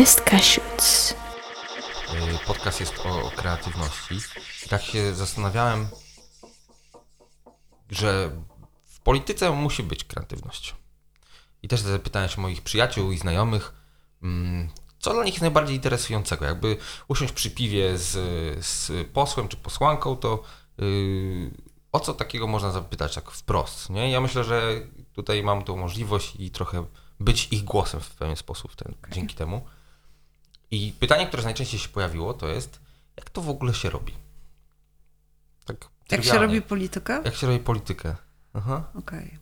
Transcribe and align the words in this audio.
Cheapest 0.00 0.20
Cashews. 0.20 1.14
Y, 2.34 2.46
Podcast 2.46 2.80
jest 2.80 3.06
o, 3.06 3.22
o 3.26 3.30
kreatywności. 3.30 4.14
I 4.66 4.68
tak 4.68 4.82
się 4.82 5.14
zastanawiałem, 5.14 5.88
że 7.90 8.30
w 8.84 9.00
polityce 9.00 9.50
musi 9.50 9.82
być 9.82 10.04
kreatywność. 10.04 10.74
I 11.62 11.68
też 11.68 11.80
zapytałem 11.80 12.28
się 12.28 12.40
moich 12.40 12.62
przyjaciół 12.62 13.12
i 13.12 13.18
znajomych, 13.18 13.74
mm, 14.22 14.68
co 14.98 15.12
dla 15.12 15.24
nich 15.24 15.34
jest 15.34 15.42
najbardziej 15.42 15.76
interesującego. 15.76 16.44
Jakby 16.44 16.76
usiąść 17.08 17.32
przy 17.32 17.50
piwie 17.50 17.98
z, 17.98 18.10
z 18.66 19.08
posłem 19.12 19.48
czy 19.48 19.56
posłanką, 19.56 20.16
to 20.16 20.42
yy, 20.78 21.50
o 21.92 22.00
co 22.00 22.14
takiego 22.14 22.46
można 22.46 22.70
zapytać 22.70 23.14
tak 23.14 23.30
wprost. 23.30 23.90
Nie? 23.90 24.10
Ja 24.10 24.20
myślę, 24.20 24.44
że 24.44 24.80
tutaj 25.12 25.42
mam 25.42 25.64
tą 25.64 25.76
możliwość 25.76 26.36
i 26.38 26.50
trochę 26.50 26.84
być 27.20 27.48
ich 27.50 27.64
głosem 27.64 28.00
w 28.00 28.10
pewien 28.10 28.36
sposób 28.36 28.76
ten, 28.76 28.94
dzięki 29.10 29.34
temu. 29.34 29.66
I 30.70 30.92
pytanie, 31.00 31.26
które 31.26 31.42
najczęściej 31.42 31.80
się 31.80 31.88
pojawiło, 31.88 32.34
to 32.34 32.48
jest, 32.48 32.80
jak 33.16 33.30
to 33.30 33.40
w 33.42 33.50
ogóle 33.50 33.74
się 33.74 33.90
robi? 33.90 34.12
Tak 35.64 35.76
Jak 36.10 36.24
się 36.24 36.38
robi 36.38 36.62
politykę? 36.62 37.20
Jak 37.24 37.34
się 37.34 37.46
robi 37.46 37.58
politykę? 37.58 38.16
Okej. 38.94 39.38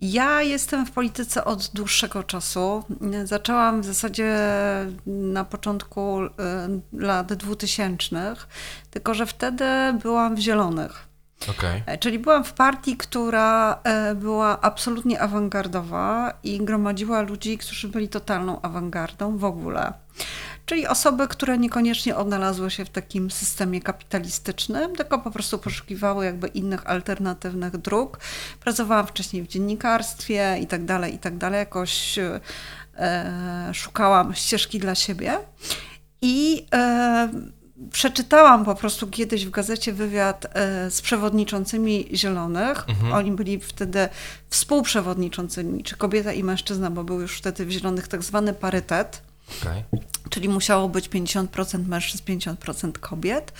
Ja 0.00 0.42
jestem 0.42 0.86
w 0.86 0.90
polityce 0.90 1.44
od 1.44 1.70
dłuższego 1.74 2.22
czasu. 2.22 2.84
Zaczęłam 3.24 3.82
w 3.82 3.84
zasadzie 3.84 4.36
na 5.06 5.44
początku 5.44 6.24
y, 6.24 6.30
lat 6.92 7.32
2000, 7.32 8.36
tylko 8.90 9.14
że 9.14 9.26
wtedy 9.26 9.64
byłam 10.02 10.36
w 10.36 10.38
Zielonych. 10.38 11.09
Okej. 11.48 11.82
E, 11.86 11.98
Czyli 11.98 12.18
byłam 12.18 12.44
w 12.44 12.52
partii, 12.52 12.96
która 12.96 13.80
e, 13.84 14.14
była 14.14 14.60
absolutnie 14.60 15.20
awangardowa 15.20 16.32
i 16.42 16.58
gromadziła 16.58 17.20
ludzi, 17.20 17.58
którzy 17.58 17.88
byli 17.88 18.08
totalną 18.08 18.62
awangardą 18.62 19.38
w 19.38 19.44
ogóle. 19.44 19.92
Czyli 20.66 20.86
osoby, 20.86 21.28
które 21.28 21.58
niekoniecznie 21.58 22.16
odnalazły 22.16 22.70
się 22.70 22.84
w 22.84 22.90
takim 22.90 23.30
systemie 23.30 23.80
kapitalistycznym, 23.80 24.96
tylko 24.96 25.18
po 25.18 25.30
prostu 25.30 25.58
poszukiwały 25.58 26.24
jakby 26.24 26.48
innych 26.48 26.86
alternatywnych 26.86 27.76
dróg. 27.76 28.18
Pracowałam 28.60 29.06
wcześniej 29.06 29.42
w 29.42 29.48
dziennikarstwie 29.48 30.58
i 30.60 30.66
tak 30.66 30.84
dalej, 30.84 31.14
i 31.14 31.18
tak 31.18 31.36
dalej. 31.36 31.58
Jakoś 31.58 32.18
e, 32.18 32.40
szukałam 33.72 34.34
ścieżki 34.34 34.78
dla 34.78 34.94
siebie. 34.94 35.38
I 36.22 36.66
e, 36.74 37.28
przeczytałam 37.92 38.64
po 38.64 38.74
prostu 38.74 39.06
kiedyś 39.06 39.46
w 39.46 39.50
gazecie 39.50 39.92
wywiad 39.92 40.46
e, 40.52 40.90
z 40.90 41.00
przewodniczącymi 41.00 42.08
Zielonych. 42.14 42.86
Oni 43.12 43.32
byli 43.32 43.60
wtedy 43.60 44.08
współprzewodniczącymi, 44.50 45.84
czy 45.84 45.96
kobieta 45.96 46.32
i 46.32 46.44
mężczyzna, 46.44 46.90
bo 46.90 47.04
był 47.04 47.20
już 47.20 47.38
wtedy 47.38 47.66
w 47.66 47.70
Zielonych 47.70 48.08
tak 48.08 48.22
zwany 48.22 48.52
parytet, 48.54 49.22
Okej. 49.62 49.84
czyli 50.30 50.48
musiało 50.48 50.88
być 50.88 51.08
50% 51.08 51.86
mężczyzn, 51.86 52.24
50% 52.24 52.92
kobiet. 52.92 53.52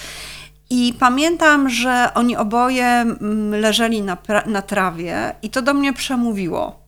I 0.70 0.94
pamiętam, 0.98 1.70
że 1.70 2.10
oni 2.14 2.36
oboje 2.36 2.84
mm, 2.84 3.60
leżeli 3.60 4.02
na, 4.02 4.16
na 4.46 4.62
trawie 4.62 5.34
i 5.42 5.50
to 5.50 5.62
do 5.62 5.74
mnie 5.74 5.92
przemówiło. 5.92 6.79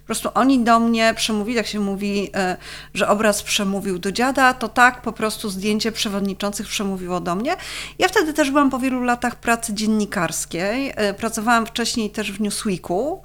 Po 0.00 0.06
prostu 0.06 0.28
oni 0.34 0.64
do 0.64 0.80
mnie 0.80 1.14
przemówili, 1.16 1.56
jak 1.56 1.66
się 1.66 1.80
mówi, 1.80 2.30
e, 2.34 2.56
że 2.94 3.08
obraz 3.08 3.42
przemówił 3.42 3.98
do 3.98 4.12
dziada, 4.12 4.54
to 4.54 4.68
tak 4.68 5.02
po 5.02 5.12
prostu 5.12 5.50
zdjęcie 5.50 5.92
przewodniczących 5.92 6.66
przemówiło 6.66 7.20
do 7.20 7.34
mnie. 7.34 7.56
Ja 7.98 8.08
wtedy 8.08 8.32
też 8.32 8.50
byłam 8.50 8.70
po 8.70 8.78
wielu 8.78 9.02
latach 9.02 9.36
pracy 9.36 9.74
dziennikarskiej. 9.74 10.92
E, 10.96 11.14
Pracowałam 11.14 11.66
wcześniej 11.66 12.10
też 12.10 12.32
w 12.32 12.40
Newsweeku 12.40 13.22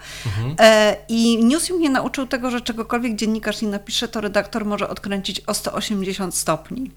E, 0.59 0.97
i 1.09 1.45
Newsweek 1.45 1.79
mnie 1.79 1.89
nauczył 1.89 2.27
tego, 2.27 2.51
że 2.51 2.61
czegokolwiek 2.61 3.15
dziennikarz 3.15 3.61
nie 3.61 3.67
napisze, 3.67 4.07
to 4.07 4.21
redaktor 4.21 4.65
może 4.65 4.89
odkręcić 4.89 5.41
o 5.47 5.53
180 5.53 6.35
stopni. 6.35 6.91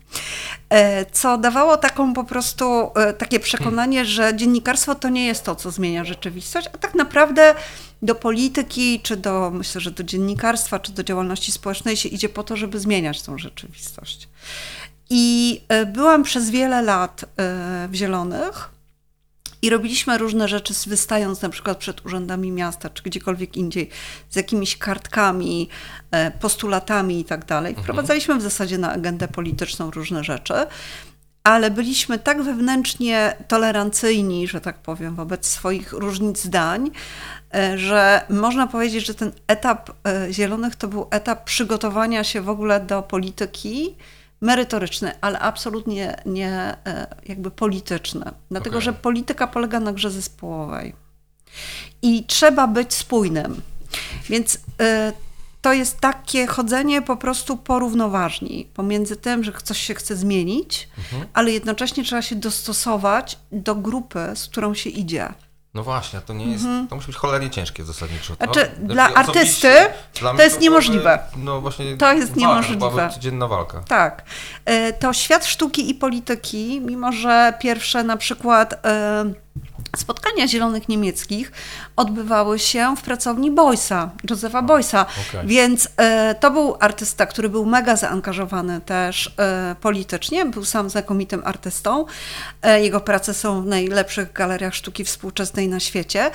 Co 1.12 1.38
dawało 1.38 1.76
taką 1.76 2.14
po 2.14 2.24
prostu 2.24 2.90
takie 3.18 3.40
przekonanie, 3.40 4.04
że 4.04 4.36
dziennikarstwo 4.36 4.94
to 4.94 5.08
nie 5.08 5.26
jest 5.26 5.44
to, 5.44 5.56
co 5.56 5.70
zmienia 5.70 6.04
rzeczywistość, 6.04 6.68
a 6.74 6.78
tak 6.78 6.94
naprawdę 6.94 7.54
do 8.02 8.14
polityki, 8.14 9.00
czy 9.00 9.16
do, 9.16 9.50
myślę, 9.54 9.80
że 9.80 9.90
do 9.90 10.02
dziennikarstwa, 10.02 10.78
czy 10.78 10.92
do 10.92 11.04
działalności 11.04 11.52
społecznej 11.52 11.96
się 11.96 12.08
idzie 12.08 12.28
po 12.28 12.44
to, 12.44 12.56
żeby 12.56 12.80
zmieniać 12.80 13.22
tą 13.22 13.38
rzeczywistość. 13.38 14.28
I 15.10 15.60
e, 15.68 15.86
byłam 15.86 16.22
przez 16.22 16.50
wiele 16.50 16.82
lat 16.82 17.24
e, 17.24 17.88
w 17.90 17.94
Zielonych. 17.94 18.70
I 19.62 19.70
robiliśmy 19.70 20.18
różne 20.18 20.48
rzeczy, 20.48 20.74
wystając 20.86 21.42
na 21.42 21.48
przykład 21.48 21.78
przed 21.78 22.06
urzędami 22.06 22.52
miasta, 22.52 22.90
czy 22.90 23.02
gdziekolwiek 23.02 23.56
indziej, 23.56 23.90
z 24.30 24.36
jakimiś 24.36 24.78
kartkami, 24.78 25.68
e, 26.10 26.30
postulatami 26.30 27.20
i 27.20 27.24
tak 27.24 27.44
dalej. 27.44 27.74
Wprowadzaliśmy 27.74 28.38
w 28.38 28.42
zasadzie 28.42 28.78
na 28.78 28.92
agendę 28.92 29.28
polityczną 29.28 29.90
różne 29.90 30.24
rzeczy, 30.24 30.54
ale 31.48 31.70
byliśmy 31.70 32.18
tak 32.18 32.42
wewnętrznie 32.42 33.36
tolerancyjni, 33.48 34.48
że 34.48 34.60
tak 34.60 34.78
powiem, 34.78 35.14
wobec 35.14 35.46
swoich 35.46 35.92
różnic 35.92 36.42
zdań, 36.42 36.90
e, 37.54 37.78
że 37.78 38.22
można 38.30 38.66
powiedzieć, 38.66 39.06
że 39.06 39.14
ten 39.14 39.32
etap 39.46 39.90
e, 39.90 40.32
Zielonych 40.32 40.76
to 40.76 40.88
był 40.88 41.06
etap 41.10 41.44
przygotowania 41.44 42.24
się 42.24 42.40
w 42.40 42.48
ogóle 42.48 42.80
do 42.80 43.02
polityki 43.02 43.94
merytoryczny, 44.40 45.12
ale 45.20 45.38
absolutnie 45.38 46.16
nie 46.26 46.76
e, 46.86 47.06
jakby 47.26 47.50
polityczny. 47.50 48.30
Dlatego, 48.50 48.76
Okej. 48.76 48.84
że 48.84 48.92
polityka 48.92 49.46
polega 49.46 49.80
na 49.80 49.92
grze 49.92 50.10
zespołowej. 50.10 50.94
I 52.02 52.24
trzeba 52.24 52.66
być 52.66 52.94
spójnym. 52.94 53.62
Więc 54.28 54.58
to 55.60 55.72
jest 55.72 56.00
takie 56.00 56.46
chodzenie 56.46 57.02
po 57.02 57.16
prostu 57.16 57.56
porównoważni 57.56 58.68
pomiędzy 58.74 59.16
tym, 59.16 59.44
że 59.44 59.52
coś 59.64 59.78
się 59.78 59.94
chce 59.94 60.16
zmienić, 60.16 60.88
ale 61.34 61.50
jednocześnie 61.50 62.04
trzeba 62.04 62.22
się 62.22 62.36
dostosować 62.36 63.38
do 63.52 63.74
grupy, 63.74 64.18
z 64.34 64.46
którą 64.48 64.74
się 64.74 64.90
idzie. 64.90 65.28
No 65.74 65.82
właśnie, 65.82 66.20
to 66.20 66.34
nie 66.34 66.46
jest, 66.46 66.64
to 66.90 66.96
musi 66.96 67.06
być 67.06 67.16
cholernie 67.16 67.50
ciężkie 67.50 67.84
zasadniczo. 67.84 68.36
To, 68.36 68.44
Znaczy, 68.44 68.70
dla 68.82 69.14
artysty 69.14 69.68
dla 70.20 70.34
to 70.34 70.42
jest 70.42 70.56
byłoby- 70.56 70.62
niemożliwe. 70.62 71.18
No 71.36 71.60
właśnie, 71.60 71.96
To 71.96 72.12
jest 72.12 72.28
walka, 72.28 72.40
niemożliwe. 72.40 73.10
codzienna 73.14 73.48
walka. 73.48 73.80
Tak. 73.88 74.22
E, 74.64 74.92
To 74.92 75.12
świat 75.12 75.46
sztuki 75.46 75.90
i 75.90 75.94
polityki, 75.94 76.80
mimo 76.80 77.12
że 77.12 77.52
pierwsze 77.60 78.04
na 78.04 78.16
przykład 78.16 78.86
e, 78.86 79.24
spotkania 79.96 80.48
zielonych 80.48 80.88
niemieckich 80.88 81.52
odbywały 81.96 82.58
się 82.58 82.94
w 82.96 83.02
pracowni 83.02 83.50
Boysa, 83.50 84.10
Józefa 84.30 84.62
Boysa. 84.62 85.06
okej. 85.28 85.46
Więc 85.46 85.88
e, 85.96 86.34
to 86.34 86.50
był 86.50 86.76
artysta, 86.80 87.26
który 87.26 87.48
był 87.48 87.66
mega 87.66 87.96
zaangażowany 87.96 88.80
też 88.80 89.34
e, 89.38 89.76
politycznie, 89.80 90.46
był 90.46 90.64
sam 90.64 90.90
znakomitym 90.90 91.42
artystą. 91.44 92.04
E, 92.62 92.80
Jego 92.82 93.00
prace 93.00 93.34
są 93.34 93.62
w 93.62 93.66
najlepszych 93.66 94.32
galeriach 94.32 94.74
sztuki 94.74 95.04
współczesnej 95.04 95.68
na 95.68 95.80
świecie. 95.80 96.30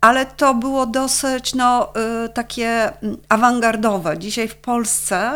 Ale 0.00 0.26
to 0.26 0.54
było 0.54 0.86
dosyć 0.86 1.54
no, 1.54 1.92
takie 2.34 2.68
mm, 3.02 3.16
awangardowe. 3.28 4.18
Dzisiaj 4.18 4.48
w 4.48 4.54
Polsce 4.54 5.32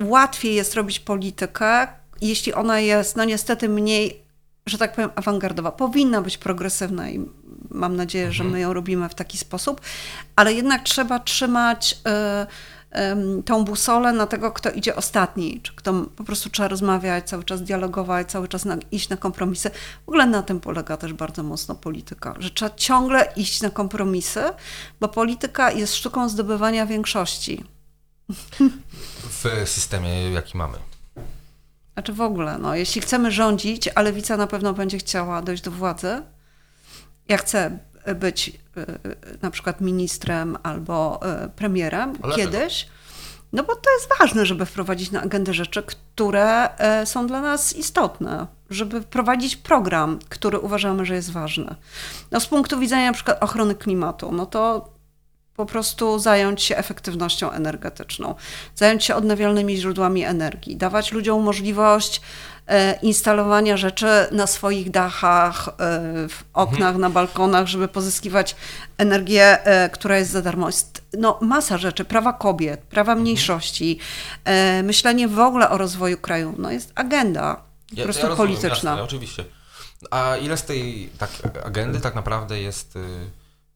łatwiej 0.00 0.54
jest 0.54 0.74
robić 0.74 1.00
politykę, 1.00 1.86
jeśli 2.20 2.54
ona 2.54 2.80
jest, 2.80 3.16
no 3.16 3.24
niestety, 3.24 3.68
mniej, 3.68 4.22
że 4.70 4.78
tak 4.78 4.92
powiem, 4.92 5.10
awangardowa. 5.14 5.72
Powinna 5.72 6.22
być 6.22 6.38
progresywna 6.38 7.10
i 7.10 7.26
mam 7.70 7.96
nadzieję, 7.96 8.32
że 8.32 8.44
my 8.44 8.60
ją 8.60 8.72
robimy 8.72 9.08
w 9.08 9.14
taki 9.14 9.38
sposób, 9.38 9.80
ale 10.36 10.52
jednak 10.52 10.82
trzeba 10.82 11.18
trzymać 11.18 11.98
em, 12.90 13.42
tą 13.42 13.64
busolę 13.64 14.12
na 14.12 14.26
tego, 14.26 14.52
kto 14.52 14.70
idzie 14.70 14.96
ostatni, 14.96 15.60
czy 15.62 15.72
kto 15.76 15.92
po 16.16 16.24
prostu 16.24 16.50
trzeba 16.50 16.68
rozmawiać, 16.68 17.28
cały 17.28 17.44
czas 17.44 17.62
dialogować, 17.62 18.30
cały 18.30 18.48
czas 18.48 18.64
na, 18.64 18.76
iść 18.90 19.08
na 19.08 19.16
kompromisy. 19.16 19.70
W 20.06 20.08
ogóle 20.08 20.26
na 20.26 20.42
tym 20.42 20.60
polega 20.60 20.96
też 20.96 21.12
bardzo 21.12 21.42
mocno 21.42 21.74
polityka, 21.74 22.34
że 22.38 22.50
trzeba 22.50 22.74
ciągle 22.74 23.32
iść 23.36 23.62
na 23.62 23.70
kompromisy, 23.70 24.42
bo 25.00 25.08
polityka 25.08 25.72
jest 25.72 25.94
sztuką 25.94 26.28
zdobywania 26.28 26.86
większości. 26.86 27.64
W 29.30 29.68
systemie, 29.68 30.30
jaki 30.30 30.58
mamy. 30.58 30.89
Znaczy 32.00 32.12
w 32.12 32.20
ogóle, 32.20 32.58
no, 32.58 32.74
jeśli 32.74 33.00
chcemy 33.00 33.30
rządzić, 33.30 33.88
a 33.94 34.02
lewica 34.02 34.36
na 34.36 34.46
pewno 34.46 34.72
będzie 34.72 34.98
chciała 34.98 35.42
dojść 35.42 35.62
do 35.62 35.70
władzy, 35.70 36.22
ja 37.28 37.36
chcę 37.36 37.78
być 38.14 38.48
y, 38.48 38.80
y, 38.80 39.38
na 39.42 39.50
przykład 39.50 39.80
ministrem 39.80 40.58
albo 40.62 41.20
premierem 41.56 42.18
kiedyś, 42.36 42.88
no 43.52 43.62
bo 43.62 43.76
to 43.76 43.90
jest 43.90 44.08
ważne, 44.18 44.46
żeby 44.46 44.66
wprowadzić 44.66 45.10
na 45.10 45.22
agendę 45.22 45.54
rzeczy, 45.54 45.82
które 45.82 46.76
e, 46.76 47.06
są 47.06 47.26
dla 47.26 47.40
nas 47.40 47.76
istotne, 47.76 48.46
żeby 48.70 49.00
wprowadzić 49.00 49.56
program, 49.56 50.18
który 50.28 50.58
uważamy, 50.58 51.06
że 51.06 51.14
jest 51.14 51.30
ważny. 51.30 51.74
No 52.30 52.40
z 52.40 52.46
punktu 52.46 52.78
widzenia 52.78 53.06
na 53.06 53.12
przykład 53.12 53.42
ochrony 53.42 53.74
klimatu, 53.74 54.32
no 54.32 54.46
to 54.46 54.92
po 55.60 55.66
prostu 55.66 56.18
zająć 56.18 56.62
się 56.62 56.76
efektywnością 56.76 57.50
energetyczną, 57.50 58.34
zająć 58.74 59.04
się 59.04 59.14
odnawialnymi 59.14 59.76
źródłami 59.76 60.24
energii, 60.24 60.76
dawać 60.76 61.12
ludziom 61.12 61.42
możliwość 61.42 62.20
e, 62.66 62.98
instalowania 63.02 63.76
rzeczy 63.76 64.06
na 64.32 64.46
swoich 64.46 64.90
dachach, 64.90 65.68
e, 65.68 65.72
w 66.28 66.44
oknach, 66.54 66.80
Mhm. 66.94 67.00
na 67.00 67.10
balkonach, 67.10 67.66
żeby 67.66 67.88
pozyskiwać 67.88 68.56
energię, 68.98 69.64
e, 69.66 69.88
która 69.90 70.18
jest 70.18 70.30
za 70.30 70.42
darmo. 70.42 70.66
Jest 70.66 71.02
no, 71.18 71.38
masa 71.42 71.78
rzeczy, 71.78 72.04
prawa 72.04 72.32
kobiet, 72.32 72.80
prawa 72.80 73.12
Mhm. 73.12 73.22
mniejszości, 73.22 73.98
myślenie 74.82 75.28
w 75.28 75.38
ogóle 75.38 75.70
o 75.70 75.78
rozwoju 75.78 76.18
kraju. 76.18 76.54
No, 76.58 76.70
jest 76.70 76.92
agenda 76.94 77.54
po 77.56 77.96
Ja- 77.96 78.04
prostu 78.04 78.22
ja 78.22 78.28
rozumiem, 78.28 78.48
polityczna. 78.56 78.90
Jasne, 78.90 79.02
oczywiście. 79.04 79.44
A 80.10 80.36
ile 80.36 80.56
z 80.56 80.62
tej 80.64 81.10
tak, 81.18 81.30
agendy 81.66 82.00
tak 82.00 82.14
naprawdę 82.14 82.60
jest... 82.60 82.98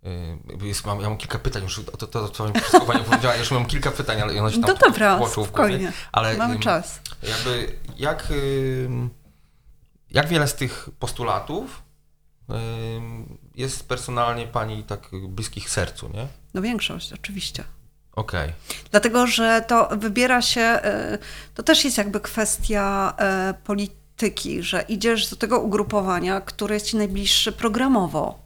y, 0.06 0.62
y, 0.64 0.66
jest 0.66 0.86
mam, 0.86 1.00
ja 1.00 1.08
mam 1.08 1.18
kilka 1.18 1.38
pytań, 1.38 1.62
już 1.62 1.80
to, 1.84 1.96
to, 1.96 2.06
to 2.06 2.28
co 2.28 2.80
pani 2.86 3.04
powiedziała, 3.10 3.36
już 3.36 3.50
mam 3.50 3.66
kilka 3.66 3.90
pytań, 3.90 4.20
ale 4.20 4.40
one 4.40 4.52
się 4.52 4.60
tam 4.60 4.70
No 4.70 4.76
dobra, 4.76 5.18
tłoczą 5.18 5.44
w 5.44 5.50
głowie. 5.50 5.92
Ale 6.12 6.36
Mamy 6.36 6.58
czas. 6.58 7.00
jakby 7.22 7.78
jak, 7.96 8.32
jak 10.10 10.28
wiele 10.28 10.48
z 10.48 10.54
tych 10.54 10.88
postulatów 10.98 11.82
jest 13.54 13.88
personalnie 13.88 14.46
pani 14.46 14.82
tak 14.84 15.10
bliskich 15.28 15.70
sercu, 15.70 16.10
nie? 16.14 16.26
No 16.54 16.62
większość, 16.62 17.12
oczywiście. 17.12 17.64
Okej. 18.16 18.52
Dlatego, 18.90 19.26
że 19.26 19.64
to 19.68 19.88
wybiera 19.96 20.42
się, 20.42 20.60
e, 20.60 21.18
to 21.54 21.62
też 21.62 21.84
jest 21.84 21.98
jakby 21.98 22.20
kwestia 22.20 23.14
e, 23.18 23.54
polityki, 23.64 24.62
że 24.62 24.84
idziesz 24.88 25.30
do 25.30 25.36
tego 25.36 25.60
ugrupowania, 25.60 26.40
które 26.40 26.74
jest 26.74 26.86
ci 26.86 26.96
najbliższe 26.96 27.52
programowo. 27.52 28.43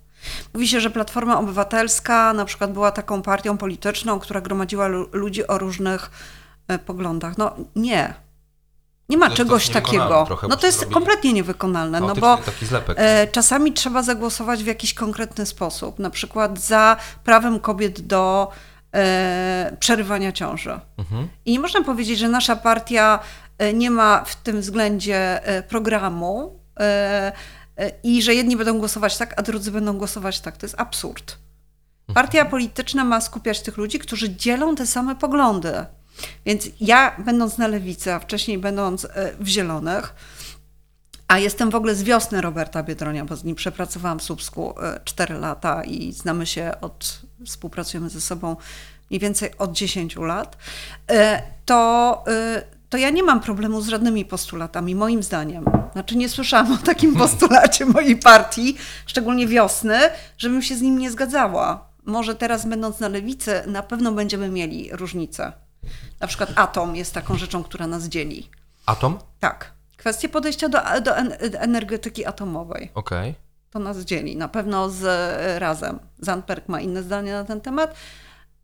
Mówi 0.55 0.69
się, 0.69 0.81
że 0.81 0.91
Platforma 0.91 1.38
Obywatelska 1.38 2.32
na 2.32 2.44
przykład 2.44 2.73
była 2.73 2.91
taką 2.91 3.23
partią 3.23 3.59
polityczną, 3.59 4.19
która 4.19 4.41
gromadziła 4.41 4.87
lu- 4.88 5.09
ludzi 5.12 5.47
o 5.47 5.59
różnych 5.59 6.11
e, 6.69 6.79
poglądach. 6.79 7.38
No 7.38 7.56
nie. 7.76 8.15
Nie 9.09 9.17
ma 9.17 9.31
To 9.31 9.37
czegoś 9.37 9.69
takiego. 9.69 10.25
trochę, 10.26 10.47
no 10.49 10.55
bo 10.56 10.61
to 10.61 10.67
jest 10.67 10.79
zrobili 10.79 10.94
kompletnie 10.94 11.32
niewykonalne, 11.32 12.00
no 12.00 12.15
bo 12.15 12.37
taki 12.37 12.67
zlepek. 12.67 12.97
E, 13.00 13.26
Czasami 13.26 13.73
trzeba 13.73 14.03
zagłosować 14.03 14.62
w 14.65 14.67
jakiś 14.67 14.94
konkretny 14.94 15.47
sposób, 15.47 15.99
na 15.99 16.11
przykład 16.11 16.61
za 16.61 16.97
prawem 17.25 17.61
kobiet 17.61 18.00
do 18.00 18.50
e, 18.94 19.76
przerywania 19.81 20.32
ciąży. 20.32 20.81
Mhm. 20.99 21.29
I 21.44 21.53
nie 21.53 21.61
można 21.61 21.82
powiedzieć, 21.82 22.19
że 22.19 22.29
nasza 22.29 22.56
partia 22.56 23.19
e, 23.59 23.73
nie 23.73 23.91
ma 23.91 24.25
w 24.25 24.37
tym 24.37 24.61
względzie 24.61 25.41
programu 25.69 26.59
i 28.02 28.22
że 28.22 28.34
jedni 28.34 28.56
będą 28.56 28.78
głosować 28.78 29.16
tak, 29.16 29.34
a 29.36 29.42
drudzy 29.42 29.70
będą 29.70 29.98
głosować 29.98 30.40
tak. 30.40 30.56
To 30.56 30.66
jest 30.66 30.80
absurd. 30.80 31.38
Partia 32.14 32.44
polityczna 32.44 33.04
ma 33.04 33.20
skupiać 33.20 33.60
tych 33.60 33.76
ludzi, 33.76 33.98
którzy 33.98 34.36
dzielą 34.36 34.76
te 34.76 34.86
same 34.86 35.16
poglądy. 35.16 35.72
Więc 36.46 36.69
ja, 36.80 37.16
będąc 37.19 37.58
na 37.58 37.66
lewicy, 37.66 38.12
a 38.12 38.19
wcześniej 38.19 38.58
będąc 38.58 39.04
e, 39.04 39.32
w 39.40 39.46
Zielonych, 39.46 40.14
a 41.28 41.38
jestem 41.38 41.70
w 41.70 41.75
ogóle 41.75 41.94
z 41.94 42.02
wiosny 42.02 42.40
Roberta 42.40 42.82
Biedronia, 42.82 43.25
bo 43.25 43.36
z 43.36 43.44
nim 43.44 43.56
przepracowałam 43.56 44.19
w 44.19 44.22
Słupsku 44.22 44.75
4 45.04 45.34
lata 45.34 45.84
i 45.84 46.12
znamy 46.12 46.46
się 46.46 46.72
od, 46.80 47.20
współpracujemy 47.46 48.10
ze 48.10 48.20
sobą 48.20 48.56
mniej 49.10 49.20
więcej 49.20 49.50
od 49.58 49.72
10 49.72 50.16
lat, 50.16 50.56
e, 51.10 51.42
to, 51.64 52.25
e, 52.28 52.62
to 52.88 52.96
ja 52.96 53.11
nie 53.11 53.23
mam 53.23 53.40
problemu 53.40 53.81
z 53.81 53.88
żadnymi 53.88 54.25
postulatami, 54.25 54.94
moim 54.94 55.23
zdaniem. 55.23 55.64
Znaczy 55.93 56.17
nie 56.17 56.29
słyszałam 56.29 56.73
o 56.73 56.76
takim 56.76 57.14
postulacie 57.17 57.87
mojej 57.87 58.17
partii, 58.17 58.76
szczególnie 59.06 59.46
wiosny, 59.46 59.99
żebym 60.38 60.62
się 60.62 60.76
z 60.76 60.81
nim 60.81 60.99
nie 60.99 61.11
zgadzała. 61.11 61.88
Może 62.05 62.35
teraz 62.35 62.67
będąc 62.67 63.00
na 63.00 63.08
lewicy, 63.08 63.62
na 63.67 63.82
pewno 63.82 64.12
będziemy 64.12 64.49
mieli 64.49 64.88
różnice. 64.93 65.52
Na 66.20 66.26
przykład 66.26 66.50
atom 66.56 66.96
jest 66.96 67.14
taką 67.14 67.37
rzeczą, 67.37 67.64
która 67.64 67.87
nas 67.87 68.05
dzieli. 68.05 68.50
Atom? 68.87 69.19
Tak. 69.40 69.73
Kwestie 69.96 70.29
podejścia 70.29 70.69
do, 70.69 70.79
do 71.02 71.17
en- 71.17 71.35
energetyki 71.58 72.26
atomowej. 72.26 72.90
Okej. 72.94 73.35
To 73.70 73.79
nas 73.79 73.99
dzieli. 73.99 74.37
Na 74.37 74.49
pewno 74.49 74.90
z 74.90 75.02
razem. 75.58 75.99
Zandberg 76.19 76.69
ma 76.69 76.81
inne 76.81 77.02
zdanie 77.02 77.32
na 77.32 77.44
ten 77.44 77.61
temat, 77.61 77.94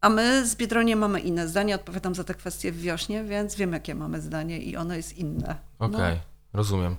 a 0.04 0.08
my 0.08 0.46
z 0.46 0.56
Biedroniem 0.56 0.98
mamy 0.98 1.20
inne 1.20 1.48
zdanie. 1.48 1.74
Odpowiadam 1.74 2.14
za 2.14 2.24
te 2.24 2.34
kwestie 2.34 2.72
w 2.72 2.80
wiośnie, 2.80 3.24
więc 3.24 3.54
wiem, 3.54 3.72
jakie 3.72 3.94
mamy 3.94 4.20
zdanie 4.20 4.58
i 4.58 4.76
ono 4.76 4.94
jest 4.94 5.18
inne. 5.18 5.56
Okej, 5.78 6.20
rozumiem. 6.52 6.96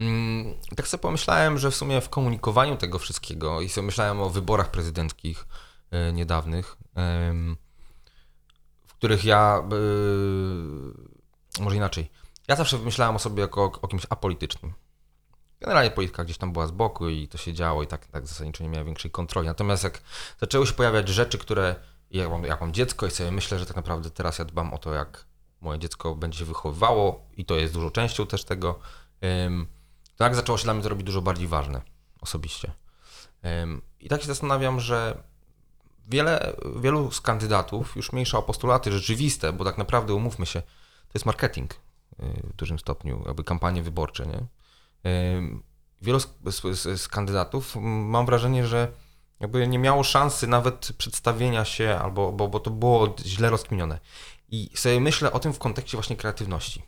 Mm, 0.00 0.54
tak 0.76 0.88
sobie 0.88 1.02
pomyślałem, 1.02 1.58
że 1.58 1.70
w 1.70 1.74
sumie 1.74 2.00
w 2.00 2.08
komunikowaniu 2.08 2.76
tego 2.76 2.98
wszystkiego 2.98 3.60
i 3.60 3.68
sobie 3.68 3.86
myślałem 3.86 4.20
o 4.20 4.30
wyborach 4.30 4.70
prezydenckich 4.70 5.46
e, 5.90 6.12
niedawnych, 6.12 6.76
w 8.86 8.94
których 8.94 9.24
ja, 9.24 9.62
e, 11.58 11.62
może 11.62 11.76
inaczej, 11.76 12.10
ja 12.48 12.56
zawsze 12.56 12.78
myślałem 12.78 13.16
o 13.16 13.18
sobie 13.18 13.40
jako 13.40 13.72
o 13.82 13.88
kimś 13.88 14.06
apolitycznym. 14.10 14.72
Generalnie 15.60 15.90
polityka 15.90 16.24
gdzieś 16.24 16.38
tam 16.38 16.52
była 16.52 16.66
z 16.66 16.70
boku 16.70 17.08
i 17.08 17.28
to 17.28 17.38
się 17.38 17.52
działo 17.52 17.82
i 17.82 17.86
tak, 17.86 18.06
tak 18.06 18.26
zasadniczo 18.26 18.64
nie 18.64 18.70
miałem 18.70 18.86
większej 18.86 19.10
kontroli. 19.10 19.48
Natomiast 19.48 19.84
jak 19.84 20.02
zaczęły 20.40 20.66
się 20.66 20.72
pojawiać 20.72 21.08
rzeczy, 21.08 21.38
które 21.38 21.74
ja 22.10 22.28
mam, 22.28 22.44
jak 22.44 22.60
mam 22.60 22.72
dziecko 22.72 23.06
i 23.06 23.10
sobie 23.10 23.30
myślę, 23.30 23.58
że 23.58 23.66
tak 23.66 23.76
naprawdę 23.76 24.10
teraz 24.10 24.38
ja 24.38 24.44
dbam 24.44 24.74
o 24.74 24.78
to, 24.78 24.94
jak 24.94 25.24
moje 25.60 25.78
dziecko 25.78 26.14
będzie 26.14 26.38
się 26.38 26.44
wychowywało 26.44 27.26
i 27.36 27.44
to 27.44 27.56
jest 27.56 27.74
dużą 27.74 27.90
częścią 27.90 28.26
też 28.26 28.44
tego, 28.44 28.78
jak 30.20 30.34
zaczęło 30.34 30.58
się 30.58 30.64
dla 30.64 30.74
mnie 30.74 30.82
to 30.82 30.88
robić 30.88 31.06
dużo 31.06 31.22
bardziej 31.22 31.48
ważne 31.48 31.82
osobiście. 32.20 32.72
I 34.00 34.08
tak 34.08 34.20
się 34.20 34.26
zastanawiam, 34.26 34.80
że 34.80 35.22
wiele, 36.08 36.56
wielu 36.76 37.10
z 37.10 37.20
kandydatów 37.20 37.96
już 37.96 38.12
mniejsza 38.12 38.38
o 38.38 38.42
postulaty 38.42 38.92
rzeczywiste, 38.92 39.52
bo 39.52 39.64
tak 39.64 39.78
naprawdę 39.78 40.14
umówmy 40.14 40.46
się, 40.46 40.62
to 40.62 41.14
jest 41.14 41.26
marketing 41.26 41.74
y, 41.74 41.76
w 42.44 42.56
dużym 42.56 42.78
stopniu, 42.78 43.22
jakby 43.26 43.44
kampanie 43.44 43.82
wyborcze, 43.82 44.26
nie? 44.26 44.46
Wielu 46.02 46.20
z, 46.20 46.28
z, 46.44 47.00
z 47.00 47.08
kandydatów 47.08 47.76
mam 47.80 48.26
wrażenie, 48.26 48.66
że 48.66 48.92
jakby 49.40 49.68
nie 49.68 49.78
miało 49.78 50.04
szansy 50.04 50.46
nawet 50.46 50.92
przedstawienia 50.98 51.64
się, 51.64 51.98
albo 52.02 52.32
bo, 52.32 52.48
bo 52.48 52.60
to 52.60 52.70
było 52.70 53.14
źle 53.24 53.50
rozkminione. 53.50 53.98
I 54.48 54.70
sobie 54.74 55.00
myślę 55.00 55.32
o 55.32 55.40
tym 55.40 55.52
w 55.52 55.58
kontekście 55.58 55.96
właśnie 55.96 56.16
kreatywności. 56.16 56.82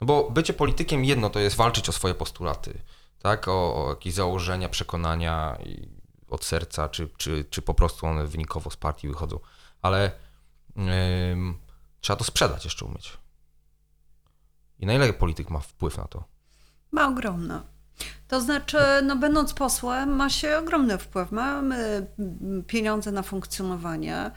No 0.00 0.06
bo 0.06 0.30
bycie 0.30 0.54
politykiem 0.54 1.04
jedno 1.04 1.30
to 1.30 1.40
jest 1.40 1.56
walczyć 1.56 1.88
o 1.88 1.92
swoje 1.92 2.14
postulaty, 2.14 2.82
tak? 3.18 3.48
O, 3.48 3.84
o 3.86 3.90
jakieś 3.90 4.14
założenia, 4.14 4.68
przekonania 4.68 5.58
od 6.28 6.44
serca, 6.44 6.88
czy, 6.88 7.08
czy, 7.16 7.44
czy 7.50 7.62
po 7.62 7.74
prostu 7.74 8.06
one 8.06 8.26
wynikowo 8.26 8.70
z 8.70 8.76
partii 8.76 9.08
wychodzą. 9.08 9.38
Ale 9.82 10.12
ym, 11.32 11.58
trzeba 12.00 12.16
to 12.16 12.24
sprzedać 12.24 12.64
jeszcze 12.64 12.84
umieć. 12.84 13.18
I 14.78 14.86
na 14.86 14.94
ile 14.94 15.12
polityk 15.12 15.50
ma 15.50 15.60
wpływ 15.60 15.96
na 15.96 16.04
to? 16.04 16.24
Ma 16.92 17.08
ogromne. 17.08 17.73
To 18.28 18.40
znaczy, 18.40 18.78
no 19.02 19.16
będąc 19.16 19.54
posłem, 19.54 20.16
ma 20.16 20.30
się 20.30 20.58
ogromny 20.58 20.98
wpływ. 20.98 21.32
Mamy 21.32 22.06
mm, 22.18 22.64
pieniądze 22.64 23.12
na 23.12 23.22
funkcjonowanie, 23.22 24.30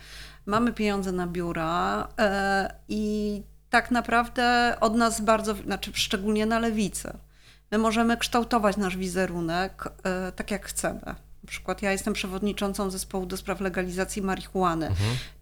mamy 0.46 0.72
pieniądze 0.72 1.12
na 1.12 1.26
biura 1.26 2.08
e, 2.18 2.74
i 2.88 3.42
tak 3.70 3.90
naprawdę 3.90 4.76
od 4.80 4.94
nas 4.94 5.20
bardzo, 5.20 5.54
znaczy 5.54 5.90
szczególnie 5.94 6.46
na 6.46 6.58
lewicy, 6.58 7.12
my 7.70 7.78
możemy 7.78 8.16
kształtować 8.16 8.76
nasz 8.76 8.96
wizerunek 8.96 9.84
e, 10.04 10.32
tak 10.32 10.50
jak 10.50 10.66
chcemy. 10.66 11.00
Na 11.04 11.48
przykład 11.50 11.82
ja 11.82 11.92
jestem 11.92 12.14
przewodniczącą 12.14 12.90
zespołu 12.90 13.26
do 13.26 13.36
spraw 13.36 13.60
legalizacji 13.60 14.22
marihuany, 14.22 14.88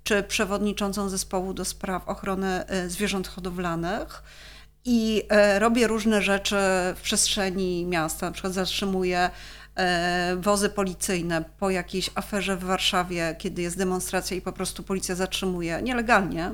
czy 0.05 0.23
przewodniczącą 0.23 1.09
zespołu 1.09 1.55
do 1.55 1.65
spraw 1.65 2.09
ochrony 2.09 2.67
e, 2.67 2.89
zwierząt 2.89 3.29
hodowlanych 3.29 4.23
i 4.87 5.23
e, 5.29 5.59
robię 5.59 5.87
różne 5.87 6.23
rzeczy 6.23 6.57
w 6.97 7.01
przestrzeni 7.03 7.85
miasta. 7.85 8.27
Na 8.27 8.33
przykład 8.33 8.53
zatrzymuję 8.53 9.31
e, 9.77 10.37
wozy 10.41 10.69
policyjne 10.69 11.45
po 11.59 11.71
jakiejś 11.71 12.11
aferze 12.15 12.57
w 12.57 12.65
Warszawie, 12.65 13.37
kiedy 13.39 13.63
jest 13.63 13.79
demonstracja 13.79 14.37
i 14.37 14.41
po 14.41 14.53
prostu 14.53 14.83
policja 14.83 15.15
zatrzymuje 15.15 15.83
nielegalnie 15.83 16.51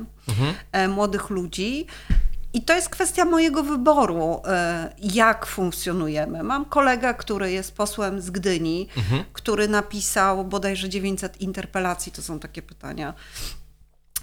e, 0.73 0.89
młodych 0.89 1.31
ludzi. 1.31 1.87
I 2.55 2.63
to 2.63 2.75
jest 2.75 2.89
kwestia 2.89 3.25
mojego 3.25 3.63
wyboru, 3.63 4.43
jak 4.99 5.47
funkcjonujemy. 5.47 6.43
Mam 6.43 6.65
kolegę, 6.65 7.15
który 7.15 7.53
jest 7.53 7.77
posłem 7.77 8.21
z 8.21 8.31
Gdyni, 8.31 8.89
który 9.33 9.69
napisał 9.69 10.45
bodajże 10.45 10.89
900 10.89 11.41
interpelacji, 11.41 12.13
to 12.13 12.23
są 12.23 12.39
takie 12.39 12.63
pytania. 12.63 13.15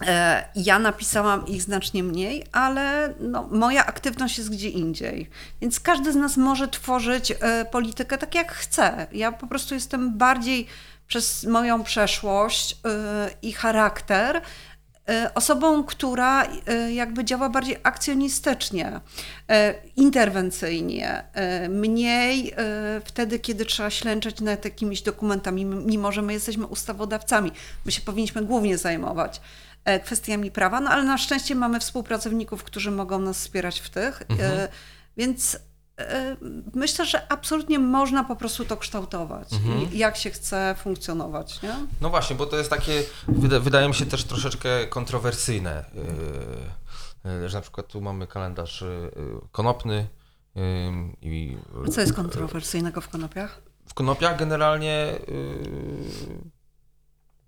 E, 0.08 0.46
Ja 0.56 0.80
napisałam 0.80 1.48
ich 1.48 1.62
znacznie 1.62 2.04
mniej, 2.04 2.46
ale 2.52 3.14
no, 3.20 3.48
moja 3.52 3.86
aktywność 3.86 4.38
jest 4.38 4.50
gdzie 4.50 4.70
indziej. 4.70 5.30
Więc 5.62 5.80
każdy 5.80 6.12
z 6.12 6.16
nas 6.16 6.38
może 6.38 6.68
tworzyć 6.68 7.32
e, 7.32 7.66
politykę 7.66 8.18
tak, 8.18 8.36
jak 8.36 8.52
chce. 8.52 9.08
Ja 9.12 9.32
po 9.32 9.48
prostu 9.48 9.74
jestem 9.74 10.18
bardziej 10.18 10.68
przez 11.08 11.44
moją 11.44 11.84
przeszłość 11.84 12.74
e, 12.86 13.30
i 13.42 13.54
charakter 13.54 14.42
osobą, 15.36 15.84
która 15.84 16.48
jakby 16.94 17.26
działa 17.26 17.50
bardziej 17.50 17.78
akcjonistycznie, 17.84 19.00
interwencyjnie, 19.96 21.24
mniej 21.70 22.54
wtedy, 23.06 23.40
kiedy 23.40 23.66
trzeba 23.66 23.90
ślęczeć 23.90 24.42
nad 24.42 24.66
jakimiś 24.66 25.02
dokumentami, 25.02 25.66
mimo 25.66 26.12
że 26.12 26.22
my 26.22 26.34
jesteśmy 26.34 26.68
ustawodawcami. 26.68 27.52
My 27.86 27.92
się 27.92 28.02
powinniśmy 28.02 28.42
głównie 28.42 28.78
zajmować 28.78 29.42
kwestiami 30.04 30.52
prawa, 30.52 30.82
no 30.82 30.90
ale 30.90 31.04
na 31.04 31.18
szczęście 31.18 31.56
mamy 31.56 31.80
współpracowników, 31.80 32.64
którzy 32.64 32.92
mogą 32.92 33.20
nas 33.20 33.38
wspierać 33.38 33.80
w 33.80 33.90
tych, 33.90 34.22
e, 34.40 34.70
więc 35.18 35.60
e, 36.00 36.38
myślę, 36.74 37.06
że 37.06 37.32
absolutnie 37.32 37.80
można 37.80 38.24
po 38.24 38.36
prostu 38.36 38.66
to 38.66 38.78
kształtować 38.78 39.50
i 39.92 39.98
jak 39.98 40.18
się 40.18 40.30
chce 40.30 40.76
funkcjonować, 40.78 41.62
nie? 41.62 41.76
No 42.02 42.10
właśnie, 42.10 42.36
bo 42.36 42.46
to 42.46 42.58
jest 42.58 42.70
takie, 42.70 43.04
wyda, 43.28 43.60
wydaje 43.60 43.88
mi 43.88 43.96
się 43.96 44.06
też 44.06 44.24
troszeczkę 44.24 44.88
kontrowersyjne, 44.88 45.86
że 47.46 47.58
na 47.58 47.62
przykład 47.62 47.88
tu 47.88 48.02
mamy 48.02 48.28
kalendarz 48.28 48.84
konopny 49.52 50.08
i 51.22 51.58
A 51.88 51.92
Co 51.92 52.02
jest 52.02 52.14
kontrowersyjnego 52.14 53.02
w 53.02 53.10
konopiach? 53.10 53.62
w 53.90 53.94
konopiach 53.94 54.38
generalnie 54.38 55.20
yy, 55.28 56.59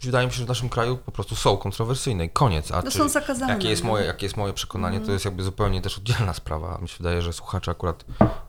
wydaje 0.06 0.28
mi 0.28 0.34
się, 0.34 0.38
że 0.40 0.46
w 0.46 0.48
naszym 0.48 0.70
kraju 0.70 0.98
po 0.98 1.12
prostu 1.12 1.36
są 1.36 1.58
kontrowersyjne 1.58 2.26
i 2.26 2.30
koniec. 2.30 2.72
A 2.72 2.82
No 2.82 2.92
są 2.92 3.10
zakazane, 3.10 3.54
Jakie 3.54 3.70
jest, 3.70 3.84
no. 3.84 3.90
moje, 3.90 4.06
jakie 4.06 4.26
jest 4.26 4.38
moje 4.38 4.54
przekonanie, 4.54 5.00
to 5.00 5.12
jest 5.12 5.26
jakby 5.26 5.44
zupełnie 5.44 5.82
też 5.82 5.98
oddzielna 5.98 6.34
sprawa. 6.34 6.78
Mi 6.82 6.90
się 6.90 6.98
wydaje, 6.98 7.22
że 7.22 7.34
słuchacze 7.34 7.72
akurat 7.72 8.06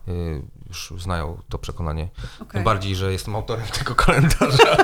yy, 0.07 0.41
już 0.69 0.93
znają 0.97 1.37
to 1.49 1.57
przekonanie. 1.57 2.09
Okej. 2.35 2.47
Tym 2.51 2.63
bardziej, 2.63 2.95
że 2.95 3.11
jestem 3.11 3.35
autorem 3.35 3.65
tego 3.79 3.95
kalendarza. 3.95 4.75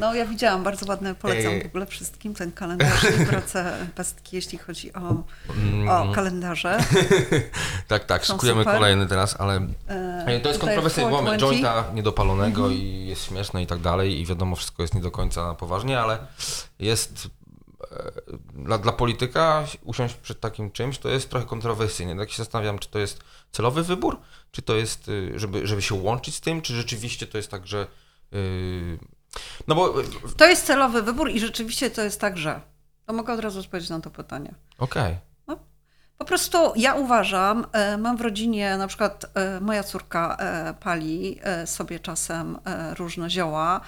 No 0.00 0.14
ja 0.14 0.26
widziałam, 0.26 0.64
bardzo 0.64 0.86
ładne, 0.88 1.14
polecam 1.14 1.52
Ej. 1.52 1.62
w 1.62 1.66
ogóle 1.66 1.86
wszystkim 1.86 2.34
ten 2.34 2.52
kalendarz 2.52 3.04
i 3.22 3.26
pracę 3.26 3.86
pestki, 3.94 4.36
jeśli 4.36 4.58
chodzi 4.58 4.92
o, 4.94 5.22
Mm. 5.50 5.88
o 5.88 6.12
kalendarze. 6.14 6.78
Tak, 7.88 8.04
tak, 8.04 8.26
Są 8.26 8.34
szykujemy 8.34 8.60
super. 8.60 8.74
kolejny 8.74 9.06
teraz, 9.06 9.40
ale 9.40 9.68
E, 9.88 10.40
to 10.40 10.48
jest 10.48 10.62
mamy 10.62 10.90
420. 10.90 11.46
jointa 11.46 11.84
niedopalonego 11.94 12.70
i 12.70 13.06
jest 13.06 13.24
śmieszne 13.24 13.62
i 13.62 13.66
tak 13.66 13.78
dalej 13.80 14.20
i 14.20 14.26
wiadomo, 14.26 14.56
wszystko 14.56 14.82
jest 14.82 14.94
nie 14.94 15.00
do 15.00 15.10
końca 15.10 15.46
na 15.46 15.54
poważnie, 15.54 16.00
ale 16.00 16.18
jest 16.78 17.28
e, 17.92 18.12
dla, 18.54 18.78
dla 18.78 18.92
polityka 18.92 19.64
usiąść 19.84 20.14
przed 20.14 20.40
takim 20.40 20.70
czymś, 20.70 20.98
to 20.98 21.08
jest 21.08 21.30
trochę 21.30 21.46
kontrowersyjne. 21.46 22.16
Tak 22.16 22.30
się 22.30 22.36
zastanawiam, 22.36 22.78
czy 22.78 22.88
to 22.88 22.98
jest 22.98 23.20
celowy 23.52 23.82
wybór, 23.82 24.18
czy 24.52 24.62
to 24.62 24.74
jest, 24.76 25.08
y, 25.08 25.38
żeby, 25.38 25.66
żeby 25.66 25.82
się 25.82 25.94
łączyć 25.94 26.34
z 26.34 26.40
tym, 26.40 26.62
czy 26.62 26.74
rzeczywiście 26.74 27.26
to 27.26 27.36
jest 27.38 27.50
tak, 27.50 27.66
że 27.66 27.86
y, 28.34 28.98
no 29.68 29.74
bo, 29.74 29.94
To 30.36 30.46
jest 30.46 30.66
celowy 30.66 31.02
wybór 31.02 31.30
i 31.30 31.40
rzeczywiście 31.40 31.90
to 31.90 32.02
jest 32.02 32.20
tak, 32.20 32.38
że. 32.38 32.60
To 33.06 33.12
mogę 33.12 33.32
od 33.32 33.40
razu 33.40 33.60
odpowiedzieć 33.60 33.90
na 33.90 34.00
to 34.00 34.10
pytanie. 34.10 34.54
okej, 34.78 35.16
Po 36.18 36.24
prostu 36.24 36.72
ja 36.76 36.94
uważam, 36.94 37.66
e, 37.72 37.98
mam 37.98 38.16
w 38.16 38.20
rodzinie, 38.20 38.76
na 38.76 38.86
przykład 38.86 39.26
e, 39.34 39.60
moja 39.60 39.82
córka 39.82 40.36
e, 40.36 40.74
pali 40.80 41.40
sobie 41.64 42.00
czasem 42.00 42.58
różne 42.98 43.30
zioła. 43.30 43.80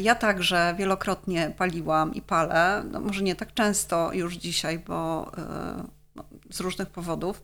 Ja 0.00 0.14
także 0.14 0.74
wielokrotnie 0.78 1.52
paliłam 1.58 2.14
i 2.14 2.22
palę, 2.22 2.84
no 2.90 3.00
może 3.00 3.22
nie 3.22 3.34
tak 3.34 3.54
często 3.54 4.12
już 4.12 4.34
dzisiaj, 4.34 4.78
bo 4.78 5.30
no, 6.16 6.24
z 6.50 6.60
różnych 6.60 6.90
powodów, 6.90 7.42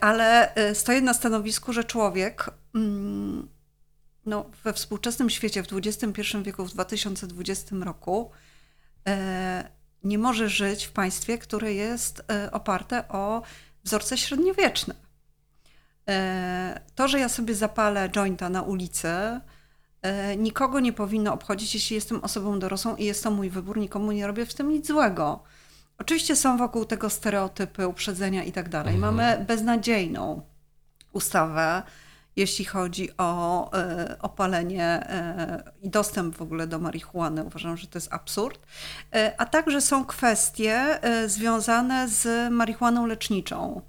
ale 0.00 0.54
stoję 0.74 1.00
na 1.00 1.14
stanowisku, 1.14 1.72
że 1.72 1.84
człowiek 1.84 2.50
mm, 2.74 3.48
no, 4.26 4.44
we 4.64 4.72
współczesnym 4.72 5.30
świecie, 5.30 5.62
w 5.62 5.66
XXI 5.72 6.22
wieku, 6.42 6.64
w 6.66 6.72
2020 6.72 7.76
roku, 7.76 8.30
e, 9.08 9.68
nie 10.04 10.18
może 10.18 10.48
żyć 10.48 10.84
w 10.84 10.92
państwie, 10.92 11.38
które 11.38 11.74
jest 11.74 12.22
e, 12.30 12.52
oparte 12.52 13.08
o 13.08 13.42
wzorce 13.84 14.18
średniowieczne. 14.18 14.94
E, 16.08 16.80
To, 16.94 17.08
że 17.08 17.18
ja 17.18 17.28
sobie 17.28 17.54
zapalę 17.54 18.10
jointa 18.10 18.48
na 18.48 18.62
ulicy, 18.62 19.08
nikogo 20.36 20.80
nie 20.80 20.92
powinno 20.92 21.32
obchodzić, 21.32 21.74
jeśli 21.74 21.94
jestem 21.94 22.24
osobą 22.24 22.58
dorosłą 22.58 22.96
i 22.96 23.04
jest 23.04 23.22
to 23.22 23.30
mój 23.30 23.50
wybór, 23.50 23.78
nikomu 23.78 24.12
nie 24.12 24.26
robię 24.26 24.46
w 24.46 24.54
tym 24.54 24.68
nic 24.68 24.86
złego. 24.86 25.42
Oczywiście 25.98 26.36
są 26.36 26.56
wokół 26.56 26.84
tego 26.84 27.10
stereotypy, 27.10 27.88
uprzedzenia 27.88 28.44
i 28.44 28.52
tak 28.52 28.68
dalej. 28.68 28.96
Mamy 28.98 29.44
beznadziejną 29.48 30.42
ustawę, 31.12 31.82
jeśli 32.36 32.64
chodzi 32.64 33.08
o 33.18 33.72
e, 33.72 34.16
opalenie 34.20 34.84
e, 34.84 35.72
i 35.82 35.90
dostęp 35.90 36.36
w 36.36 36.42
ogóle 36.42 36.66
do 36.66 36.78
marihuany. 36.78 37.44
Uważam, 37.44 37.76
że 37.76 37.86
to 37.86 37.98
jest 37.98 38.12
absurd. 38.12 38.66
E, 39.14 39.34
a 39.38 39.46
także 39.46 39.80
są 39.80 40.04
kwestie 40.04 41.00
związane 41.26 42.08
z 42.08 42.52
marihuaną 42.52 43.06
leczniczą. 43.06 43.82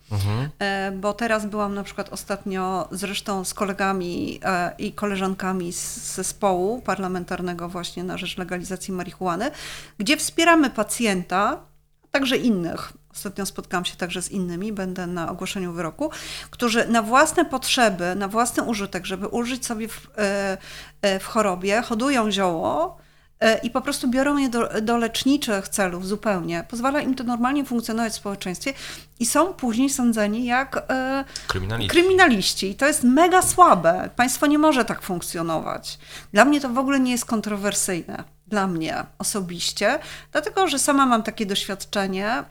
E, 0.59 0.91
bo 0.91 1.13
teraz 1.13 1.45
byłam 1.45 1.75
na 1.75 1.83
przykład 1.83 2.09
ostatnio 2.09 2.87
zresztą 2.91 3.45
z 3.45 3.53
kolegami 3.53 4.39
i 4.77 4.93
koleżankami 4.93 5.73
z 5.73 6.13
zespołu 6.15 6.81
parlamentarnego 6.81 7.69
właśnie 7.69 8.03
na 8.03 8.17
rzecz 8.17 8.37
legalizacji 8.37 8.93
marihuany, 8.93 9.51
gdzie 9.97 10.17
wspieramy 10.17 10.69
pacjenta, 10.69 11.59
a 12.03 12.07
także 12.11 12.37
innych. 12.37 12.93
Ostatnio 13.15 13.45
spotkałam 13.45 13.85
się 13.85 13.95
także 13.95 14.21
z 14.21 14.31
innymi, 14.31 14.73
będę 14.73 15.07
na 15.07 15.31
ogłoszeniu 15.31 15.73
wyroku, 15.73 16.11
którzy 16.49 16.87
na 16.87 17.01
własne 17.01 17.45
potrzeby, 17.45 18.15
na 18.15 18.27
własny 18.27 18.63
użytek, 18.63 19.05
żeby 19.05 19.27
ulżyć 19.27 19.65
sobie 19.65 19.87
w, 19.87 20.07
e, 20.17 20.57
e, 21.01 21.19
w 21.19 21.25
chorobie, 21.25 21.81
hodują 21.81 22.31
zioło 22.31 22.97
e, 23.39 23.57
i 23.57 23.69
po 23.69 23.81
prostu 23.81 24.07
biorą 24.07 24.37
je 24.37 24.49
do, 24.49 24.81
do 24.81 24.97
leczniczych 24.97 25.69
celów 25.69 26.07
zupełnie. 26.07 26.65
Pozwala 26.69 27.01
im 27.01 27.15
to 27.15 27.23
normalnie 27.23 27.65
funkcjonować 27.65 28.13
w 28.13 28.15
społeczeństwie 28.15 28.73
i 29.19 29.25
są 29.25 29.53
później 29.53 29.89
sądzeni 29.89 30.45
jak 30.45 30.85
e, 30.89 31.25
kryminaliści. 31.47 31.89
kryminaliści. 31.89 32.69
I 32.69 32.75
to 32.75 32.87
jest 32.87 33.03
mega 33.03 33.41
słabe. 33.41 34.09
Państwo 34.15 34.47
nie 34.47 34.57
może 34.57 34.85
tak 34.85 35.01
funkcjonować. 35.01 35.99
Dla 36.33 36.45
mnie 36.45 36.61
to 36.61 36.69
w 36.69 36.77
ogóle 36.77 36.99
nie 36.99 37.11
jest 37.11 37.25
kontrowersyjne. 37.25 38.23
Dla 38.47 38.67
mnie 38.67 39.03
osobiście, 39.17 39.99
dlatego 40.31 40.67
że 40.67 40.79
sama 40.79 41.05
mam 41.05 41.23
takie 41.23 41.45
doświadczenie. 41.45 42.43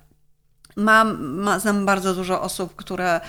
Mam, 0.77 1.25
ma, 1.35 1.59
znam 1.59 1.87
bardzo 1.87 2.15
dużo 2.15 2.43
osób, 2.43 2.77
które 2.77 3.21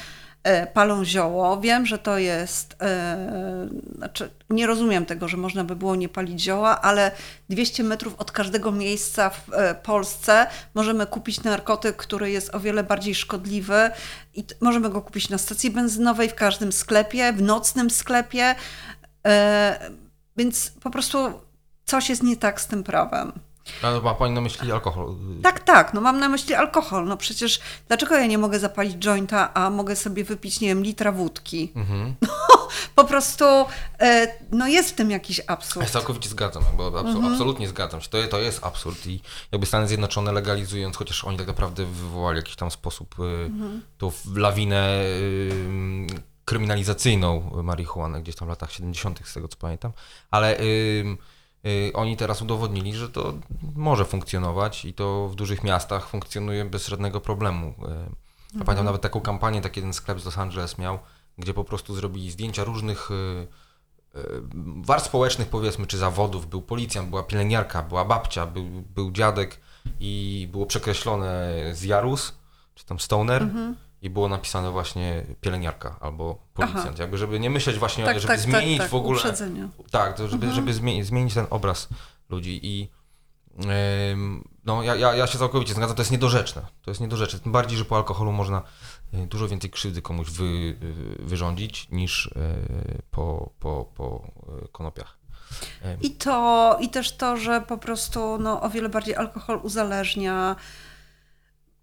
e, 0.43 0.67
palą 0.67 1.05
zioło. 1.05 1.61
Wiem, 1.61 1.85
że 1.85 1.97
to 1.97 2.17
jest. 2.17 2.75
E, 2.81 3.67
znaczy, 3.95 4.29
nie 4.49 4.67
rozumiem 4.67 5.05
tego, 5.05 5.27
że 5.27 5.37
można 5.37 5.63
by 5.63 5.75
było 5.75 5.95
nie 5.95 6.09
palić 6.09 6.41
zioła, 6.41 6.81
ale 6.81 7.11
200 7.49 7.83
metrów 7.83 8.15
od 8.17 8.31
każdego 8.31 8.71
miejsca 8.71 9.29
w 9.29 9.53
e, 9.53 9.75
Polsce 9.75 10.47
możemy 10.73 11.05
kupić 11.05 11.43
narkotyk, 11.43 11.95
który 11.95 12.31
jest 12.31 12.55
o 12.55 12.59
wiele 12.59 12.83
bardziej 12.83 13.15
szkodliwy 13.15 13.89
i 14.33 14.43
t- 14.43 14.55
możemy 14.61 14.89
go 14.89 15.01
kupić 15.01 15.29
na 15.29 15.37
stacji 15.37 15.71
benzynowej, 15.71 16.29
w 16.29 16.35
każdym 16.35 16.71
sklepie, 16.71 17.33
w 17.33 17.41
nocnym 17.41 17.89
sklepie. 17.89 18.55
Więc 20.37 20.71
po 20.83 20.89
prostu 20.89 21.17
coś 21.85 22.09
jest 22.09 22.23
nie 22.23 22.37
tak 22.37 22.61
z 22.61 22.67
tym 22.67 22.83
prawem. 22.83 23.31
A 23.81 23.99
ma 24.01 24.13
Pani 24.13 24.33
na 24.33 24.41
myśli 24.41 24.71
alkohol? 24.71 25.15
Tak, 25.43 25.59
tak, 25.59 25.93
no 25.93 26.01
mam 26.01 26.19
na 26.19 26.29
myśli 26.29 26.53
alkohol. 26.53 27.05
No 27.05 27.17
przecież 27.17 27.59
dlaczego 27.87 28.15
ja 28.15 28.25
nie 28.25 28.37
mogę 28.37 28.59
zapalić 28.59 28.95
jointa, 29.05 29.53
a 29.53 29.69
mogę 29.69 29.95
sobie 29.95 30.23
wypić, 30.23 30.59
nie 30.61 30.67
wiem, 30.67 30.83
litra 30.83 31.11
wódki? 31.11 31.71
Mhm. 31.75 32.15
Po 32.95 33.03
prostu 33.03 33.45
e, 33.99 34.27
no 34.51 34.67
jest 34.67 34.89
w 34.89 34.93
tym 34.93 35.11
jakiś 35.11 35.37
Ja 35.37 35.43
absurd. 35.47 35.85
się 35.87 35.93
całkowicie 35.93 36.29
zgadzam, 36.29 36.63
bo 36.77 36.99
Mhm. 36.99 37.25
absolutnie 37.33 37.67
zgadzam 37.67 38.01
się. 38.01 38.09
To, 38.09 38.27
to 38.27 38.39
jest 38.39 38.63
absurd 38.63 39.07
i 39.07 39.21
jakby 39.51 39.65
Stany 39.67 39.87
Zjednoczone 39.87 40.31
legalizując, 40.31 40.95
chociaż 40.97 41.23
oni 41.25 41.37
tak 41.37 41.47
naprawdę 41.47 41.85
wywołali 41.85 42.37
jakiś 42.37 42.55
tam 42.55 42.71
sposób 42.71 43.15
y, 43.19 43.23
Mhm. 43.23 43.81
tą 43.97 44.11
lawinę 44.35 44.99
kryminalizacyjną 46.45 47.51
marihuany 47.63 48.21
gdzieś 48.21 48.35
tam 48.35 48.47
w 48.47 48.49
latach 48.49 48.71
70. 48.71 49.19
z 49.27 49.33
tego 49.33 49.47
co 49.47 49.57
pamiętam, 49.57 49.91
ale 50.31 50.57
oni 51.93 52.17
teraz 52.17 52.41
udowodnili, 52.41 52.93
że 52.93 53.09
to 53.09 53.33
może 53.75 54.05
funkcjonować 54.05 54.85
i 54.85 54.93
to 54.93 55.27
w 55.27 55.35
dużych 55.35 55.63
miastach 55.63 56.07
funkcjonuje 56.07 56.65
bez 56.65 56.87
żadnego 56.87 57.21
problemu. 57.21 57.67
Y, 57.67 58.57
Ja 58.57 58.65
pamiętam 58.65 58.85
nawet 58.85 59.01
taką 59.01 59.21
kampanię, 59.21 59.61
taki 59.61 59.79
jeden 59.79 59.93
sklep 59.93 60.19
z 60.19 60.25
Los 60.25 60.37
Angeles 60.37 60.77
miał, 60.77 60.99
gdzie 61.37 61.53
po 61.53 61.63
prostu 61.63 61.95
zrobili 61.95 62.31
zdjęcia 62.31 62.63
różnych 62.63 63.11
y, 63.11 63.47
warstw 64.85 65.09
społecznych, 65.09 65.49
powiedzmy, 65.49 65.87
czy 65.87 65.97
zawodów. 65.97 66.47
Był 66.49 66.61
policjant, 66.61 67.09
była 67.09 67.23
pielęgniarka, 67.23 67.83
była 67.83 68.05
babcia, 68.05 68.45
był, 68.45 68.65
był 68.95 69.11
dziadek 69.11 69.59
i 69.99 70.47
było 70.51 70.65
przekreślone 70.65 71.53
z 71.73 71.83
Jarus, 71.83 72.33
czy 72.75 72.85
tam 72.85 72.99
Stoner 72.99 73.47
i 74.01 74.09
było 74.09 74.29
napisane 74.29 74.71
właśnie 74.71 75.25
pielęgniarka 75.41 75.95
albo 75.99 76.37
policjant. 76.53 76.99
Jakby, 76.99 77.17
żeby 77.17 77.39
nie 77.39 77.49
myśleć 77.49 77.77
właśnie, 77.77 78.05
Tak, 78.05 78.19
żeby 78.19 78.27
tak, 78.27 78.41
tak, 78.41 78.49
zmienić 78.49 78.77
tak, 78.77 78.89
w 78.89 78.95
ogóle... 78.95 79.17
uprzedzenia. 79.17 79.69
Tak, 79.91 80.17
to 80.17 80.27
żeby, 80.27 80.51
żeby 80.51 80.73
zmienić, 80.73 81.05
zmienić 81.05 81.33
ten 81.33 81.47
obraz 81.49 81.89
ludzi 82.29 82.59
i 82.63 82.89
ym, 84.11 84.47
no, 84.65 84.83
ja, 84.83 84.95
ja, 84.95 85.15
ja 85.15 85.27
się 85.27 85.37
całkowicie 85.37 85.73
zgadzam, 85.73 85.95
to 85.95 86.01
jest 86.01 86.11
niedorzeczne. 86.11 86.61
To 86.81 86.91
jest 86.91 87.01
niedorzeczne. 87.01 87.39
Tym 87.39 87.51
bardziej, 87.51 87.77
że 87.77 87.85
po 87.85 87.95
alkoholu 87.95 88.31
można 88.31 88.61
y, 89.13 89.27
dużo 89.27 89.47
więcej 89.47 89.69
krzywdy 89.69 90.01
komuś 90.01 90.29
wy, 90.29 90.43
y, 90.43 90.75
wyrządzić 91.19 91.89
niż 91.89 92.25
y, 92.25 92.31
po, 93.11 93.49
po, 93.59 93.85
po 93.95 94.31
konopiach. 94.71 95.17
I 96.01 96.11
to, 96.11 96.77
i 96.81 96.89
też 96.89 97.17
to, 97.17 97.37
że 97.37 97.61
po 97.61 97.77
prostu 97.77 98.37
no, 98.37 98.61
o 98.61 98.69
wiele 98.69 98.89
bardziej 98.89 99.15
alkohol 99.15 99.59
uzależnia. 99.63 100.55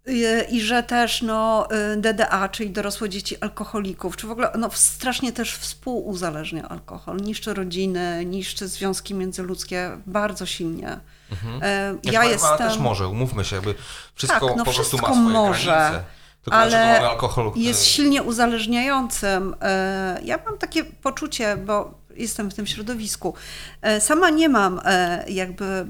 I, 0.07 0.25
I 0.49 0.61
że 0.61 0.83
też 0.83 1.21
no, 1.21 1.67
y, 1.93 1.97
DDA, 1.97 2.49
czyli 2.49 2.69
dorosłe 2.69 3.09
dzieci 3.09 3.37
alkoholików, 3.41 4.17
czy 4.17 4.27
w 4.27 4.31
ogóle 4.31 4.51
no, 4.57 4.69
strasznie 4.73 5.31
też 5.31 5.55
współuzależnia 5.55 6.69
alkohol, 6.69 7.17
niszczy 7.17 7.53
rodziny, 7.53 8.25
niszczy 8.25 8.67
związki 8.67 9.13
międzyludzkie 9.13 9.97
bardzo 10.05 10.45
silnie. 10.45 10.99
Mhm. 11.31 11.59
Ja, 12.03 12.11
ja 12.11 12.25
jestem. 12.25 12.57
też 12.57 12.77
może, 12.77 13.07
umówmy 13.07 13.45
się, 13.45 13.55
jakby 13.55 13.75
wszystko 14.15 14.47
tak, 14.47 14.57
no, 14.57 14.65
po 14.65 14.73
prostu 14.73 14.97
ma 14.97 15.03
swoje 15.03 15.19
może. 15.19 15.71
granice. 15.71 16.03
Tylko 16.43 16.57
ale 16.57 17.09
alkohol... 17.09 17.51
jest 17.55 17.85
silnie 17.85 18.23
uzależniającym. 18.23 19.55
E, 19.61 20.19
ja 20.23 20.39
mam 20.45 20.57
takie 20.57 20.83
poczucie, 20.83 21.57
bo 21.57 21.93
jestem 22.15 22.51
w 22.51 22.53
tym 22.53 22.67
środowisku. 22.67 23.33
E, 23.81 24.01
sama 24.01 24.29
nie 24.29 24.49
mam 24.49 24.81
e, 24.85 25.25
jakby 25.27 25.85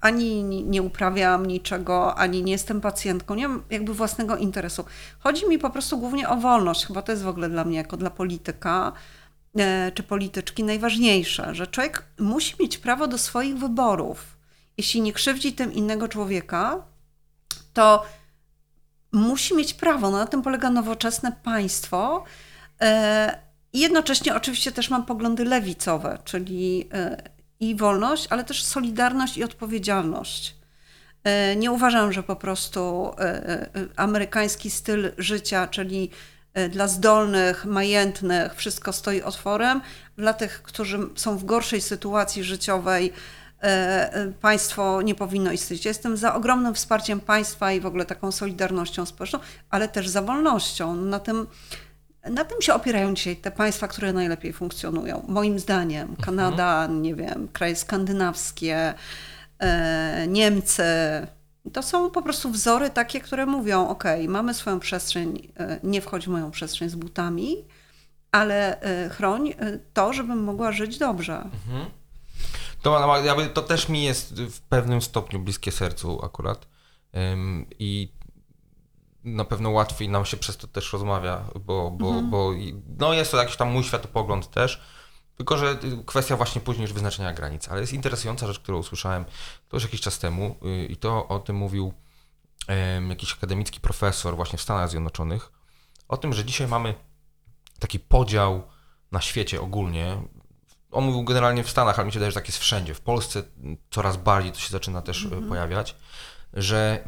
ani 0.00 0.44
nie 0.44 0.82
uprawiam 0.82 1.46
niczego, 1.46 2.14
ani 2.14 2.42
nie 2.42 2.52
jestem 2.52 2.80
pacjentką, 2.80 3.34
nie 3.34 3.48
mam 3.48 3.62
jakby 3.70 3.94
własnego 3.94 4.36
interesu. 4.36 4.84
Chodzi 5.18 5.48
mi 5.48 5.58
po 5.58 5.70
prostu 5.70 5.98
głównie 5.98 6.28
o 6.28 6.36
wolność. 6.36 6.86
Chyba 6.86 7.02
to 7.02 7.12
jest 7.12 7.24
w 7.24 7.28
ogóle 7.28 7.48
dla 7.48 7.64
mnie, 7.64 7.76
jako 7.76 7.96
dla 7.96 8.10
polityka 8.10 8.92
czy 9.94 10.02
polityczki, 10.02 10.64
najważniejsze, 10.64 11.54
że 11.54 11.66
człowiek 11.66 12.04
musi 12.18 12.54
mieć 12.60 12.78
prawo 12.78 13.06
do 13.06 13.18
swoich 13.18 13.58
wyborów. 13.58 14.36
Jeśli 14.76 15.00
nie 15.00 15.12
krzywdzi 15.12 15.52
tym 15.52 15.72
innego 15.72 16.08
człowieka, 16.08 16.82
to 17.72 18.04
musi 19.12 19.54
mieć 19.54 19.74
prawo. 19.74 20.10
No, 20.10 20.18
na 20.18 20.26
tym 20.26 20.42
polega 20.42 20.70
nowoczesne 20.70 21.32
państwo. 21.32 22.24
E, 22.80 23.38
I 23.72 23.80
jednocześnie 23.80 24.34
oczywiście 24.34 24.72
też 24.72 24.90
mam 24.90 25.04
poglądy 25.06 25.44
lewicowe, 25.44 26.18
czyli 26.24 26.88
e, 26.92 27.33
i 27.70 27.76
wolność, 27.76 28.26
ale 28.30 28.44
też 28.44 28.64
solidarność 28.64 29.36
i 29.36 29.44
odpowiedzialność. 29.44 30.56
E, 31.24 31.56
nie 31.56 31.72
uważam, 31.72 32.12
że 32.12 32.22
po 32.22 32.36
prostu 32.36 33.10
amerykański 33.96 34.70
styl 34.70 35.12
życia, 35.18 35.66
czyli 35.66 36.10
dla 36.70 36.88
zdolnych, 36.88 37.64
majętnych, 37.64 38.54
wszystko 38.54 38.92
stoi 38.92 39.22
otworem. 39.22 39.80
Dla 40.16 40.32
tych, 40.32 40.62
którzy 40.62 40.98
są 41.14 41.38
w 41.38 41.44
gorszej 41.44 41.80
sytuacji 41.80 42.44
życiowej, 42.44 43.12
E, 43.64 44.12
e, 44.14 44.32
państwo 44.32 45.02
nie 45.02 45.14
powinno 45.14 45.52
istnieć. 45.52 45.84
Jestem 45.84 46.16
za 46.16 46.34
ogromnym 46.34 46.74
wsparciem 46.74 47.20
państwa 47.20 47.72
i 47.72 47.80
w 47.80 47.86
ogóle 47.86 48.04
taką 48.04 48.32
solidarnością 48.32 49.06
społeczną, 49.06 49.38
ale 49.70 49.88
też 49.88 50.08
za 50.08 50.22
wolnością. 50.22 50.94
Na 50.94 51.18
tym, 51.18 51.46
na 52.30 52.44
tym 52.44 52.62
się 52.62 52.74
opierają 52.74 53.14
dzisiaj 53.14 53.36
te 53.36 53.50
państwa, 53.50 53.88
które 53.88 54.12
najlepiej 54.12 54.52
funkcjonują. 54.52 55.24
Moim 55.28 55.58
zdaniem 55.58 56.10
mhm. 56.10 56.26
Kanada, 56.26 56.86
nie 56.86 57.14
wiem, 57.14 57.48
kraje 57.52 57.76
skandynawskie, 57.76 58.94
e, 59.58 60.26
Niemcy. 60.28 60.84
To 61.72 61.82
są 61.82 62.10
po 62.10 62.22
prostu 62.22 62.50
wzory 62.50 62.90
takie, 62.90 63.20
które 63.20 63.46
mówią: 63.46 63.88
OK, 63.88 64.04
mamy 64.28 64.54
swoją 64.54 64.80
przestrzeń, 64.80 65.52
nie 65.82 66.00
wchodź 66.00 66.26
w 66.26 66.28
moją 66.28 66.50
przestrzeń 66.50 66.88
z 66.88 66.94
butami, 66.94 67.56
ale 68.32 68.80
chroń 69.10 69.54
to, 69.94 70.12
żebym 70.12 70.44
mogła 70.44 70.72
żyć 70.72 70.98
dobrze. 70.98 71.36
Mhm. 71.36 71.86
To, 72.82 73.14
to 73.54 73.62
też 73.62 73.88
mi 73.88 74.02
jest 74.02 74.34
w 74.42 74.60
pewnym 74.60 75.02
stopniu 75.02 75.40
bliskie 75.40 75.72
sercu 75.72 76.24
akurat. 76.24 76.66
I 77.78 78.12
na 79.24 79.44
pewno 79.44 79.70
łatwiej 79.70 80.08
nam 80.08 80.24
się 80.24 80.36
przez 80.36 80.56
to 80.56 80.66
też 80.66 80.92
rozmawia, 80.92 81.44
bo, 81.54 81.90
bo, 81.90 82.06
mhm. 82.06 82.30
bo 82.30 82.52
no 82.98 83.14
jest 83.14 83.30
to 83.30 83.36
jakiś 83.36 83.56
tam 83.56 83.70
mój 83.70 83.84
światopogląd 83.84 84.50
też. 84.50 84.82
Tylko, 85.36 85.58
że 85.58 85.78
kwestia 86.06 86.36
właśnie 86.36 86.60
później 86.60 86.82
już 86.82 86.92
wyznaczenia 86.92 87.32
granic. 87.32 87.68
Ale 87.68 87.80
jest 87.80 87.92
interesująca 87.92 88.46
rzecz, 88.46 88.58
którą 88.58 88.78
usłyszałem 88.78 89.24
to 89.68 89.76
już 89.76 89.84
jakiś 89.84 90.00
czas 90.00 90.18
temu 90.18 90.56
y, 90.64 90.86
i 90.86 90.96
to 90.96 91.28
o 91.28 91.38
tym 91.38 91.56
mówił 91.56 91.92
jakiś 93.08 93.32
akademicki 93.32 93.80
profesor 93.80 94.36
właśnie 94.36 94.58
w 94.58 94.62
Stanach 94.62 94.90
Zjednoczonych. 94.90 95.52
O 96.08 96.16
tym, 96.16 96.32
że 96.32 96.44
dzisiaj 96.44 96.68
mamy 96.68 96.94
taki 97.78 97.98
podział 97.98 98.62
na 99.12 99.20
świecie 99.20 99.60
ogólnie 99.60 100.18
on 100.94 101.04
mówił 101.04 101.24
generalnie 101.24 101.64
w 101.64 101.70
Stanach, 101.70 101.98
ale 101.98 102.06
mi 102.06 102.12
się 102.12 102.18
wydaje, 102.18 102.30
że 102.30 102.34
tak 102.34 102.48
jest 102.48 102.58
wszędzie. 102.58 102.94
W 102.94 103.00
Polsce 103.00 103.42
coraz 103.90 104.16
bardziej 104.16 104.52
to 104.52 104.58
się 104.58 104.70
zaczyna 104.70 105.02
też 105.02 105.24
mm 105.24 105.40
-hmm. 105.40 105.48
pojawiać, 105.48 105.96
że 106.52 107.04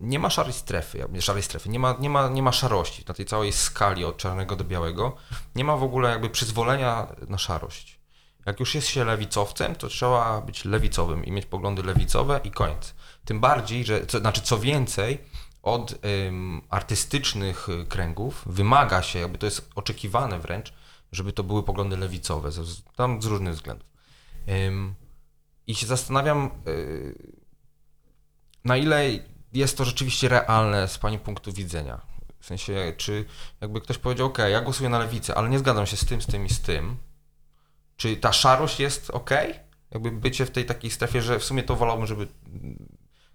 nie 0.00 0.18
ma 0.18 0.30
szarej 0.30 0.52
strefy, 0.52 1.08
szarej 1.20 1.42
strefy, 1.42 1.68
nie 1.68 1.78
ma, 1.78 1.96
nie, 2.00 2.10
ma, 2.10 2.28
nie 2.28 2.42
ma 2.42 2.52
szarości 2.52 3.04
na 3.08 3.14
tej 3.14 3.26
całej 3.26 3.52
skali 3.52 4.04
od 4.04 4.16
czarnego 4.16 4.56
do 4.56 4.64
białego. 4.64 5.16
Nie 5.54 5.64
ma 5.64 5.76
w 5.76 5.82
ogóle 5.82 6.10
jakby 6.10 6.30
przyzwolenia 6.30 7.06
na 7.28 7.38
szarość. 7.38 7.98
Jak 8.46 8.60
już 8.60 8.74
jest 8.74 8.88
się 8.88 9.04
lewicowcem, 9.04 9.74
to 9.74 9.88
trzeba 9.88 10.40
być 10.40 10.64
lewicowym 10.64 11.24
i 11.24 11.32
mieć 11.32 11.46
poglądy 11.46 11.82
lewicowe 11.82 12.40
i 12.44 12.50
koniec. 12.50 12.94
Tym 13.24 13.40
bardziej, 13.40 13.84
że, 13.84 14.06
co, 14.06 14.18
znaczy 14.18 14.40
co 14.40 14.58
więcej, 14.58 15.18
od 15.62 15.94
ym, 16.26 16.62
artystycznych 16.70 17.68
kręgów 17.88 18.42
wymaga 18.46 19.02
się, 19.02 19.18
jakby 19.18 19.38
to 19.38 19.46
jest 19.46 19.70
oczekiwane 19.74 20.38
wręcz, 20.38 20.72
żeby 21.12 21.32
to 21.32 21.44
były 21.44 21.62
poglądy 21.62 21.96
lewicowe, 21.96 22.50
tam 22.96 23.22
z 23.22 23.24
różnych 23.24 23.54
względów. 23.54 23.88
I 25.66 25.74
się 25.74 25.86
zastanawiam, 25.86 26.50
y, 26.68 27.34
na 28.64 28.76
ile 28.76 29.04
jest 29.52 29.78
to 29.78 29.84
rzeczywiście 29.84 30.28
realne 30.28 30.88
z 30.88 30.98
Pani 30.98 31.18
punktu 31.18 31.52
widzenia. 31.52 32.00
W 32.40 32.46
sensie, 32.46 32.92
czy 32.96 33.24
jakby 33.60 33.80
ktoś 33.80 33.98
powiedział, 33.98 34.26
ok, 34.26 34.38
ja 34.38 34.60
głosuję 34.60 34.88
na 34.88 34.98
lewicę, 34.98 35.34
ale 35.34 35.48
nie 35.48 35.58
zgadzam 35.58 35.86
się 35.86 35.96
z 35.96 36.04
tym, 36.04 36.22
z 36.22 36.26
tym 36.26 36.46
i 36.46 36.50
z 36.50 36.60
tym. 36.60 36.96
Czy 37.96 38.16
ta 38.16 38.32
szarość 38.32 38.80
jest 38.80 39.10
ok? 39.10 39.30
Jakby 39.90 40.10
bycie 40.10 40.46
w 40.46 40.50
tej 40.50 40.64
takiej 40.64 40.90
strefie, 40.90 41.22
że 41.22 41.38
w 41.38 41.44
sumie 41.44 41.62
to 41.62 41.76
wolałbym, 41.76 42.06
żeby 42.06 42.28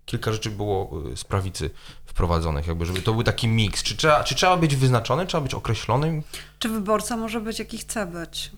kilka 0.06 0.32
rzeczy 0.32 0.49
było 0.49 1.02
y, 1.12 1.17
z 1.17 1.23
prawicy 1.23 1.69
wprowadzonych, 2.06 2.67
jakby, 2.67 2.86
żeby 2.86 3.02
to 3.02 3.13
był 3.13 3.23
taki 3.23 3.47
miks. 3.47 3.84
Czy 3.84 3.97
trzeba, 3.97 4.23
czy 4.23 4.36
trzeba 4.36 4.58
być 4.58 4.76
wyznaczony, 4.76 5.26
trzeba 5.26 5.41
być 5.41 5.54
określonym? 5.54 6.23
Czy 6.60 6.69
wyborca 6.69 7.17
może 7.17 7.41
być 7.41 7.60
jaki 7.60 7.78
chce 7.78 8.06
być? 8.06 8.52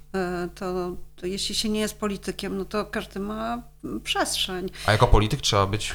Y, 0.46 0.50
to, 0.56 0.92
to 1.16 1.26
jeśli 1.26 1.56
się 1.56 1.70
nie 1.70 1.80
jest 1.80 2.00
politykiem, 2.00 2.58
no 2.58 2.66
to 2.66 2.86
każdy 2.86 3.20
ma 3.20 3.64
przestrzeń. 4.04 4.70
A 4.86 4.92
jako 4.92 5.08
polityk 5.08 5.42
trzeba 5.42 5.68
być 5.68 5.94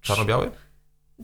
czarno-biały? 0.00 0.50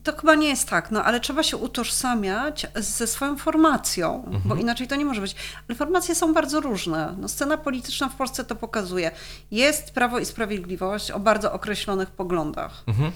To 0.05 0.17
chyba 0.17 0.35
nie 0.35 0.49
jest 0.49 0.69
tak, 0.69 0.91
no 0.91 1.05
ale 1.05 1.21
trzeba 1.21 1.43
się 1.43 1.57
utożsamiać 1.57 2.67
ze 2.75 3.07
swoją 3.07 3.37
formacją, 3.37 4.25
mhm. 4.25 4.43
bo 4.45 4.55
inaczej 4.55 4.89
to 4.89 4.97
nie 4.97 5.05
może 5.05 5.21
być. 5.21 5.37
Ale 5.69 5.77
formacje 5.79 6.15
są 6.15 6.35
bardzo 6.35 6.61
różne. 6.61 7.15
No, 7.19 7.29
scena 7.29 7.57
polityczna 7.57 8.09
w 8.09 8.15
Polsce 8.15 8.45
to 8.45 8.57
pokazuje. 8.57 9.11
Jest 9.51 9.91
Prawo 9.91 10.19
i 10.19 10.25
Sprawiedliwość 10.25 11.11
o 11.11 11.21
bardzo 11.21 11.53
określonych 11.53 12.11
poglądach. 12.11 12.85
Mhm. 12.87 13.13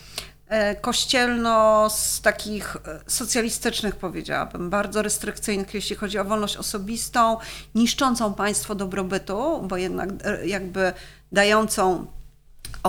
E, 0.53 0.75
kościelno 0.75 1.87
z 1.90 2.21
takich 2.21 2.77
e, 2.77 3.01
socjalistycznych, 3.07 3.97
powiedziałabym, 3.97 4.71
bardzo 4.71 5.03
restrykcyjnych, 5.03 5.75
jeśli 5.75 5.97
chodzi 5.97 6.18
o 6.18 6.25
wolność 6.25 6.57
osobistą, 6.57 7.37
niszczącą 7.75 8.35
państwo 8.35 8.75
dobrobytu, 8.75 9.62
bo 9.62 9.77
jednak 9.77 10.09
e, 10.25 10.47
jakby 10.47 10.92
dającą 11.33 12.07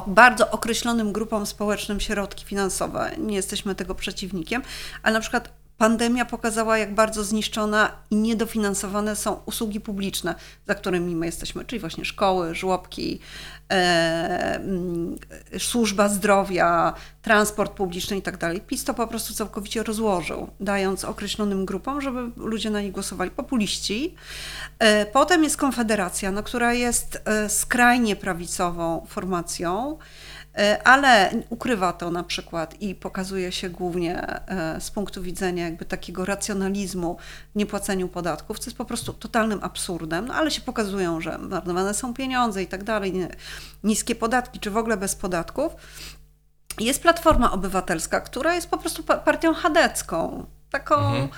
bardzo 0.08 0.52
określonym 0.52 1.14
grupom 1.14 1.46
społecznym 1.46 2.00
środki 2.00 2.46
finansowe. 2.46 3.12
Nie 3.18 3.36
jesteśmy 3.36 3.76
tego 3.76 3.96
przeciwnikiem, 3.96 4.62
ale 5.04 5.14
na 5.14 5.20
przykład 5.20 5.63
Pandemia 5.84 6.26
pokazała, 6.26 6.78
jak 6.78 6.96
bardzo 6.96 7.24
zniszczone 7.24 7.90
i 8.12 8.16
niedofinansowane 8.16 9.16
są 9.16 9.40
usługi 9.46 9.80
publiczne, 9.80 10.36
za 10.68 10.76
którymi 10.76 11.16
my 11.16 11.26
jesteśmy, 11.26 11.66
czyli 11.66 11.80
właśnie 11.80 12.06
szkoły, 12.06 12.56
żłobki, 12.56 13.20
e, 13.72 14.56
mm, 14.56 15.18
służba 15.60 16.10
zdrowia, 16.10 16.94
transport 17.22 17.74
publiczny 17.74 18.18
i 18.18 18.22
tak. 18.22 18.38
PiS 18.68 18.84
to 18.84 18.94
po 18.94 19.08
prostu 19.08 19.34
całkowicie 19.34 19.84
rozłożył, 19.84 20.48
dając 20.60 21.06
określonym 21.06 21.66
grupom, 21.66 22.02
żeby 22.02 22.32
ludzie 22.38 22.70
na 22.70 22.82
nich 22.82 22.92
głosowali. 22.92 23.32
Populiści. 23.32 24.16
E, 24.80 25.06
potem 25.06 25.44
jest 25.44 25.58
Konfederacja, 25.58 26.32
no, 26.32 26.44
która 26.44 26.74
jest 26.74 27.22
e, 27.26 27.50
skrajnie 27.50 28.16
prawicową 28.16 29.06
formacją. 29.10 29.98
E, 30.58 30.88
ale 30.88 31.32
ukrywa 31.50 31.94
to 31.94 32.12
na 32.12 32.24
przykład 32.24 32.82
i 32.82 32.96
pokazuje 32.96 33.52
się 33.52 33.70
głównie 33.70 34.28
e, 34.48 34.82
z 34.82 34.92
punktu 34.92 35.22
widzenia 35.22 35.66
jakby 35.66 35.86
takiego 35.86 36.26
racjonalizmu 36.26 37.18
niepłaceniu 37.56 38.08
podatków, 38.08 38.60
co 38.60 38.66
jest 38.66 38.78
po 38.78 38.86
prostu 38.86 39.14
totalnym 39.14 39.60
absurdem, 39.64 40.28
no 40.28 40.34
ale 40.34 40.52
się 40.52 40.62
pokazują, 40.62 41.22
że 41.22 41.38
marnowane 41.38 41.94
są 41.94 42.14
pieniądze 42.14 42.64
i 42.64 42.68
tak 42.68 42.84
dalej, 42.84 43.28
niskie 43.84 44.16
podatki, 44.16 44.60
czy 44.60 44.72
w 44.72 44.78
ogóle 44.78 44.98
bez 44.98 45.16
podatków. 45.16 45.74
Jest 46.80 47.02
Platforma 47.02 47.52
Obywatelska, 47.52 48.22
która 48.22 48.56
jest 48.56 48.70
po 48.70 48.78
prostu 48.78 49.04
partią 49.04 49.54
chadecką, 49.54 50.46
taką... 50.70 50.96
Mhm 50.96 51.30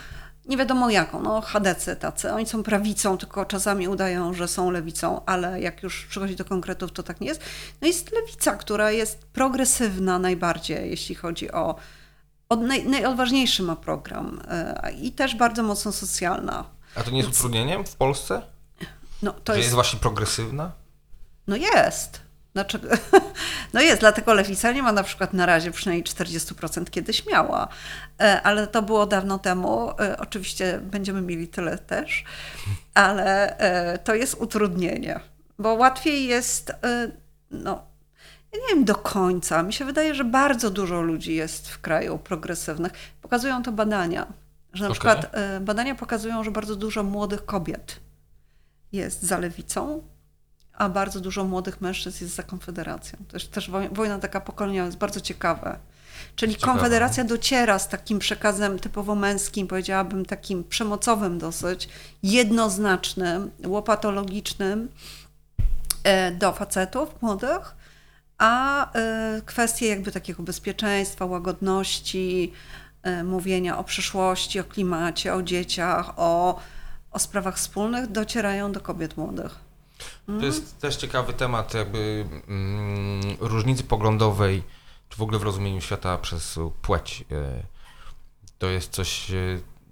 nie 0.48 0.58
wiadomo 0.58 0.90
jaką, 0.90 1.22
no 1.22 1.42
chadecy 1.42 1.96
tacy, 1.96 2.34
oni 2.34 2.46
są 2.46 2.64
prawicą, 2.64 3.18
tylko 3.18 3.46
czasami 3.46 3.88
udają, 3.88 4.34
że 4.34 4.48
są 4.48 4.72
lewicą, 4.72 5.22
ale 5.26 5.62
jak 5.62 5.84
już 5.84 6.06
przychodzi 6.06 6.36
do 6.36 6.46
konkretów, 6.46 6.92
to 6.92 7.04
tak 7.04 7.22
nie 7.22 7.28
jest. 7.28 7.42
No 7.82 7.88
jest 7.88 8.12
lewica, 8.12 8.56
która 8.56 8.92
jest 8.92 9.26
progresywna 9.26 10.20
najbardziej, 10.20 10.90
jeśli 10.90 11.16
chodzi 11.16 11.52
o, 11.52 11.76
o 12.50 12.56
naj, 12.56 12.88
najodważniejszy 12.88 13.64
ma 13.64 13.76
program 13.76 14.42
e, 14.50 14.92
i 15.02 15.12
też 15.12 15.36
bardzo 15.36 15.64
mocno 15.64 15.92
socjalna. 15.92 16.66
A 16.96 17.04
to 17.04 17.12
nie 17.12 17.18
jest 17.18 17.30
utrudnieniem 17.30 17.86
w 17.86 17.96
Polsce? 17.96 18.42
No, 19.22 19.32
to 19.32 19.54
jest... 19.54 19.64
jest 19.64 19.76
właśnie 19.76 20.00
progresywna? 20.00 20.72
No 21.48 21.56
jest. 21.56 22.25
Znaczy, 22.56 22.80
no 23.74 23.82
jest, 23.82 24.00
dlatego 24.00 24.34
lewica 24.34 24.72
nie 24.72 24.84
ma 24.84 24.92
na 24.92 25.04
przykład 25.04 25.34
na 25.34 25.46
razie 25.46 25.72
przynajmniej 25.72 26.04
40% 26.04 26.90
kiedyś 26.90 27.26
miała, 27.26 27.68
E, 28.22 28.42
ale 28.42 28.68
to 28.68 28.82
było 28.82 29.06
dawno 29.06 29.40
temu. 29.40 29.92
E, 30.00 30.18
Oczywiście 30.18 30.80
będziemy 30.84 31.22
mieli 31.22 31.48
tyle 31.48 31.78
też, 31.78 32.24
ale 32.94 33.58
e, 33.58 33.98
to 33.98 34.16
jest 34.16 34.34
utrudnienie, 34.42 35.20
bo 35.60 35.74
łatwiej 35.74 36.28
jest, 36.28 36.74
no, 37.52 37.86
ja 38.54 38.60
nie 38.60 38.76
wiem 38.76 38.86
do 38.86 38.96
końca. 38.96 39.64
Mi 39.64 39.74
się 39.74 39.86
wydaje, 39.86 40.16
że 40.16 40.24
bardzo 40.24 40.70
dużo 40.70 41.02
ludzi 41.02 41.36
jest 41.36 41.70
w 41.70 41.82
kraju 41.82 42.18
progresywnych. 42.18 42.92
Pokazują 43.22 43.64
to 43.64 43.72
badania, 43.72 44.28
że 44.74 44.84
na 44.84 44.90
Okej. 44.90 44.94
przykład 44.94 45.32
badania 45.62 45.96
pokazują, 45.96 46.44
że 46.44 46.52
bardzo 46.52 46.76
dużo 46.76 47.04
młodych 47.04 47.46
kobiet 47.46 48.00
jest 48.92 49.24
za 49.24 49.38
lewicą, 49.38 50.04
a 50.78 50.90
bardzo 50.90 51.20
dużo 51.20 51.44
młodych 51.44 51.82
mężczyzn 51.82 52.24
jest 52.24 52.36
za 52.36 52.44
Konfederacją. 52.44 53.20
Też 53.52 53.70
woj- 53.70 53.90
wojna 53.96 54.20
taka 54.20 54.42
pokoleniowa, 54.42 54.86
jest 54.86 54.98
bardzo 54.98 55.22
ciekawe. 55.22 55.80
Czyli 56.36 56.56
Ciekawe. 56.56 56.74
Konfederacja 56.74 57.24
dociera 57.24 57.80
z 57.80 57.90
takim 57.90 58.20
przekazem 58.20 58.80
typowo 58.80 59.16
męskim, 59.16 59.68
powiedziałabym 59.68 60.26
takim 60.26 60.64
przemocowym 60.64 61.38
dosyć, 61.40 61.90
jednoznacznym, 62.24 63.52
łopatologicznym 63.66 64.90
e, 66.04 66.32
do 66.32 66.52
facetów 66.54 67.22
młodych, 67.22 67.76
a 68.38 68.92
e, 68.94 69.42
kwestie 69.46 69.88
jakby 69.88 70.12
takiego 70.12 70.44
bezpieczeństwa, 70.44 71.26
łagodności, 71.26 72.54
e, 73.04 73.24
mówienia 73.24 73.78
o 73.78 73.84
przyszłości, 73.84 74.60
o 74.60 74.64
klimacie, 74.64 75.34
o 75.34 75.44
dzieciach, 75.44 76.14
o, 76.18 76.60
o 77.12 77.20
sprawach 77.20 77.56
wspólnych 77.58 78.08
docierają 78.08 78.72
do 78.72 78.82
kobiet 78.82 79.18
młodych. 79.18 79.65
To 80.26 80.46
jest 80.46 80.80
też 80.80 80.96
ciekawy 80.96 81.34
temat 81.34 81.74
jakby 81.74 82.26
mm, 82.48 83.22
różnicy 83.40 83.84
poglądowej, 83.84 84.64
czy 85.10 85.18
w 85.18 85.22
ogóle 85.22 85.40
w 85.40 85.44
rozumieniu 85.44 85.82
świata 85.82 86.18
przez 86.18 86.60
płeć. 86.82 87.26
E, 87.32 87.64
To 88.58 88.68
jest 88.68 88.92
coś 88.92 89.32
e, 89.32 89.36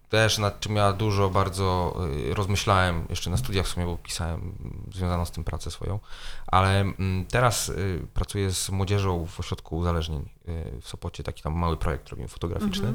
też, 0.10 0.38
nad 0.38 0.60
czym 0.60 0.76
ja 0.76 0.94
dużo 0.94 1.30
bardzo 1.30 1.96
e, 2.32 2.34
rozmyślałem, 2.34 3.06
jeszcze 3.10 3.30
na 3.30 3.38
studiach 3.38 3.66
w 3.66 3.70
sumie, 3.70 3.86
bo 3.86 3.98
pisałem 3.98 4.56
związaną 4.94 5.26
z 5.26 5.32
tym 5.32 5.44
pracę 5.44 5.72
swoją, 5.72 6.00
ale 6.48 6.82
mm, 6.82 7.26
teraz 7.26 7.72
pracuję 8.14 8.52
z 8.52 8.70
młodzieżą 8.70 9.26
w 9.26 9.40
ośrodku 9.40 9.78
uzależnień 9.78 10.30
w 10.82 10.88
Sopocie, 10.88 11.24
taki 11.24 11.44
tam 11.44 11.54
mały 11.54 11.78
projekt 11.78 12.10
robimy 12.10 12.28
fotograficzny. 12.28 12.88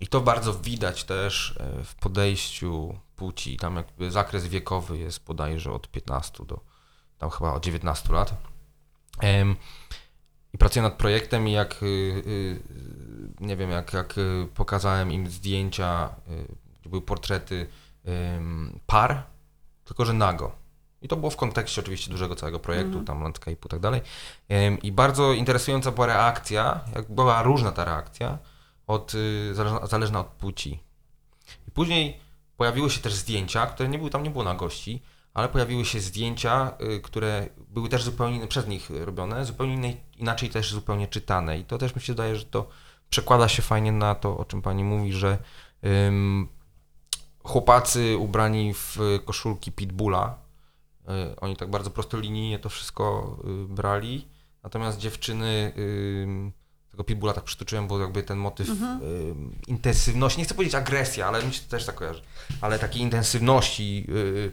I 0.00 0.06
to 0.06 0.20
bardzo 0.20 0.54
widać 0.54 1.04
też 1.04 1.58
w 1.84 1.94
podejściu 1.94 2.98
płci. 3.16 3.56
Tam 3.56 3.76
jakby 3.76 4.10
zakres 4.10 4.46
wiekowy 4.46 4.98
jest 4.98 5.24
bodajże 5.24 5.72
od 5.72 5.88
15 5.88 6.44
do 6.44 6.60
tam 7.18 7.30
chyba 7.30 7.52
od 7.52 7.64
19 7.64 8.12
lat. 8.12 8.34
I 10.52 10.58
pracuję 10.58 10.82
nad 10.82 10.94
projektem 10.94 11.48
i 11.48 11.52
jak 11.52 11.82
y, 11.82 11.86
y, 11.86 12.60
nie 13.40 13.56
wiem, 13.56 13.70
jak, 13.70 13.92
jak 13.92 14.18
y, 14.18 14.48
pokazałem 14.54 15.12
im 15.12 15.30
zdjęcia, 15.30 16.14
gdzie 16.80 16.90
były 16.90 17.02
portrety 17.02 17.66
par, 18.86 19.22
tylko 19.84 20.04
że 20.04 20.12
nago. 20.12 20.52
I 21.02 21.08
to 21.08 21.16
było 21.16 21.30
w 21.30 21.36
kontekście 21.36 21.80
oczywiście 21.80 22.10
dużego 22.10 22.36
całego 22.36 22.58
projektu, 22.58 23.02
tam 23.02 23.24
landscape'u 23.24 23.66
i 23.66 23.68
tak 23.68 23.80
dalej. 23.80 24.00
I 24.82 24.92
bardzo 24.92 25.32
interesująca 25.32 25.90
była 25.90 26.06
reakcja, 26.06 26.80
jak 26.94 27.12
była 27.12 27.42
różna 27.42 27.72
ta 27.72 27.84
reakcja, 27.84 28.38
od, 28.86 29.12
zależna, 29.52 29.86
zależna 29.86 30.20
od 30.20 30.26
płci. 30.26 30.80
I 31.68 31.70
później 31.70 32.20
pojawiły 32.56 32.90
się 32.90 33.00
też 33.00 33.14
zdjęcia, 33.14 33.66
które 33.66 33.88
nie 33.88 33.98
były, 33.98 34.10
tam 34.10 34.22
nie 34.22 34.30
było 34.30 34.44
na 34.44 34.54
gości, 34.54 35.02
ale 35.34 35.48
pojawiły 35.48 35.84
się 35.84 36.00
zdjęcia, 36.00 36.72
y, 36.96 37.00
które 37.00 37.48
były 37.68 37.88
też 37.88 38.02
zupełnie 38.04 38.46
przez 38.46 38.66
nich 38.66 38.90
robione, 38.90 39.44
zupełnie 39.44 39.96
inaczej 40.16 40.50
też 40.50 40.72
zupełnie 40.72 41.08
czytane. 41.08 41.58
I 41.58 41.64
to 41.64 41.78
też 41.78 41.96
mi 41.96 42.02
się 42.02 42.12
wydaje, 42.12 42.36
że 42.36 42.44
to 42.44 42.68
przekłada 43.10 43.48
się 43.48 43.62
fajnie 43.62 43.92
na 43.92 44.14
to, 44.14 44.38
o 44.38 44.44
czym 44.44 44.62
pani 44.62 44.84
mówi, 44.84 45.12
że 45.12 45.38
chłopacy 47.44 48.16
ubrani 48.18 48.74
w 48.74 48.98
koszulki 49.24 49.72
Pitbulla, 49.72 50.38
y, 51.32 51.40
oni 51.40 51.56
tak 51.56 51.70
bardzo 51.70 51.90
prostolinijnie 51.90 52.58
to 52.58 52.68
wszystko 52.68 53.36
y, 53.64 53.68
brali, 53.68 54.28
natomiast 54.62 54.98
dziewczyny 54.98 55.72
tego 56.94 57.04
Pitbulla 57.04 57.32
tak 57.32 57.44
przytoczyłem, 57.44 57.88
bo 57.88 58.00
jakby 58.00 58.22
ten 58.22 58.38
motyw 58.38 58.68
ym, 58.68 59.58
intensywności, 59.66 60.38
nie 60.38 60.44
chcę 60.44 60.54
powiedzieć 60.54 60.74
agresja, 60.74 61.26
ale 61.26 61.42
mi 61.42 61.54
się 61.54 61.60
to 61.60 61.70
też 61.70 61.86
tak 61.86 61.94
kojarzy, 61.94 62.22
ale 62.60 62.78
takiej 62.78 63.02
intensywności 63.02 64.06
y, 64.08 64.52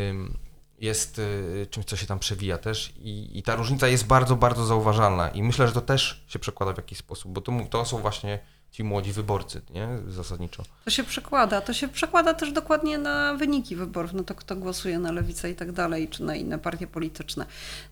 ym, 0.00 0.34
jest 0.78 1.18
y, 1.18 1.66
czymś, 1.70 1.86
co 1.86 1.96
się 1.96 2.06
tam 2.06 2.18
przewija 2.18 2.58
też 2.58 2.92
i, 2.98 3.38
i 3.38 3.42
ta 3.42 3.54
różnica 3.54 3.88
jest 3.88 4.06
bardzo, 4.06 4.36
bardzo 4.36 4.66
zauważalna 4.66 5.28
i 5.28 5.42
myślę, 5.42 5.66
że 5.66 5.72
to 5.72 5.80
też 5.80 6.24
się 6.28 6.38
przekłada 6.38 6.72
w 6.72 6.76
jakiś 6.76 6.98
sposób, 6.98 7.32
bo 7.32 7.40
to, 7.40 7.52
to 7.70 7.84
są 7.84 7.98
właśnie 7.98 8.38
ci 8.70 8.84
młodzi 8.84 9.12
wyborcy, 9.12 9.62
nie? 9.70 9.88
Zasadniczo. 10.08 10.62
To 10.84 10.90
się 10.90 11.04
przekłada. 11.04 11.60
To 11.60 11.72
się 11.72 11.88
przekłada 11.88 12.34
też 12.34 12.52
dokładnie 12.52 12.98
na 12.98 13.34
wyniki 13.34 13.76
wyborów, 13.76 14.12
no 14.12 14.22
to 14.22 14.34
kto 14.34 14.56
głosuje 14.56 14.98
na 14.98 15.12
lewicę 15.12 15.50
i 15.50 15.54
tak 15.54 15.72
dalej, 15.72 16.08
czy 16.08 16.22
na 16.22 16.34
inne 16.36 16.58
partie 16.58 16.86
polityczne. 16.86 17.46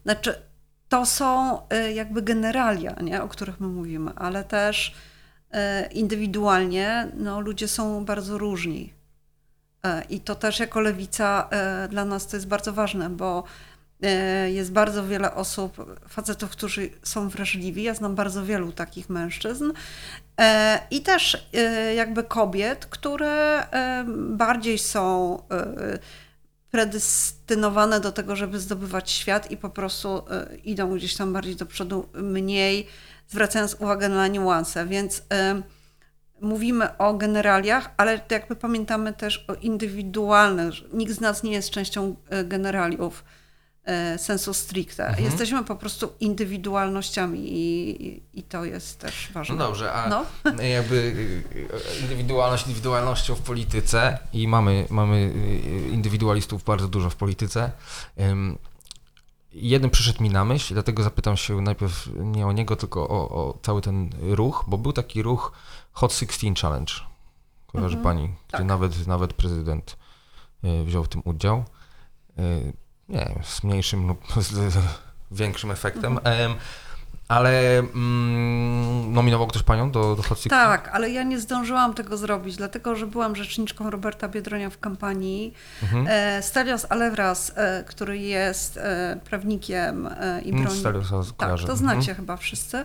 Znaczy, 0.04 0.42
to 0.88 1.06
są 1.06 1.58
y, 1.72 1.92
jakby 1.92 2.22
generalia, 2.22 2.96
nie, 3.02 3.22
o 3.22 3.28
których 3.28 3.60
my 3.60 3.68
mówimy, 3.68 4.10
ale 4.16 4.44
też 4.44 4.94
y, 5.54 5.92
indywidualnie 5.92 7.08
no, 7.14 7.40
ludzie 7.40 7.68
są 7.68 8.04
bardzo 8.04 8.38
różni. 8.38 8.92
Y, 9.86 10.04
I 10.08 10.20
to 10.20 10.34
też 10.34 10.60
jako 10.60 10.80
lewica 10.80 11.48
y, 11.84 11.88
dla 11.88 12.04
nas 12.04 12.26
to 12.26 12.36
jest 12.36 12.48
bardzo 12.48 12.72
ważne, 12.72 13.10
bo 13.10 13.44
y, 14.04 14.50
jest 14.50 14.72
bardzo 14.72 15.06
wiele 15.06 15.34
osób, 15.34 15.98
facetów, 16.08 16.50
którzy 16.50 16.90
są 17.02 17.28
wrażliwi. 17.28 17.82
Ja 17.82 17.94
znam 17.94 18.14
bardzo 18.14 18.44
wielu 18.44 18.72
takich 18.72 19.10
mężczyzn. 19.10 19.72
E, 20.40 20.80
I 20.90 21.00
też 21.00 21.48
e, 21.54 21.94
jakby 21.94 22.24
kobiet, 22.24 22.86
które 22.86 23.66
e, 23.70 24.04
bardziej 24.28 24.78
są 24.78 25.36
e, 25.50 25.98
predestynowane 26.70 28.00
do 28.00 28.12
tego, 28.12 28.36
żeby 28.36 28.60
zdobywać 28.60 29.10
świat 29.10 29.50
i 29.50 29.56
po 29.56 29.70
prostu 29.70 30.08
e, 30.30 30.56
idą 30.56 30.96
gdzieś 30.96 31.16
tam 31.16 31.32
bardziej 31.32 31.56
do 31.56 31.66
przodu, 31.66 32.08
mniej 32.14 32.86
zwracając 33.28 33.74
uwagę 33.74 34.08
na 34.08 34.28
niuanse. 34.28 34.86
Więc 34.86 35.22
e, 35.32 35.62
mówimy 36.40 36.98
o 36.98 37.14
generaliach, 37.14 37.90
ale 37.96 38.20
jakby 38.30 38.56
pamiętamy 38.56 39.12
też 39.12 39.44
o 39.48 39.54
indywidualnych. 39.54 40.74
Nikt 40.92 41.12
z 41.12 41.20
nas 41.20 41.42
nie 41.42 41.52
jest 41.52 41.70
częścią 41.70 42.16
e, 42.28 42.44
generaliów 42.44 43.24
sensu 44.18 44.54
stricte. 44.54 45.16
Jesteśmy 45.18 45.64
po 45.64 45.76
prostu 45.76 46.12
indywidualnościami 46.20 47.38
i, 47.42 48.22
i 48.34 48.42
to 48.42 48.64
jest 48.64 48.98
też 48.98 49.30
ważne. 49.32 49.54
No 49.56 49.66
dobrze, 49.66 49.92
a 49.92 50.08
No. 50.08 50.24
jakby 50.62 50.96
y, 50.96 52.00
indywidualność 52.02 52.66
indywidualnością 52.66 53.34
w 53.34 53.40
polityce 53.42 54.18
i 54.32 54.48
mamy, 54.48 54.86
mamy 54.90 55.16
y, 55.16 55.88
indywidualistów 55.92 56.64
bardzo 56.64 56.88
dużo 56.88 57.10
w 57.10 57.16
polityce. 57.16 57.72
Jeden 59.52 59.90
przyszedł 59.90 60.22
mi 60.22 60.30
na 60.30 60.44
myśl, 60.44 60.74
dlatego 60.74 61.02
zapytam 61.02 61.36
się 61.36 61.60
najpierw 61.60 62.08
nie 62.14 62.46
o 62.46 62.52
niego, 62.52 62.76
tylko 62.76 63.08
o, 63.08 63.28
o 63.28 63.58
cały 63.62 63.82
ten 63.82 64.10
ruch, 64.20 64.64
bo 64.66 64.78
był 64.78 64.92
taki 64.92 65.22
ruch 65.22 65.52
Hot 65.92 66.12
16 66.12 66.54
Challenge. 66.62 66.92
Kojarzy 67.66 67.96
pani, 67.96 68.22
gdzie 68.22 68.58
tak. 68.58 68.64
nawet, 68.64 69.06
nawet 69.06 69.32
prezydent 69.32 69.96
wziął 70.84 71.04
w 71.04 71.08
tym 71.08 71.22
udział. 71.24 71.64
Nie 73.08 73.18
wiem, 73.18 73.44
z 73.44 73.64
mniejszym 73.64 74.08
lub 74.08 74.20
z 74.42 74.78
większym 75.30 75.70
efektem. 75.70 76.18
Em, 76.24 76.54
Ale 77.28 77.78
mm, 77.78 79.12
nominował 79.12 79.46
ktoś 79.46 79.62
panią 79.62 79.90
do, 79.90 80.00
do 80.16 80.22
Hot 80.22 80.38
16? 80.38 80.50
Tak, 80.50 80.88
ale 80.92 81.10
ja 81.10 81.22
nie 81.22 81.38
zdążyłam 81.38 81.94
tego 81.94 82.16
zrobić, 82.16 82.56
dlatego 82.56 82.96
że 82.96 83.06
byłam 83.06 83.36
rzeczniczką 83.36 83.90
Roberta 83.90 84.28
Biedronia 84.28 84.70
w 84.70 84.78
kampanii. 84.78 85.54
Mhm. 85.82 86.06
E, 86.08 86.42
Stelios 86.42 86.86
Alevras, 86.88 87.52
e, 87.56 87.84
który 87.84 88.18
jest 88.18 88.76
e, 88.76 89.20
prawnikiem 89.24 90.06
e, 90.06 90.40
i 90.40 90.52
broni... 90.52 90.80
Stelios 90.80 91.08
Tak, 91.36 91.48
to 91.48 91.54
Mhm. 91.54 91.78
znacie 91.78 92.14
chyba 92.14 92.36
wszyscy. 92.36 92.84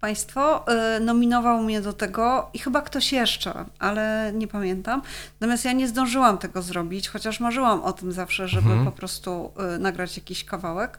Państwo 0.00 0.66
e, 0.66 1.00
nominował 1.00 1.62
mnie 1.62 1.80
do 1.80 1.92
tego 1.92 2.50
i 2.54 2.58
chyba 2.58 2.82
ktoś 2.82 3.12
jeszcze, 3.12 3.64
ale 3.78 4.32
nie 4.34 4.48
pamiętam. 4.48 5.02
Natomiast 5.40 5.64
ja 5.64 5.72
nie 5.72 5.88
zdążyłam 5.88 6.38
tego 6.38 6.62
zrobić, 6.62 7.08
chociaż 7.08 7.40
marzyłam 7.40 7.82
o 7.82 7.92
tym 7.92 8.12
zawsze, 8.12 8.48
żeby 8.48 8.68
Mhm. 8.70 8.84
po 8.84 8.92
prostu 8.92 9.52
e, 9.74 9.78
nagrać 9.78 10.16
jakiś 10.16 10.44
kawałek. 10.44 10.98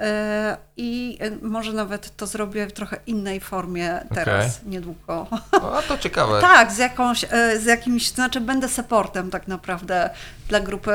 E, 0.00 0.56
I 0.76 1.18
e, 1.20 1.30
może 1.46 1.72
nawet 1.72 2.16
to 2.16 2.26
zrobię 2.26 2.66
w 2.66 2.72
trochę 2.72 2.96
innej 3.06 3.40
formie 3.40 4.00
teraz, 4.14 4.60
niedługo. 4.66 5.26
O, 5.62 5.78
a 5.78 5.82
to 5.82 5.98
ciekawe. 5.98 6.40
Tak, 6.52 6.72
z, 6.72 6.78
jakąś, 6.78 7.24
z 7.60 7.64
jakimś, 7.64 8.08
to 8.10 8.14
znaczy 8.14 8.40
będę 8.40 8.68
supportem 8.68 9.30
tak 9.30 9.48
naprawdę 9.48 10.10
dla 10.48 10.60
grupy 10.60 10.92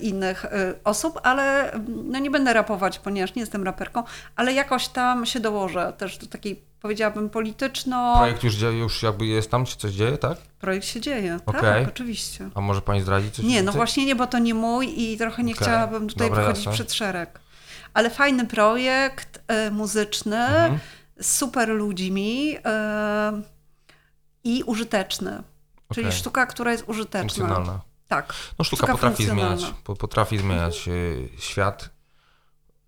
innych 0.00 0.46
osób, 0.84 1.20
ale 1.22 1.72
mm, 1.72 2.10
no 2.10 2.18
nie 2.18 2.30
będę 2.30 2.52
rapować, 2.52 2.98
ponieważ 2.98 3.34
nie 3.34 3.40
jestem 3.40 3.64
raperką, 3.64 4.02
ale 4.36 4.52
jakoś 4.52 4.88
tam 4.88 5.26
się 5.26 5.40
dołożę 5.40 5.92
też 5.98 6.18
do 6.18 6.26
takiej, 6.26 6.62
powiedziałabym, 6.80 7.30
polityczno... 7.30 8.14
Projekt 8.16 8.42
już, 8.44 8.54
dzieje, 8.54 8.78
już 8.78 9.02
jakby 9.02 9.26
jest 9.26 9.50
tam, 9.50 9.64
czy 9.64 9.76
coś 9.76 9.92
dzieje, 9.92 10.18
tak? 10.18 10.38
Projekt 10.38 10.86
się 10.86 11.00
dzieje, 11.00 11.38
Okej. 11.46 11.62
tak, 11.62 11.88
oczywiście. 11.88 12.48
A 12.54 12.60
może 12.60 12.80
pani 12.82 13.00
zdradzić 13.00 13.34
coś 13.34 13.44
Nie, 13.44 13.62
no 13.62 13.72
właśnie 13.72 14.06
nie, 14.06 14.16
bo 14.16 14.26
to 14.26 14.38
nie 14.38 14.54
mój 14.54 15.02
i 15.02 15.18
trochę 15.18 15.42
nie 15.42 15.54
Okej, 15.54 15.66
chciałabym 15.66 16.08
tutaj 16.08 16.28
dobra, 16.28 16.42
wychodzić 16.42 16.66
jasne. 16.66 16.74
przed 16.76 16.92
szereg. 16.92 17.40
ale 17.94 18.10
fajny 18.10 18.46
projekt 18.46 19.42
e, 19.48 19.70
muzyczny, 19.70 20.36
Mhm. 20.46 20.78
z 21.20 21.36
super 21.36 21.68
ludźmi 21.68 22.56
e, 22.64 23.42
i 24.44 24.62
użyteczny. 24.62 25.42
Czyli 25.94 26.12
sztuka, 26.12 26.46
która 26.46 26.72
jest 26.72 26.84
użyteczna. 26.88 27.20
Funkcjonalna. 27.20 27.80
Tak. 28.08 28.34
No 28.58 28.64
sztuka, 28.64 28.82
Sztuka 28.82 28.92
potrafi 28.92 29.24
zmieniać, 29.26 29.64
po, 29.84 29.96
potrafi 29.96 30.38
zmieniać 30.38 30.88
y, 30.88 31.28
świat. 31.38 31.90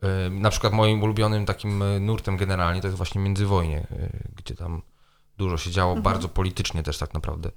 Y, 0.05 0.31
na 0.31 0.51
przykład 0.51 0.73
moim 0.73 1.03
ulubionym 1.03 1.47
takim 1.47 1.83
y, 1.83 2.01
nurtem 2.01 2.37
generalnie 2.37 2.81
to 2.81 2.87
jest 2.87 2.97
właśnie 2.97 3.21
międzywojnie, 3.21 3.87
y, 3.93 4.33
gdzie 4.37 4.55
tam 4.55 4.83
dużo 5.39 5.57
się 5.57 5.71
działo, 5.71 5.91
Mhm. 5.93 6.03
bardzo 6.03 6.29
politycznie 6.29 6.83
też 6.83 6.99
tak 6.99 7.15
naprawdę, 7.15 7.51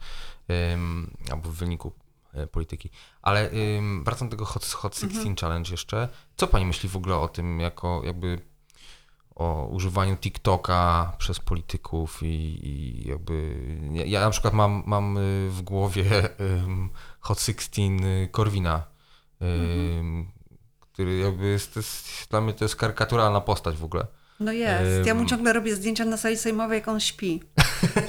albo 1.32 1.50
w 1.50 1.54
wyniku 1.54 1.92
polityki. 2.52 2.90
Ale 3.22 3.50
wracam 4.04 4.30
do 4.30 4.32
tego 4.32 4.46
Hot, 4.46 4.66
Hot 4.66 4.96
16 4.96 5.18
Mhm. 5.20 5.36
Challenge 5.36 5.72
jeszcze. 5.72 6.08
Co 6.38 6.48
pani 6.48 6.66
myśli 6.66 6.90
w 6.90 6.96
ogóle 6.96 7.16
o 7.18 7.28
tym, 7.28 7.60
jako 7.60 8.02
jakby 8.06 8.42
o 9.36 9.66
używaniu 9.66 10.18
TikToka 10.18 11.12
przez 11.18 11.40
polityków 11.40 12.24
i, 12.24 12.68
i 12.68 13.08
jakby... 13.08 13.64
Ja, 13.92 14.06
ja 14.06 14.20
na 14.20 14.30
przykład 14.30 14.54
mam, 14.54 14.84
mam 14.86 15.20
w 15.50 15.62
głowie 15.62 16.04
Hot 17.20 17.40
16 17.42 17.82
y, 17.82 18.30
Korwina, 18.32 18.84
ym, 19.42 20.32
który 20.94 21.18
jakby 21.18 21.48
jest, 21.48 21.76
jest, 21.76 22.06
dla 22.30 22.42
mnie 22.42 22.54
to 22.54 22.66
jest 22.66 22.76
karykaturalna 22.76 23.42
postać 23.42 23.78
w 23.78 23.84
ogóle. 23.84 24.06
No 24.40 24.52
jest. 24.52 25.08
Ja 25.08 25.14
mu 25.14 25.26
ciągle 25.26 25.54
robię 25.54 25.76
zdjęcia 25.76 26.06
na 26.06 26.18
sali 26.18 26.38
sejmowej, 26.38 26.80
jak 26.80 26.88
on 26.88 27.00
śpi. 27.00 27.44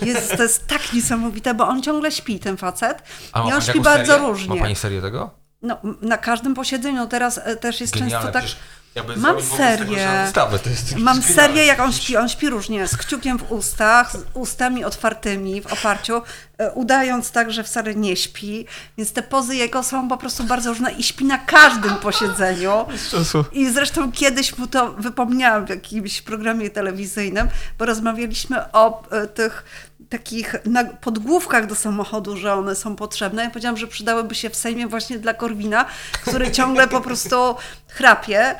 Jest, 0.03 0.37
to 0.37 0.43
jest 0.43 0.67
tak 0.67 0.93
niesamowite, 0.93 1.55
bo 1.55 1.69
on 1.69 1.83
ciągle 1.83 2.13
śpi, 2.13 2.39
ten 2.39 2.57
facet. 2.57 3.03
A 3.33 3.49
I 3.49 3.53
on 3.53 3.61
śpi 3.61 3.81
bardzo 3.81 4.13
serię? 4.13 4.29
różnie. 4.29 4.55
Ma 4.57 4.63
pani 4.63 4.77
serię 4.77 5.01
tego? 5.01 5.31
No, 5.63 5.79
na 6.03 6.19
każdym 6.19 6.55
posiedzeniu, 6.55 7.07
teraz 7.07 7.39
e, 7.39 7.57
też 7.57 7.81
jest 7.81 7.95
Genialne, 7.95 8.33
często 8.33 8.33
tak. 8.33 8.45
Jakby 8.95 9.17
Mam 9.17 9.43
serię. 9.43 10.23
Wystawę, 10.25 10.59
Mam 10.99 11.23
serię, 11.23 11.65
jak 11.67 11.81
on 11.81 11.93
śpi. 11.93 12.17
On 12.17 12.29
śpi 12.29 12.51
różnie, 12.51 12.89
z 12.89 12.97
kciukiem 12.97 13.39
w 13.39 13.53
ustach, 13.53 14.13
z 14.13 14.25
ustami 14.35 14.85
otwartymi 14.85 15.61
w 15.61 15.73
oparciu, 15.73 16.23
e, 16.59 16.71
udając 16.71 17.31
tak, 17.31 17.53
że 17.53 17.65
wcale 17.65 17.95
nie 17.95 18.17
śpi. 18.17 18.67
Więc 18.99 19.13
te 19.13 19.23
pozy 19.23 19.57
jego 19.57 19.83
są 19.83 20.09
po 20.09 20.17
prostu 20.17 20.45
bardzo 20.45 20.71
różne 20.71 20.93
i 20.93 21.03
śpi 21.03 21.25
na 21.25 21.39
każdym 21.39 21.95
posiedzeniu. 21.95 22.87
I 23.53 23.71
zresztą 23.71 24.13
kiedyś 24.13 24.59
mu 24.59 24.67
to 24.67 24.93
wypomniałam 24.93 25.67
w 25.67 25.71
jakimś 25.71 26.23
programie 26.23 26.71
telewizyjnym, 26.71 27.49
bo 27.79 27.87
rozmawialiśmy 27.87 28.73
o 28.73 29.03
e, 29.11 29.27
tych 29.27 29.65
takich 30.13 30.57
podgłówkach 31.01 31.67
do 31.67 31.75
samochodu, 31.75 32.37
że 32.37 32.55
one 32.55 32.75
są 32.75 32.97
potrzebne. 32.97 33.45
Ja 33.45 33.51
powiedziałam, 33.51 33.77
że 33.77 33.87
przydałyby 33.87 34.35
się 34.35 34.51
w 34.51 34.57
Sejmie 34.57 34.87
właśnie 34.87 35.19
dla 35.19 35.35
Korwina, 35.35 35.85
który 36.13 36.51
ciągle 36.51 36.89
po 36.89 37.01
prostu 37.01 37.37
chrapie. 37.89 38.55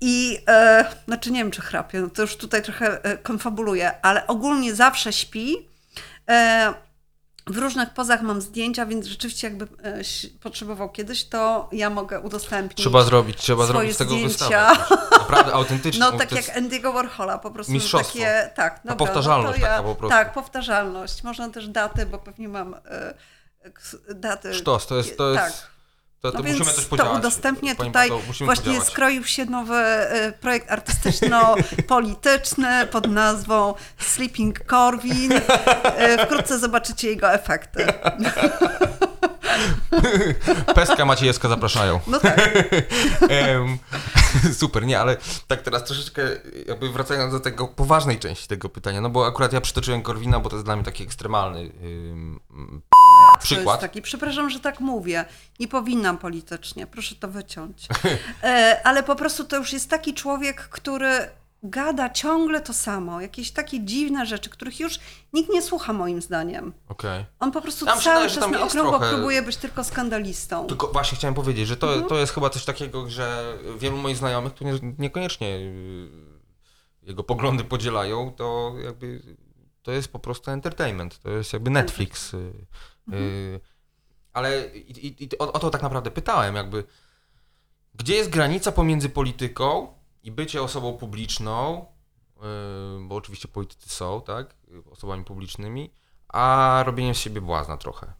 I 0.00 0.38
e, 0.48 0.84
znaczy 1.06 1.30
nie 1.30 1.38
wiem, 1.38 1.50
czy 1.50 1.62
chrapie, 1.62 2.00
no 2.00 2.10
to 2.10 2.22
już 2.22 2.36
tutaj 2.36 2.62
trochę 2.62 3.04
e, 3.04 3.18
konfabuluję, 3.18 4.02
ale 4.02 4.26
ogólnie 4.26 4.74
zawsze 4.74 5.12
śpi. 5.12 5.68
E, 6.30 6.74
w 7.46 7.58
różnych 7.58 7.90
pozach 7.90 8.22
mam 8.22 8.40
zdjęcia, 8.40 8.86
więc 8.86 9.06
rzeczywiście 9.06 9.48
jakby 9.48 9.64
e, 9.64 10.00
potrzebował 10.42 10.90
kiedyś, 10.90 11.24
to 11.24 11.68
ja 11.72 11.90
mogę 11.90 12.20
udostępnić. 12.20 12.78
Trzeba 12.78 13.02
zrobić, 13.02 13.38
trzeba 13.38 13.66
zrobić 13.66 13.94
z 13.94 13.96
tego 13.96 14.10
zdjęcia. 14.14 14.74
wystawę. 14.74 15.02
Naprawdę 15.12 15.52
autentycznie. 15.60 16.00
No 16.00 16.12
tak 16.12 16.32
jak 16.32 16.44
Andy'ego 16.44 16.94
Warhola, 16.94 17.38
po 17.38 17.50
prostu 17.50 17.72
Mistrzostwo. 17.72 18.18
takie, 18.18 18.50
tak, 18.54 18.80
dobra, 18.84 18.96
powtarzalność 18.96 19.60
no 19.60 19.66
ja, 19.66 19.70
taka 19.76 19.82
po 19.88 19.94
prostu. 19.94 20.16
Tak, 20.16 20.32
powtarzalność. 20.32 21.22
Można 21.22 21.50
też 21.50 21.68
daty, 21.68 22.06
bo 22.06 22.18
pewnie 22.18 22.48
mam 22.48 22.74
e, 22.74 23.14
daty. 24.14 24.54
Sztos, 24.54 24.86
to 24.86 24.96
jest, 24.96 25.16
to 25.16 25.30
jest, 25.30 25.44
Tak. 25.44 25.73
To, 26.24 26.32
to 26.32 26.38
No 26.38 26.44
musimy 26.48 26.64
coś 26.72 26.84
to 26.84 26.90
podziałać. 26.90 27.18
udostępnię 27.18 27.74
Pani 27.74 27.90
tutaj. 27.90 28.10
Właśnie 28.10 28.46
podziałać. 28.46 28.84
skroił 28.88 29.24
się 29.24 29.44
nowy 29.44 29.74
e, 29.76 30.32
projekt 30.32 30.70
artystyczno-polityczny 30.70 32.86
pod 32.86 33.06
nazwą 33.10 33.74
Sleeping 33.98 34.60
Corwin. 34.70 35.32
E, 35.84 36.26
Wkrótce 36.26 36.58
zobaczycie 36.58 37.08
jego 37.08 37.32
efekty. 37.32 37.86
Peska 40.74 41.04
Maciejewska 41.04 41.48
zapraszają. 41.48 42.00
No 42.06 42.20
tak. 42.20 42.40
Super, 44.60 44.86
nie, 44.86 45.00
ale 45.00 45.16
tak 45.46 45.62
teraz 45.62 45.84
troszeczkę 45.84 46.22
jakby 46.66 46.92
wracając 46.92 47.32
do 47.32 47.40
tego 47.40 47.68
poważnej 47.68 48.18
części 48.18 48.48
tego 48.48 48.68
pytania, 48.68 49.00
no 49.00 49.10
bo 49.10 49.26
akurat 49.26 49.52
ja 49.52 49.60
przytoczyłem 49.60 50.02
Korwina, 50.02 50.40
bo 50.40 50.50
to 50.50 50.56
jest 50.56 50.66
dla 50.66 50.76
mnie 50.76 50.84
taki 50.84 51.04
ekstremalny 51.04 51.70
ym, 53.44 53.48
To 53.48 53.54
jest 53.54 53.60
przykład. 53.62 53.80
taki, 53.80 54.02
przepraszam, 54.02 54.50
że 54.50 54.60
tak 54.60 54.80
mówię. 54.80 55.24
Nie 55.60 55.68
powinnam 55.68 56.18
politycznie, 56.18 56.86
proszę 56.86 57.14
to 57.14 57.28
wyciąć. 57.28 57.86
E, 58.42 58.80
ale 58.84 59.02
po 59.02 59.16
prostu 59.16 59.44
to 59.44 59.56
już 59.56 59.72
jest 59.72 59.90
taki 59.90 60.14
człowiek, 60.14 60.68
który 60.68 61.08
gada 61.62 62.10
ciągle 62.10 62.60
to 62.60 62.72
samo, 62.72 63.20
jakieś 63.20 63.50
takie 63.50 63.80
dziwne 63.84 64.26
rzeczy, 64.26 64.50
których 64.50 64.80
już 64.80 64.98
nikt 65.32 65.50
nie 65.50 65.62
słucha 65.62 65.92
moim 65.92 66.22
zdaniem. 66.22 66.72
Okej. 66.88 67.24
On 67.40 67.52
po 67.52 67.60
prostu 67.62 67.86
Tam 67.86 68.00
cały 68.00 68.28
czas 68.30 68.50
na 68.50 68.62
okrągło 68.64 68.98
trochę- 68.98 69.14
próbuje 69.14 69.42
być 69.42 69.56
tylko 69.56 69.84
skandalistą. 69.84 70.66
Tylko 70.66 70.88
właśnie 70.88 71.18
chciałem 71.18 71.34
powiedzieć, 71.34 71.68
że 71.68 71.76
to, 71.76 71.86
Mhm. 71.88 72.08
to 72.08 72.18
jest 72.18 72.32
chyba 72.32 72.50
coś 72.50 72.64
takiego, 72.64 73.10
że 73.10 73.56
wielu 73.78 73.96
moich 73.96 74.16
znajomych, 74.16 74.54
którzy 74.54 74.80
nie, 74.82 74.94
niekoniecznie 74.98 75.48
y, 75.56 76.08
jego 77.02 77.24
poglądy 77.24 77.64
podzielają, 77.64 78.32
to 78.36 78.74
jakby 78.84 79.20
to 79.82 79.92
jest 79.92 80.08
po 80.08 80.18
prostu 80.18 80.50
entertainment, 80.50 81.18
to 81.18 81.30
jest 81.30 81.52
jakby 81.52 81.70
Netflix. 81.70 82.32
Mhm. 83.06 83.22
y, 83.22 83.60
Ale 84.32 84.66
i, 84.74 85.24
i 85.24 85.38
o, 85.38 85.52
o 85.52 85.58
to 85.58 85.70
tak 85.70 85.82
naprawdę 85.82 86.10
pytałem, 86.10 86.54
jakby 86.54 86.84
gdzie 87.94 88.14
jest 88.14 88.30
granica 88.30 88.72
pomiędzy 88.72 89.08
polityką 89.08 89.94
i 90.22 90.30
bycie 90.32 90.62
osobą 90.62 90.96
publiczną, 90.96 91.86
y, 92.36 92.40
bo 93.08 93.14
oczywiście 93.14 93.48
politycy 93.48 93.88
są, 93.88 94.22
tak, 94.22 94.54
osobami 94.90 95.24
publicznymi, 95.24 95.90
a 96.28 96.82
robieniem 96.86 97.14
z 97.14 97.18
siebie 97.18 97.40
błazna 97.40 97.76
trochę. 97.76 98.12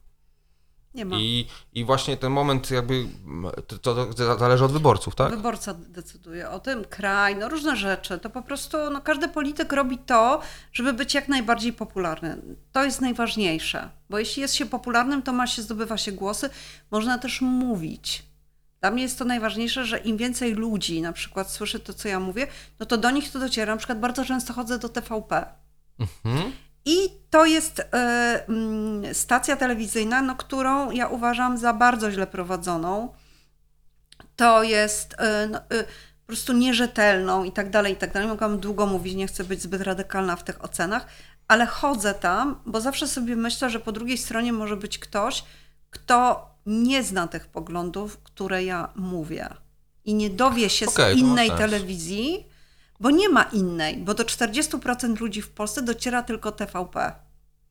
Nie 0.94 1.04
ma. 1.04 1.16
I, 1.18 1.46
I 1.72 1.85
właśnie 1.85 2.16
ten 2.16 2.33
moment 2.33 2.70
jakby 2.70 3.07
to, 3.66 3.78
to 3.78 4.12
zależy 4.38 4.64
od 4.64 4.72
wyborców, 4.72 5.14
tak? 5.14 5.30
Wyborca 5.30 5.74
decyduje 5.74 6.50
o 6.50 6.61
tym, 6.61 6.85
kraj, 6.85 7.37
no 7.37 7.48
różne 7.48 7.76
rzeczy. 7.76 8.18
To 8.18 8.30
po 8.30 8.42
prostu, 8.42 8.76
no 8.90 9.00
każdy 9.00 9.28
polityk 9.28 9.72
robi 9.72 9.98
to, 9.98 10.40
żeby 10.72 10.92
być 10.92 11.14
jak 11.14 11.28
najbardziej 11.28 11.72
popularny. 11.72 12.37
To 12.72 12.85
jest 12.85 13.00
najważniejsze, 13.00 13.90
bo 14.11 14.18
jeśli 14.18 14.42
jest 14.42 14.54
się 14.54 14.66
popularnym, 14.66 15.22
to 15.22 15.33
ma 15.33 15.46
się, 15.46 15.62
zdobywa 15.62 15.96
się 15.98 16.12
głosy, 16.12 16.50
można 16.90 17.18
też 17.18 17.40
mówić. 17.40 18.22
Dla 18.80 18.90
mnie 18.90 19.02
jest 19.02 19.18
to 19.18 19.24
najważniejsze, 19.24 19.85
że 19.85 19.98
im 19.98 20.16
więcej 20.16 20.54
ludzi 20.54 21.02
na 21.02 21.12
przykład 21.12 21.50
słyszy 21.50 21.80
to, 21.80 21.94
co 21.94 22.09
ja 22.09 22.20
mówię, 22.20 22.46
no 22.80 22.87
to 22.87 22.98
do 22.98 23.11
nich 23.11 23.30
to 23.30 23.38
dociera. 23.38 23.72
Na 23.72 23.78
przykład 23.78 24.00
bardzo 24.00 24.24
często 24.24 24.52
chodzę 24.52 24.78
do 24.78 24.88
TVP. 24.88 25.46
Mhm. 25.98 26.52
I 26.84 26.96
to 27.30 27.46
jest 27.46 27.82
mm, 27.92 29.14
stacja 29.14 29.56
telewizyjna, 29.56 30.22
no, 30.22 30.36
którą 30.36 30.90
ja 30.90 31.08
uważam 31.08 31.58
za 31.58 31.72
bardzo 31.72 32.10
źle 32.10 32.26
prowadzoną. 32.26 33.14
To 34.36 34.62
jest 34.62 35.14
e, 35.18 35.48
no, 35.50 35.58
e, 35.58 35.84
po 36.24 36.26
prostu 36.26 36.52
nierzetelną 36.52 37.44
i 37.44 37.52
tak 37.52 37.70
dalej, 37.70 37.92
i 37.92 37.96
tak 37.96 38.12
dalej. 38.12 38.28
Mogłam 38.28 38.58
długo 38.58 38.86
mówić, 38.86 39.14
nie 39.14 39.26
chcę 39.26 39.44
być 39.44 39.62
zbyt 39.62 39.82
radykalna 39.82 40.36
w 40.36 40.44
tych 40.44 40.64
ocenach, 40.64 41.06
ale 41.48 41.66
chodzę 41.66 42.14
tam, 42.14 42.60
bo 42.66 42.80
zawsze 42.80 43.08
sobie 43.08 43.36
myślę, 43.36 43.70
że 43.70 43.80
po 43.80 43.92
drugiej 43.92 44.18
stronie 44.18 44.52
może 44.52 44.76
być 44.76 44.98
ktoś, 44.98 45.44
kto 45.90 46.48
nie 46.66 47.02
zna 47.02 47.28
tych 47.28 47.46
poglądów, 47.46 48.18
które 48.18 48.64
ja 48.64 48.88
mówię. 48.94 49.48
I 50.04 50.14
nie 50.14 50.30
dowie 50.30 50.70
się 50.70 50.86
Okej, 50.86 51.14
z 51.14 51.18
innej 51.18 51.50
telewizji, 51.50 52.46
bo 53.00 53.11
nie 53.11 53.28
ma 53.28 53.42
innej, 53.42 53.96
bo 53.96 54.14
do 54.14 54.24
40% 54.24 55.20
ludzi 55.20 55.42
w 55.42 55.50
Polsce 55.50 55.83
dociera 55.83 56.22
tylko 56.22 56.52
TVP. 56.52 57.12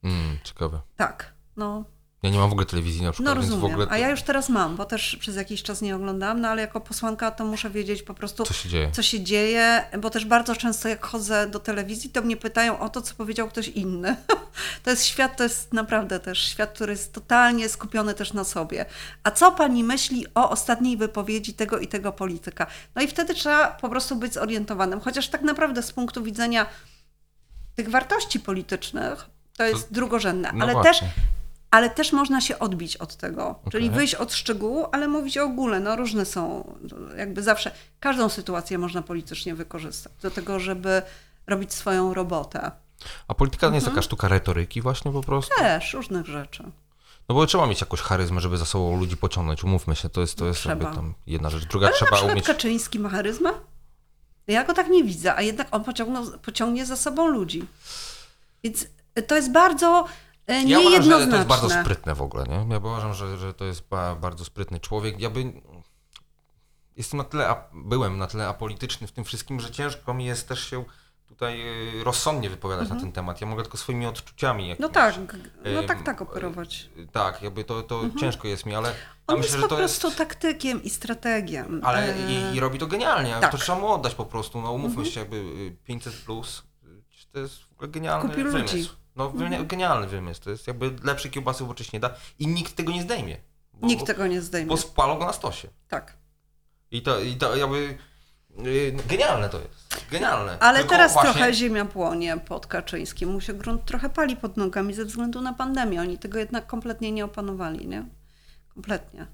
Mm, 0.03 0.37
ciekawe. 0.43 0.81
Tak, 0.95 1.33
no, 1.57 1.85
Ja 2.23 2.29
nie 2.29 2.37
mam 2.37 2.49
w 2.49 2.51
ogóle 2.51 2.65
telewizji 2.65 3.01
na 3.01 3.07
no 3.07 3.13
przykład, 3.13 3.35
w 3.35 3.37
rozumiem. 3.37 3.65
ogóle 3.65 3.87
A 3.89 3.97
ja 3.97 4.09
już 4.09 4.21
teraz 4.21 4.49
mam, 4.49 4.75
bo 4.75 4.85
też 4.85 5.15
przez 5.19 5.35
jakiś 5.35 5.63
czas 5.63 5.81
nie 5.81 5.95
oglądałam, 5.95 6.41
no 6.41 6.47
ale 6.47 6.61
jako 6.61 6.81
posłanka 6.81 7.31
to 7.31 7.45
muszę 7.45 7.69
wiedzieć 7.69 8.03
po 8.03 8.13
prostu, 8.13 8.45
co 8.45 8.53
się 8.53 8.69
dzieje. 8.69 8.91
co 8.91 9.03
się 9.03 9.21
dzieje, 9.23 9.85
bo 10.01 10.09
też 10.09 10.25
bardzo 10.25 10.55
często 10.55 10.89
jak 10.89 11.05
chodzę 11.05 11.47
do 11.47 11.59
telewizji, 11.59 12.09
to 12.09 12.21
mnie 12.21 12.37
pytają 12.37 12.79
o 12.79 12.89
to, 12.89 13.01
co 13.01 13.15
powiedział 13.15 13.47
ktoś 13.49 13.67
inny. 13.67 14.15
To 14.83 14.89
jest 14.89 15.05
świat, 15.05 15.37
to 15.37 15.43
jest 15.43 15.73
naprawdę 15.73 16.19
też 16.19 16.43
świat, 16.47 16.73
który 16.73 16.93
jest 16.93 17.13
totalnie 17.13 17.69
skupiony 17.69 18.13
też 18.13 18.33
na 18.33 18.43
sobie. 18.43 18.85
A 19.23 19.31
co 19.31 19.51
pani 19.51 19.83
myśli 19.83 20.25
o 20.35 20.49
ostatniej 20.49 20.97
wypowiedzi 20.97 21.53
tego 21.53 21.79
i 21.79 21.87
tego 21.87 22.11
polityka? 22.11 22.67
No 22.95 23.01
i 23.01 23.07
wtedy 23.07 23.33
trzeba 23.33 23.67
po 23.67 23.89
prostu 23.89 24.15
być 24.15 24.33
zorientowanym, 24.33 24.99
chociaż 24.99 25.27
tak 25.29 25.41
naprawdę 25.41 25.83
z 25.83 25.91
punktu 25.91 26.23
widzenia 26.23 26.65
tych 27.75 27.89
wartości 27.89 28.39
politycznych 28.39 29.25
to 29.57 29.63
jest 29.63 29.93
drugorzędne, 29.93 30.51
No 30.53 30.63
ale 30.63 30.73
właśnie. 30.73 30.91
też 30.91 31.09
ale 31.73 31.89
też 31.89 32.11
można 32.13 32.41
się 32.41 32.59
odbić 32.59 32.97
od 32.97 33.15
tego, 33.15 33.59
czyli 33.71 33.85
Okej. 33.85 33.97
wyjść 33.97 34.15
od 34.15 34.33
szczegółu, 34.33 34.85
ale 34.91 35.07
mówić 35.07 35.37
o 35.37 35.43
ogóle. 35.43 35.79
No 35.79 35.95
różne 35.95 36.25
są, 36.25 36.73
jakby 37.17 37.43
zawsze, 37.43 37.71
każdą 37.99 38.29
sytuację 38.29 38.77
można 38.77 39.01
politycznie 39.01 39.55
wykorzystać 39.55 40.11
do 40.21 40.31
tego, 40.31 40.59
żeby 40.59 41.01
robić 41.47 41.73
swoją 41.73 42.13
robotę. 42.13 42.71
A 43.27 43.33
polityka 43.33 43.67
nie 43.69 43.75
jest 43.75 43.87
Mhm. 43.87 43.95
taka 43.95 44.05
sztuka 44.05 44.27
retoryki 44.27 44.81
właśnie 44.81 45.11
po 45.11 45.21
prostu? 45.21 45.55
Też, 45.57 45.93
różnych 45.93 46.25
rzeczy. 46.25 46.63
No 47.29 47.35
bo 47.35 47.45
trzeba 47.45 47.67
mieć 47.67 47.81
jakąś 47.81 48.01
charyzmę, 48.01 48.41
żeby 48.41 48.57
za 48.57 48.65
sobą 48.65 48.99
ludzi 48.99 49.17
pociągnąć, 49.17 49.63
umówmy 49.63 49.95
się, 49.95 50.09
to 50.09 50.21
jest, 50.21 50.37
to 50.37 50.45
jest 50.45 50.65
jakby 50.65 50.85
tam 50.85 51.13
jedna 51.27 51.49
rzecz. 51.49 51.65
Druga 51.65 51.87
Ale 51.87 51.95
trzeba 51.95 52.11
na 52.11 52.17
przykład 52.17 52.33
umieć... 52.33 52.45
Kaczyński 52.45 52.99
ma 52.99 53.09
charyzmę? 53.09 53.49
Ja 54.47 54.63
go 54.63 54.73
tak 54.73 54.89
nie 54.89 55.03
widzę, 55.03 55.35
a 55.35 55.41
jednak 55.41 55.67
on 55.71 55.83
pociągnął, 55.83 56.25
pociągnie 56.41 56.85
za 56.85 56.95
sobą 56.95 57.27
ludzi. 57.27 57.65
Więc 58.63 58.85
to 59.27 59.35
jest 59.35 59.51
bardzo 59.51 60.05
e, 60.47 60.63
Ja 60.63 60.79
uważam, 60.79 61.03
że 61.21 61.27
to 61.27 61.35
jest 61.35 61.47
bardzo 61.47 61.69
sprytne 61.69 62.15
w 62.15 62.21
ogóle, 62.21 62.43
nie? 62.43 62.65
Ja 62.73 62.77
uważam, 62.77 63.13
że, 63.13 63.37
że 63.37 63.53
to 63.53 63.65
jest 63.65 63.87
ba, 63.89 64.15
bardzo 64.15 64.45
sprytny 64.45 64.79
człowiek. 64.79 65.19
Ja 65.19 65.29
by... 65.29 65.53
Jestem 66.95 67.17
na 67.17 67.23
tyle, 67.23 67.55
byłem 67.73 68.17
na 68.17 68.27
tyle 68.27 68.47
apolityczny 68.47 69.07
w 69.07 69.11
tym 69.11 69.23
wszystkim, 69.23 69.59
że 69.59 69.71
ciężko 69.71 70.13
mi 70.13 70.25
jest 70.25 70.47
też 70.47 70.69
się 70.69 70.85
tutaj 71.27 71.61
y, 71.99 72.03
rozsądnie 72.03 72.49
wypowiadać 72.49 72.89
na 72.89 72.95
ten 72.99 73.11
temat. 73.11 73.41
Ja 73.41 73.47
mogę 73.47 73.63
tylko 73.63 73.77
swoimi 73.77 74.05
odczuciami. 74.05 74.71
Mhm. 74.71 74.91
No 74.93 74.99
jakimiś, 75.01 75.31
tak, 75.31 75.73
no 75.73 75.83
tak, 75.83 76.03
tak 76.03 76.21
operować. 76.21 76.89
y, 76.97 77.07
Tak, 77.11 77.41
jakby 77.41 77.63
to, 77.63 77.81
to 77.83 78.01
ciężko 78.19 78.47
jest 78.47 78.65
mi, 78.65 78.75
ale 78.75 78.93
On 79.27 79.37
myślę, 79.37 79.57
jest 79.57 79.69
po 79.69 79.75
prostu 79.75 80.07
jest... 80.07 80.17
taktykiem 80.17 80.83
i 80.83 80.89
strategiem. 80.89 81.81
Ale 81.83 82.15
E, 82.15 82.31
i, 82.31 82.55
i 82.55 82.59
robi 82.59 82.79
to 82.79 82.87
genialnie, 82.87 83.29
tak. 83.29 83.35
Mhm. 83.35 83.51
to 83.51 83.57
trzeba 83.57 83.79
mu 83.79 83.87
oddać 83.87 84.15
po 84.15 84.25
prostu. 84.25 84.61
No 84.61 84.71
umówmy 84.71 85.05
się, 85.05 85.19
jakby 85.19 85.35
y, 85.37 85.77
500 85.83 86.13
plus, 86.13 86.63
y, 86.83 87.01
to 87.31 87.39
jest 87.39 87.63
w 87.63 87.71
ogóle 87.71 87.87
genialny 87.87 88.29
Kupi 88.29 88.43
wymysł. 88.43 88.57
ludzi. 88.75 88.89
No 89.15 89.29
wy- 89.29 89.65
genialny 89.65 90.07
wymysł, 90.07 90.41
to 90.41 90.49
jest 90.49 90.67
jakby 90.67 90.91
lepszy 91.03 91.29
kiełbasy 91.29 91.63
uboczyć 91.63 91.91
nie 91.91 91.99
da 91.99 92.15
i 92.39 92.47
nikt 92.47 92.75
tego 92.75 92.91
nie 92.91 93.01
zdejmie. 93.01 93.37
Bo, 93.73 93.87
Nikt 93.87 94.05
tego 94.07 94.27
nie 94.27 94.41
zdejmie. 94.41 94.67
bo 94.69 94.77
spalą 94.77 95.19
go 95.19 95.25
na 95.25 95.33
stosie. 95.33 95.67
Tak. 95.87 96.17
I 96.91 97.01
to, 97.01 97.19
i 97.19 97.35
to 97.35 97.55
jakby 97.55 97.97
y, 98.65 98.95
genialne 99.09 99.49
to 99.49 99.59
jest, 99.59 100.05
genialne. 100.11 100.57
Ale 100.59 100.77
Tylko 100.79 100.89
teraz 100.95 101.13
właśnie- 101.13 101.31
trochę 101.33 101.53
ziemia 101.53 101.85
płonie 101.85 102.37
pod 102.37 102.67
Kaczyńskim. 102.67 103.29
Mu 103.31 103.41
się 103.41 103.53
grunt 103.53 103.85
trochę 103.85 104.09
pali 104.09 104.35
pod 104.35 104.57
nogami 104.57 104.93
ze 104.93 105.05
względu 105.05 105.41
na 105.41 105.53
pandemię. 105.53 106.01
Oni 106.01 106.17
tego 106.17 106.39
jednak 106.39 106.67
kompletnie 106.67 107.11
nie 107.11 107.25
opanowali, 107.25 107.87
nie? 107.87 108.05
Kompletnie. 108.73 109.27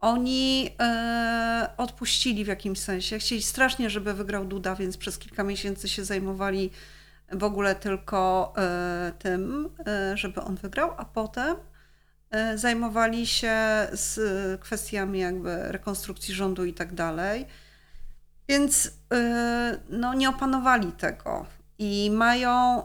Oni 0.00 0.70
e, 0.80 1.70
odpuścili 1.76 2.44
w 2.44 2.48
jakimś 2.48 2.78
sensie. 2.78 3.18
Chcieli 3.18 3.42
strasznie, 3.42 3.90
żeby 3.90 4.14
wygrał 4.14 4.44
Duda, 4.44 4.74
więc 4.74 4.96
przez 4.96 5.18
kilka 5.18 5.42
miesięcy 5.44 5.88
się 5.88 6.04
zajmowali 6.04 6.70
w 7.32 7.44
ogóle 7.44 7.74
tylko 7.74 8.52
e, 8.56 9.12
tym, 9.18 9.70
e, 9.86 10.16
żeby 10.16 10.40
on 10.40 10.56
wygrał, 10.56 10.94
a 10.96 11.04
potem 11.04 11.56
e, 12.30 12.58
zajmowali 12.58 13.26
się 13.26 13.56
z 13.92 14.20
kwestiami 14.60 15.18
jakby 15.18 15.72
rekonstrukcji 15.72 16.34
rządu 16.34 16.64
i 16.64 16.74
tak 16.74 16.94
dalej. 16.94 17.46
Więc 18.48 18.90
no, 19.90 20.14
nie 20.14 20.28
opanowali 20.28 20.92
tego 20.92 21.46
i 21.78 22.10
mają 22.14 22.82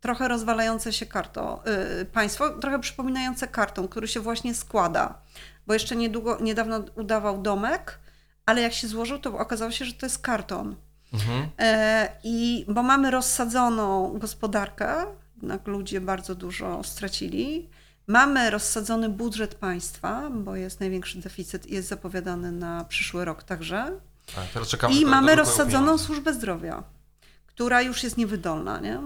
trochę 0.00 0.28
rozwalające 0.28 0.92
się 0.92 1.06
karto, 1.06 1.62
państwo, 2.12 2.50
trochę 2.50 2.78
przypominające 2.78 3.48
karton, 3.48 3.88
który 3.88 4.08
się 4.08 4.20
właśnie 4.20 4.54
składa, 4.54 5.22
bo 5.66 5.74
jeszcze 5.74 5.96
niedługo, 5.96 6.38
niedawno 6.40 6.84
udawał 6.94 7.42
domek, 7.42 7.98
ale 8.46 8.62
jak 8.62 8.72
się 8.72 8.88
złożył, 8.88 9.18
to 9.18 9.38
okazało 9.38 9.70
się, 9.70 9.84
że 9.84 9.92
to 9.92 10.06
jest 10.06 10.18
karton. 10.18 10.76
Mhm. 11.12 11.48
E, 11.58 12.08
I 12.24 12.64
bo 12.68 12.82
mamy 12.82 13.10
rozsadzoną 13.10 14.18
gospodarkę, 14.18 15.06
jednak 15.36 15.66
ludzie 15.66 16.00
bardzo 16.00 16.34
dużo 16.34 16.84
stracili. 16.84 17.68
Mamy 18.06 18.50
rozsadzony 18.50 19.08
budżet 19.08 19.54
państwa, 19.54 20.30
bo 20.30 20.56
jest 20.56 20.80
największy 20.80 21.18
deficyt 21.18 21.66
i 21.66 21.74
jest 21.74 21.88
zapowiadany 21.88 22.52
na 22.52 22.84
przyszły 22.84 23.24
rok 23.24 23.42
także. 23.42 24.00
Tak, 24.34 24.90
I 24.92 25.06
mamy 25.06 25.34
rozsadzoną 25.34 25.98
służbę 25.98 26.34
zdrowia, 26.34 26.82
która 27.46 27.82
już 27.82 28.02
jest 28.02 28.16
niewydolna, 28.16 28.80
nie? 28.80 29.00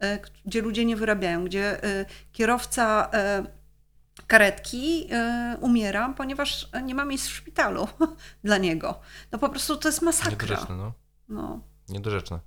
E, 0.00 0.18
gdzie 0.46 0.62
ludzie 0.62 0.84
nie 0.84 0.96
wyrabiają, 0.96 1.44
gdzie 1.44 1.84
e, 1.84 2.04
kierowca 2.32 3.10
karetki 4.26 5.08
umiera, 5.60 6.14
ponieważ 6.16 6.68
nie 6.82 6.94
ma 6.94 7.04
miejsc 7.04 7.26
w 7.26 7.32
szpitalu 7.32 7.88
dla 8.44 8.58
niego. 8.58 9.00
No 9.32 9.38
po 9.38 9.48
prostu 9.48 9.76
to 9.76 9.88
jest 9.88 10.02
masakra. 10.02 10.66
No. 11.28 11.60
Niedorzeczne. 11.88 12.40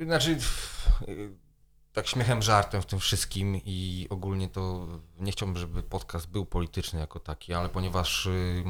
Znaczy, 0.00 0.38
tak 1.92 2.06
śmiechem, 2.06 2.42
żartem 2.42 2.82
w 2.82 2.86
tym 2.86 2.98
wszystkim 2.98 3.56
i 3.64 4.06
ogólnie 4.10 4.48
to 4.48 4.88
nie 5.18 5.32
chciałbym, 5.32 5.56
żeby 5.56 5.82
podcast 5.82 6.30
był 6.30 6.46
polityczny 6.46 7.00
jako 7.00 7.20
taki, 7.20 7.54
ale 7.54 7.68
ponieważ 7.68 8.26
y, 8.26 8.64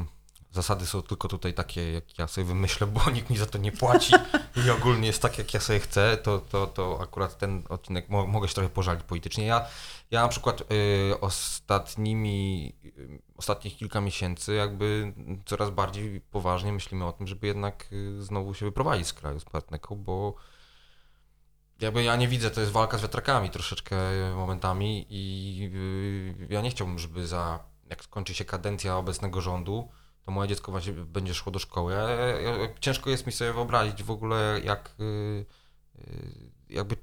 zasady 0.51 0.85
są 0.85 1.01
tylko 1.01 1.27
tutaj 1.27 1.53
takie, 1.53 1.93
jak 1.93 2.17
ja 2.17 2.27
sobie 2.27 2.47
wymyślę, 2.47 2.87
bo 2.87 3.01
nikt 3.11 3.29
mi 3.29 3.37
za 3.37 3.45
to 3.45 3.57
nie 3.57 3.71
płaci 3.71 4.13
i 4.65 4.69
ogólnie 4.69 5.07
jest 5.07 5.21
tak, 5.21 5.37
jak 5.37 5.53
ja 5.53 5.59
sobie 5.59 5.79
chcę, 5.79 6.17
to, 6.17 6.39
to, 6.39 6.67
to 6.67 6.99
akurat 7.01 7.37
ten 7.37 7.63
odcinek 7.69 8.09
mo 8.09 8.27
mogę 8.27 8.47
się 8.47 8.53
trochę 8.53 8.69
pożalić 8.69 9.03
politycznie. 9.03 9.45
Ja, 9.45 9.65
ja 10.11 10.21
na 10.21 10.27
przykład 10.27 10.61
y, 10.61 10.65
ostatnimi, 11.19 12.73
y, 12.85 13.21
ostatnich 13.37 13.77
kilka 13.77 14.01
miesięcy 14.01 14.53
jakby 14.53 15.13
coraz 15.45 15.69
bardziej 15.69 16.21
poważnie 16.21 16.73
myślimy 16.73 17.05
o 17.05 17.11
tym, 17.11 17.27
żeby 17.27 17.47
jednak 17.47 17.87
y, 17.91 18.23
znowu 18.23 18.53
się 18.53 18.65
wyprowadzić 18.65 19.07
z 19.07 19.13
kraju, 19.13 19.39
z 19.39 19.45
Partneką, 19.45 19.95
bo 19.95 20.35
jakby 21.81 22.03
ja 22.03 22.15
nie 22.15 22.27
widzę, 22.27 22.51
to 22.51 22.59
jest 22.59 22.73
walka 22.73 22.97
z 22.97 23.01
wiatrakami 23.01 23.49
troszeczkę 23.49 23.95
momentami 24.35 25.05
i 25.09 25.71
y, 25.73 26.47
ja 26.49 26.61
nie 26.61 26.69
chciałbym, 26.69 26.99
żeby 26.99 27.27
za, 27.27 27.59
jak 27.89 28.03
skończy 28.03 28.33
się 28.33 28.45
kadencja 28.45 28.97
obecnego 28.97 29.41
rządu, 29.41 29.89
to 30.25 30.31
moje 30.31 30.49
dziecko 30.49 30.71
właśnie 30.71 30.93
będzie 30.93 31.33
szło 31.33 31.51
do 31.51 31.59
szkoły. 31.59 31.93
Ja, 31.93 32.09
ja, 32.09 32.53
ciężko 32.79 33.09
jest 33.09 33.25
mi 33.25 33.31
sobie 33.31 33.53
wyobrazić 33.53 34.03
w 34.03 34.11
ogóle, 34.11 34.61
jak 34.63 34.95
y, 34.99 35.45
y, 35.97 36.49
jakby 36.69 36.95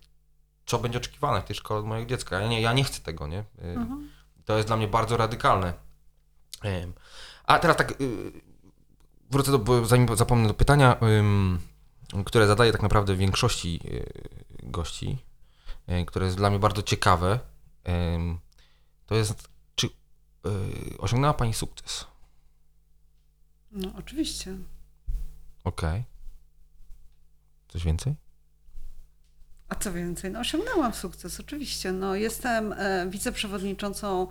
co 0.67 0.79
będzie 0.79 0.99
oczekiwane 0.99 1.41
w 1.41 1.45
tej 1.45 1.57
szkole 1.57 1.81
od 1.81 1.87
mojego 1.87 2.09
dziecka. 2.11 2.41
Ja 2.41 2.49
nie, 2.49 2.61
ja 2.61 2.73
nie 2.73 2.85
chcę 2.85 3.01
tego, 3.01 3.27
nie? 3.27 3.39
Y, 3.39 3.45
Mhm. 3.63 4.11
To 4.45 4.57
jest 4.57 4.69
dla 4.69 4.77
mnie 4.77 4.89
bardzo 4.89 5.17
radykalne. 5.17 5.73
A 7.45 7.59
teraz 7.59 7.77
tak, 7.77 7.95
wrócę 9.31 9.51
do, 9.53 9.59
bo 9.59 9.87
zanim 9.87 10.17
zapomnę 10.17 10.49
do 10.49 10.55
pytania, 10.55 10.97
które 12.25 12.47
zadaję 12.47 12.73
tak 12.73 12.83
naprawdę 12.83 13.17
większości 13.17 13.81
gości, 14.63 15.19
które 16.07 16.27
jest 16.27 16.37
dla 16.37 16.51
mnie 16.51 16.59
bardzo 16.59 16.83
ciekawe. 16.83 17.41
To 19.07 19.15
jest, 19.15 19.49
czy 19.75 19.89
osiągnęła 20.99 21.35
Pani 21.35 21.55
sukces? 21.55 22.07
No, 23.73 23.93
oczywiście. 23.99 24.57
Okej. 25.65 26.05
Coś 27.69 27.85
więcej? 27.85 28.15
A 29.69 29.75
co 29.75 29.93
więcej, 29.93 30.31
no 30.31 30.41
osiągnęłam 30.41 30.95
sukces, 30.95 31.41
oczywiście. 31.41 31.93
No, 31.93 32.15
jestem 32.15 32.73
e, 32.73 33.07
wiceprzewodniczącą 33.11 34.27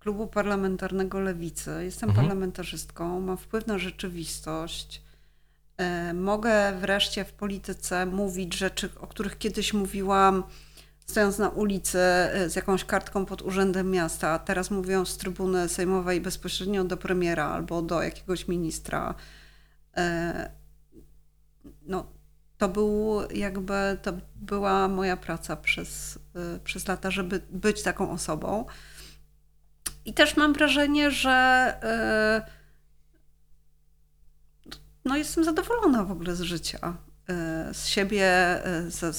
klubu 0.00 0.26
parlamentarnego 0.26 1.20
Lewicy, 1.20 1.70
jestem 1.84 2.08
Mhm. 2.08 2.26
parlamentarzystką, 2.26 3.20
mam 3.20 3.36
wpływ 3.36 3.66
na 3.66 3.78
rzeczywistość. 3.78 5.02
E, 5.76 6.14
mogę 6.14 6.78
wreszcie 6.80 7.24
w 7.24 7.32
polityce 7.32 8.06
mówić 8.06 8.54
rzeczy, 8.54 8.90
o 9.00 9.06
których 9.06 9.38
kiedyś 9.38 9.72
mówiłam, 9.72 10.42
stojąc 11.06 11.38
na 11.38 11.48
ulicy 11.48 11.98
e, 11.98 12.50
z 12.50 12.56
jakąś 12.56 12.84
kartką 12.84 13.26
pod 13.26 13.42
urzędem 13.42 13.90
miasta, 13.90 14.38
teraz 14.38 14.70
mówią 14.70 15.04
z 15.04 15.16
trybuny 15.16 15.68
sejmowej 15.68 16.20
bezpośrednio 16.20 16.84
do 16.84 16.96
premiera 16.96 17.48
albo 17.48 17.82
do 17.82 18.02
jakiegoś 18.02 18.48
ministra. 18.48 19.14
E, 19.96 20.50
no, 21.82 22.06
to 22.58 22.68
był 22.68 23.20
jakby, 23.30 23.98
to 24.02 24.12
była 24.36 24.88
moja 24.88 25.16
praca 25.16 25.56
przez, 25.56 26.16
y, 26.16 26.60
przez 26.64 26.88
lata, 26.88 27.10
żeby 27.10 27.40
być 27.50 27.82
taką 27.82 28.10
osobą. 28.10 28.66
I 30.04 30.14
też 30.14 30.36
mam 30.36 30.52
wrażenie, 30.52 31.10
że 31.10 31.74
no 35.04 35.16
jestem 35.16 35.44
zadowolona 35.44 36.04
w 36.04 36.10
ogóle 36.10 36.36
z 36.36 36.40
życia, 36.40 36.96
z 37.72 37.86
siebie, 37.86 38.32
ze, 38.88 39.12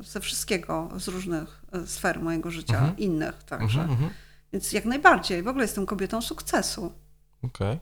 ze 0.00 0.20
wszystkiego, 0.20 0.88
z 0.98 1.08
różnych 1.08 1.62
y, 1.84 1.86
sfer 1.86 2.20
mojego 2.22 2.50
życia, 2.50 2.78
Mhm. 2.78 2.96
innych 2.98 3.42
także. 3.44 3.80
Mhm, 3.80 3.90
mhm. 3.90 4.10
Więc 4.52 4.72
jak 4.72 4.84
najbardziej, 4.84 5.42
w 5.42 5.48
ogóle 5.48 5.64
jestem 5.64 5.86
kobietą 5.86 6.22
sukcesu. 6.22 6.92
Okej. 7.42 7.78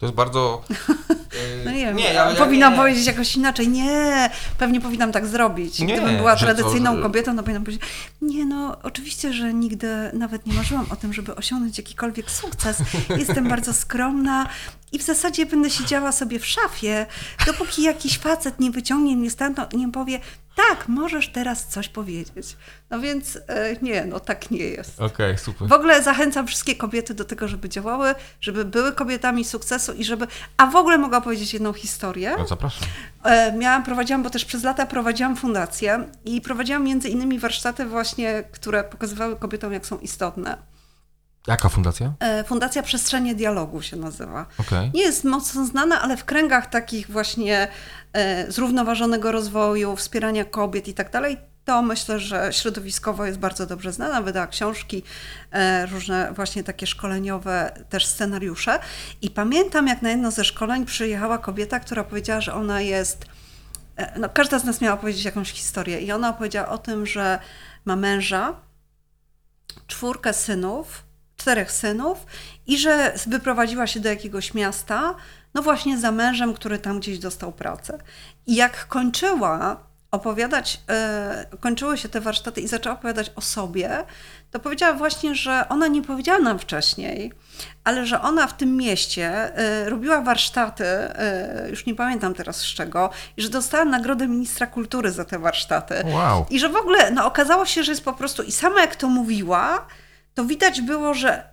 To 0.00 0.06
jest 0.06 0.16
bardzo... 0.16 0.62
y, 1.60 1.64
No 1.64 1.70
nie 1.70 1.78
wiem, 1.78 1.98
ja- 1.98 2.34
powinnam 2.34 2.72
nie, 2.72 2.76
nie. 2.78 2.82
powiedzieć 2.82 3.06
jakoś 3.06 3.36
inaczej. 3.36 3.68
Nie, 3.68 4.30
pewnie 4.58 4.80
powinnam 4.80 5.12
tak 5.12 5.26
zrobić. 5.26 5.78
Nie, 5.78 5.94
Gdybym 5.94 6.16
była 6.16 6.34
to, 6.36 6.40
tradycyjną 6.40 6.96
że- 6.96 7.02
kobietą, 7.02 7.36
to 7.36 7.42
powinnam 7.42 7.64
powiedzieć, 7.64 7.82
nie 8.22 8.46
no, 8.46 8.76
oczywiście, 8.82 9.32
że 9.32 9.54
nigdy 9.54 9.88
nawet 10.12 10.46
nie 10.46 10.52
marzyłam 10.54 10.86
o 10.90 10.96
tym, 10.96 11.12
żeby 11.12 11.34
osiągnąć 11.36 11.78
jakikolwiek 11.78 12.30
sukces. 12.30 12.76
Jestem 13.18 13.48
bardzo 13.48 13.74
skromna 13.74 14.48
i 14.92 14.98
w 14.98 15.02
zasadzie 15.02 15.46
będę 15.46 15.70
siedziała 15.70 16.12
sobie 16.12 16.38
w 16.38 16.46
szafie, 16.46 17.06
dopóki 17.46 17.82
jakiś 17.82 18.18
facet 18.18 18.60
nie 18.60 18.70
wyciągnie 18.70 19.16
mnie 19.16 19.30
stamtąd 19.30 19.74
i 19.74 19.76
nie 19.76 19.92
powie, 19.92 20.20
tak, 20.68 20.88
możesz 20.88 21.28
teraz 21.28 21.66
coś 21.66 21.88
powiedzieć. 21.88 22.56
No 22.90 23.00
więc 23.00 23.36
e, 23.36 23.76
nie, 23.82 24.04
no 24.04 24.20
tak 24.20 24.50
nie 24.50 24.58
jest. 24.58 25.00
Okej, 25.00 25.38
super. 25.38 25.68
W 25.68 25.72
ogóle 25.72 26.02
zachęcam 26.02 26.46
wszystkie 26.46 26.76
kobiety 26.76 27.14
do 27.14 27.24
tego, 27.24 27.48
żeby 27.48 27.68
działały, 27.68 28.14
żeby 28.40 28.64
były 28.64 28.92
kobietami 28.92 29.44
sukcesu 29.44 29.92
i 29.92 30.04
żeby. 30.04 30.26
A 30.56 30.66
w 30.66 30.76
ogóle 30.76 30.98
mogę 30.98 31.16
opowiedzieć 31.16 31.52
jedną 31.54 31.72
historię. 31.72 32.34
No, 32.38 32.46
zapraszam. 32.46 32.88
E, 33.24 33.52
Miałam, 33.52 33.82
prowadziłam, 33.84 34.22
bo 34.22 34.30
też 34.30 34.44
przez 34.44 34.64
lata 34.64 34.86
prowadziłam 34.86 35.36
fundację 35.36 36.04
i 36.24 36.40
prowadziłam 36.40 36.84
między 36.84 37.08
innymi 37.08 37.38
warsztaty 37.38 37.86
właśnie, 37.86 38.44
które 38.52 38.84
pokazywały 38.84 39.36
kobietom, 39.36 39.72
jak 39.72 39.86
są 39.86 39.98
istotne. 39.98 40.69
Jaka 41.46 41.68
fundacja? 41.68 42.12
E, 42.20 42.44
Fundacja 42.44 42.82
Przestrzenie 42.82 43.34
Dialogu 43.34 43.82
się 43.82 43.96
nazywa. 43.96 44.46
Okej. 44.58 44.90
Nie 44.94 45.02
jest 45.02 45.24
mocno 45.24 45.66
znana, 45.66 46.02
ale 46.02 46.16
w 46.16 46.24
kręgach 46.24 46.70
takich 46.70 47.10
właśnie 47.10 47.68
e, 48.12 48.52
zrównoważonego 48.52 49.32
rozwoju, 49.32 49.96
wspierania 49.96 50.44
kobiet 50.44 50.88
i 50.88 50.94
tak 50.94 51.10
dalej, 51.10 51.36
to 51.64 51.82
myślę, 51.82 52.20
że 52.20 52.52
środowiskowo 52.52 53.26
jest 53.26 53.38
bardzo 53.38 53.66
dobrze 53.66 53.92
znana. 53.92 54.22
Wydała 54.22 54.46
książki, 54.46 55.02
e, 55.50 55.86
różne 55.86 56.32
właśnie 56.32 56.64
takie 56.64 56.86
szkoleniowe 56.86 57.84
też 57.88 58.06
scenariusze. 58.06 58.78
I 59.22 59.30
pamiętam, 59.30 59.86
jak 59.86 60.02
na 60.02 60.10
jedno 60.10 60.30
ze 60.30 60.44
szkoleń 60.44 60.86
przyjechała 60.86 61.38
kobieta, 61.38 61.80
która 61.80 62.04
powiedziała, 62.04 62.40
że 62.40 62.54
ona 62.54 62.80
jest. 62.80 63.24
No, 64.16 64.28
każda 64.28 64.58
z 64.58 64.64
nas 64.64 64.80
miała 64.80 64.96
powiedzieć 64.96 65.24
jakąś 65.24 65.52
historię, 65.52 66.00
i 66.00 66.12
ona 66.12 66.28
opowiedziała 66.28 66.68
o 66.68 66.78
tym, 66.78 67.06
że 67.06 67.38
ma 67.84 67.96
męża, 67.96 68.54
czwórkę 69.86 70.32
synów, 70.32 71.09
czterech 71.40 71.72
synów 71.72 72.26
i 72.66 72.78
że 72.78 73.12
wyprowadziła 73.26 73.86
się 73.86 74.00
do 74.00 74.08
jakiegoś 74.08 74.54
miasta, 74.54 75.14
no 75.54 75.62
właśnie 75.62 75.98
za 75.98 76.12
mężem, 76.12 76.54
który 76.54 76.78
tam 76.78 77.00
gdzieś 77.00 77.18
dostał 77.18 77.52
pracę. 77.52 77.98
I 78.46 78.54
jak 78.54 78.86
kończyła 78.86 79.90
opowiadać, 80.10 80.80
e, 80.90 81.46
kończyły 81.60 81.98
się 81.98 82.08
te 82.08 82.20
warsztaty 82.20 82.60
i 82.60 82.68
zaczęła 82.68 82.94
opowiadać 82.94 83.32
o 83.36 83.40
sobie, 83.40 84.04
to 84.50 84.60
powiedziała 84.60 84.92
właśnie, 84.92 85.34
że 85.34 85.68
ona 85.68 85.86
nie 85.86 86.02
powiedziała 86.02 86.38
nam 86.38 86.58
wcześniej, 86.58 87.32
ale 87.84 88.06
że 88.06 88.20
ona 88.20 88.46
w 88.46 88.56
tym 88.56 88.76
mieście 88.76 89.56
e, 89.56 89.90
robiła 89.90 90.20
warsztaty, 90.20 90.84
e, 90.84 91.66
już 91.70 91.86
nie 91.86 91.94
pamiętam 91.94 92.34
teraz 92.34 92.56
z 92.56 92.66
czego, 92.66 93.10
i 93.36 93.42
że 93.42 93.48
dostała 93.48 93.84
nagrodę 93.84 94.28
ministra 94.28 94.66
kultury 94.66 95.10
za 95.10 95.24
te 95.24 95.38
warsztaty. 95.38 95.94
Wow. 96.04 96.46
I 96.50 96.60
że 96.60 96.68
w 96.68 96.76
ogóle 96.76 97.10
no, 97.10 97.26
okazało 97.26 97.66
się, 97.66 97.84
że 97.84 97.92
jest 97.92 98.04
po 98.04 98.12
prostu, 98.12 98.42
i 98.42 98.52
sama 98.52 98.80
jak 98.80 98.96
to 98.96 99.08
mówiła, 99.08 99.86
to 100.34 100.44
widać 100.44 100.80
było, 100.80 101.14
że 101.14 101.44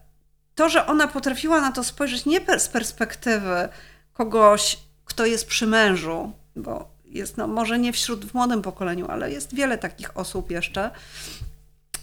to, 0.55 0.69
że 0.69 0.85
ona 0.85 1.07
potrafiła 1.07 1.61
na 1.61 1.71
to 1.71 1.83
spojrzeć 1.83 2.25
nie 2.25 2.59
z 2.59 2.67
perspektywy 2.67 3.69
kogoś, 4.13 4.79
kto 5.05 5.25
jest 5.25 5.47
przy 5.47 5.67
mężu, 5.67 6.31
bo 6.55 6.87
jest, 7.05 7.37
no 7.37 7.47
może 7.47 7.79
nie 7.79 7.93
wśród 7.93 8.25
w 8.25 8.33
młodym 8.33 8.61
pokoleniu, 8.61 9.07
ale 9.07 9.31
jest 9.31 9.55
wiele 9.55 9.77
takich 9.77 10.17
osób 10.17 10.51
jeszcze, 10.51 10.91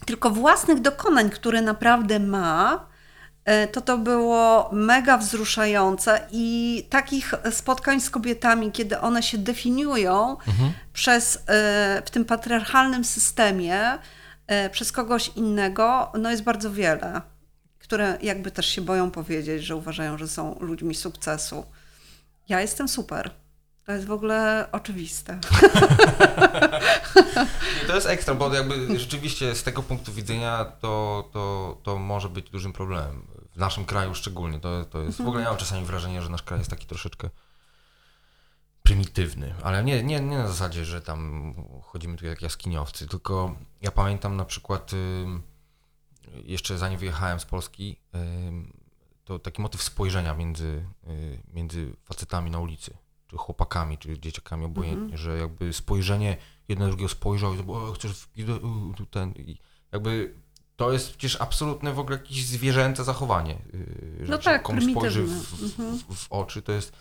tylko 0.07 0.31
własnych 0.31 0.81
dokonań, 0.81 1.31
które 1.31 1.63
naprawdę 1.63 2.21
ma, 2.21 2.87
e, 3.45 3.69
to 3.69 3.81
to 3.81 3.99
było 3.99 4.71
mega 4.73 5.19
wzruszające 5.19 6.21
i 6.33 6.87
takich 6.91 7.35
spotkań 7.51 8.01
z 8.01 8.11
kobietami, 8.11 8.73
kiedy 8.73 9.01
one 9.01 9.23
się 9.23 9.39
definiują 9.39 10.37
przez, 10.93 11.37
e, 11.37 12.03
w 12.05 12.11
tym 12.11 12.25
patriarchalnym 12.25 13.05
systemie 13.05 13.99
przez 14.73 14.93
kogoś 14.93 15.29
innego, 15.29 16.13
no 16.19 16.31
jest 16.31 16.43
bardzo 16.43 16.73
wiele, 16.73 17.21
które 17.79 18.19
jakby 18.23 18.51
też 18.51 18.67
się 18.67 18.83
boją 18.83 19.11
powiedzieć, 19.11 19.65
że 19.65 19.77
uważają, 19.77 20.19
że 20.19 20.29
są 20.29 20.59
ludźmi 20.61 20.95
sukcesu. 20.95 21.67
Ja 22.49 22.61
jestem 22.61 22.89
super. 22.89 23.31
To 23.87 23.93
jest 23.93 24.07
w 24.07 24.13
ogóle 24.13 24.69
oczywiste. 24.73 25.39
To 27.87 27.95
jest 27.95 28.07
ekstra, 28.07 28.35
bo 28.35 28.55
jakby 28.55 28.99
rzeczywiście 28.99 29.55
z 29.55 29.63
tego 29.63 29.83
punktu 29.83 30.13
widzenia 30.13 30.65
to, 30.65 31.25
to, 31.33 31.77
to 31.83 31.99
może 31.99 32.29
być 32.29 32.51
dużym 32.51 32.73
problemem. 32.73 33.27
W 33.53 33.57
naszym 33.57 33.85
kraju 33.85 34.15
szczególnie. 34.15 34.61
To, 34.61 34.85
to 34.85 35.03
jest, 35.03 35.19
w 35.19 35.29
ogóle 35.29 35.43
ja 35.43 35.49
mam 35.49 35.59
czasami 35.59 35.87
wrażenie, 35.87 36.23
że 36.23 36.29
nasz 36.29 36.43
kraj 36.43 36.61
jest 36.61 36.71
taki 36.71 36.87
troszeczkę 36.87 37.31
prymitywny, 38.85 39.55
ale 39.63 39.85
nie, 39.85 40.03
nie, 40.03 40.21
nie 40.21 40.39
na 40.39 40.49
zasadzie, 40.49 40.85
że 40.85 41.03
tam 41.03 41.55
chodzimy 41.83 42.17
tu 42.17 42.27
jak 42.27 42.43
jaskiniowcy, 42.43 43.07
tylko 43.09 43.55
ja 43.81 43.91
pamiętam 43.91 44.37
na 44.37 44.45
przykład 44.45 44.93
ym, 44.93 45.43
jeszcze 46.45 46.79
zanim 46.79 46.99
wyjechałem 46.99 47.41
z 47.41 47.45
Polski, 47.45 47.97
ym, 48.15 48.73
to 49.25 49.39
taki 49.39 49.63
motyw 49.63 49.83
spojrzenia 49.83 50.35
między, 50.35 50.85
y, 51.09 51.43
między 51.53 51.97
facetami 52.05 52.51
na 52.51 52.59
ulicy, 52.59 52.97
czy 53.29 53.37
chłopakami, 53.37 53.99
czy 53.99 54.19
dzieciakami, 54.21 54.65
obojętnie, 54.65 55.19
że 55.19 55.39
jakby 55.39 55.73
spojrzenie 55.73 56.37
jedno 56.69 56.87
drugiego 56.87 57.09
spojrzał 57.09 57.55
i 57.55 57.57
to 57.57 57.65
było, 57.65 57.93
chcesz 57.93 58.29
ten 59.11 59.35
jakby 59.93 60.35
to 60.77 60.93
jest 60.93 61.11
przecież 61.11 61.41
absolutne 61.41 61.93
w 61.93 61.99
ogóle 61.99 62.17
jakieś 62.17 62.47
zwierzęce 62.47 63.05
zachowanie. 63.05 63.59
y, 63.75 64.27
że 64.27 64.33
No 64.33 64.39
tak, 64.39 64.63
komuś 64.63 64.85
spojrzy 64.91 65.23
w. 65.23 65.63
Mhm. 65.63 65.99
w, 65.99 66.15
w 66.15 66.33
oczy, 66.33 66.63
to 66.63 66.73
jest 66.73 66.93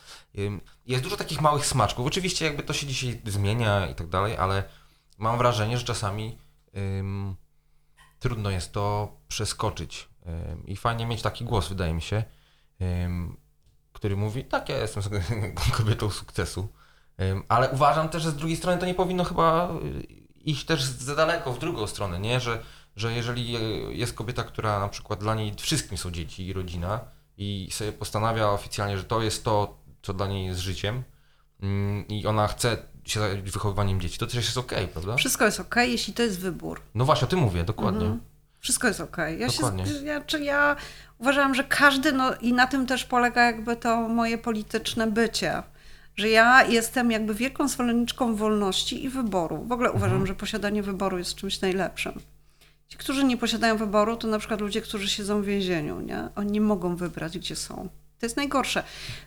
jest 0.85 1.03
dużo 1.03 1.17
takich 1.17 1.41
małych 1.41 1.65
smaczków. 1.65 2.07
Oczywiście 2.07 2.45
jakby 2.45 2.63
to 2.63 2.73
się 2.73 2.87
dzisiaj 2.87 3.21
zmienia 3.25 3.87
i 3.87 3.95
tak 3.95 4.07
dalej, 4.07 4.37
ale 4.37 4.63
mam 5.17 5.37
wrażenie, 5.37 5.77
że 5.77 5.85
czasami 5.85 6.37
ym, 6.77 7.35
trudno 8.19 8.49
jest 8.49 8.71
to 8.71 9.15
przeskoczyć. 9.27 10.09
Ym, 10.51 10.67
I 10.67 10.75
fajnie 10.75 11.05
mieć 11.05 11.21
taki 11.21 11.45
głos, 11.45 11.69
wydaje 11.69 11.93
mi 11.93 12.01
się, 12.01 12.23
ym, 12.81 13.37
który 13.93 14.15
mówi, 14.15 14.45
tak, 14.45 14.69
ja 14.69 14.77
jestem 14.77 15.03
kobietą 15.77 16.09
sukcesu. 16.09 16.67
Ale 17.49 17.69
uważam 17.69 18.09
też, 18.09 18.23
że 18.23 18.31
z 18.31 18.35
drugiej 18.35 18.57
strony 18.57 18.77
to 18.77 18.85
nie 18.85 18.93
powinno 18.93 19.23
chyba 19.23 19.69
y, 19.83 20.03
iść 20.43 20.65
też 20.65 20.83
za 20.83 21.15
daleko 21.15 21.53
w 21.53 21.59
drugą 21.59 21.87
stronę, 21.87 22.19
nie? 22.19 22.39
Że, 22.39 22.63
że 22.95 23.13
jeżeli 23.13 23.51
jest 23.99 24.13
kobieta, 24.13 24.43
która 24.43 24.79
na 24.79 24.89
przykład 24.89 25.19
dla 25.19 25.35
niej 25.35 25.53
wszystkim 25.57 25.97
są 25.97 26.11
dzieci 26.11 26.47
i 26.47 26.53
rodzina 26.53 26.99
i 27.37 27.69
sobie 27.71 27.91
postanawia 27.91 28.49
oficjalnie, 28.49 28.97
że 28.97 29.03
to 29.03 29.21
jest 29.21 29.43
to, 29.43 29.77
co 30.01 30.13
dla 30.13 30.27
niej 30.27 30.45
jest 30.45 30.59
życiem 30.59 31.03
mm, 31.61 32.07
i 32.07 32.25
ona 32.27 32.47
chce 32.47 32.77
się 33.05 33.19
zająć 33.19 33.51
wychowywaniem 33.51 34.01
dzieci, 34.01 34.19
to 34.19 34.27
też 34.27 34.35
jest 34.35 34.57
okej, 34.57 34.87
prawda? 34.87 35.15
Wszystko 35.15 35.45
jest 35.45 35.59
ok, 35.59 35.75
jeśli 35.75 36.13
to 36.13 36.23
jest 36.23 36.39
wybór. 36.39 36.81
No 36.95 37.05
właśnie, 37.05 37.27
o 37.27 37.29
tym 37.29 37.39
mówię, 37.39 37.63
dokładnie. 37.63 38.01
Mhm. 38.05 38.21
Wszystko 38.59 38.87
jest 38.87 39.01
okej. 39.01 39.39
Ja, 39.39 39.49
się, 39.49 39.55
Dokładnie. 39.61 39.85
ja, 40.03 40.21
czy 40.21 40.43
ja 40.43 40.75
uważam, 41.17 41.55
że 41.55 41.63
każdy, 41.63 42.11
no 42.11 42.35
i 42.35 42.53
na 42.53 42.67
tym 42.67 42.85
też 42.87 43.05
polega 43.05 43.43
jakby 43.45 43.75
to 43.75 44.09
moje 44.09 44.37
polityczne 44.37 45.07
bycie, 45.07 45.63
że 46.15 46.29
ja 46.29 46.63
jestem 46.63 47.11
jakby 47.11 47.33
wielką 47.33 47.67
zwolenniczką 47.67 48.35
wolności 48.35 49.03
i 49.03 49.09
wyboru. 49.09 49.65
W 49.67 49.71
ogóle 49.71 49.89
Mhm. 49.89 49.95
uważam, 49.95 50.27
że 50.27 50.35
posiadanie 50.35 50.83
wyboru 50.83 51.17
jest 51.17 51.35
czymś 51.35 51.61
najlepszym. 51.61 52.19
Ci, 52.93 52.97
którzy 52.97 53.23
nie 53.23 53.37
posiadają 53.37 53.77
wyboru, 53.77 54.17
to 54.17 54.27
na 54.27 54.39
przykład 54.39 54.61
ludzie, 54.61 54.81
którzy 54.81 55.09
siedzą 55.09 55.41
w 55.41 55.45
więzieniu, 55.45 55.99
nie? 56.01 56.29
Oni 56.35 56.51
nie 56.51 56.61
mogą 56.61 56.95
wybrać, 56.95 57.37
gdzie 57.37 57.55
są. 57.55 57.89
To 58.19 58.25
jest 58.25 58.37
najgorsze. 58.37 58.83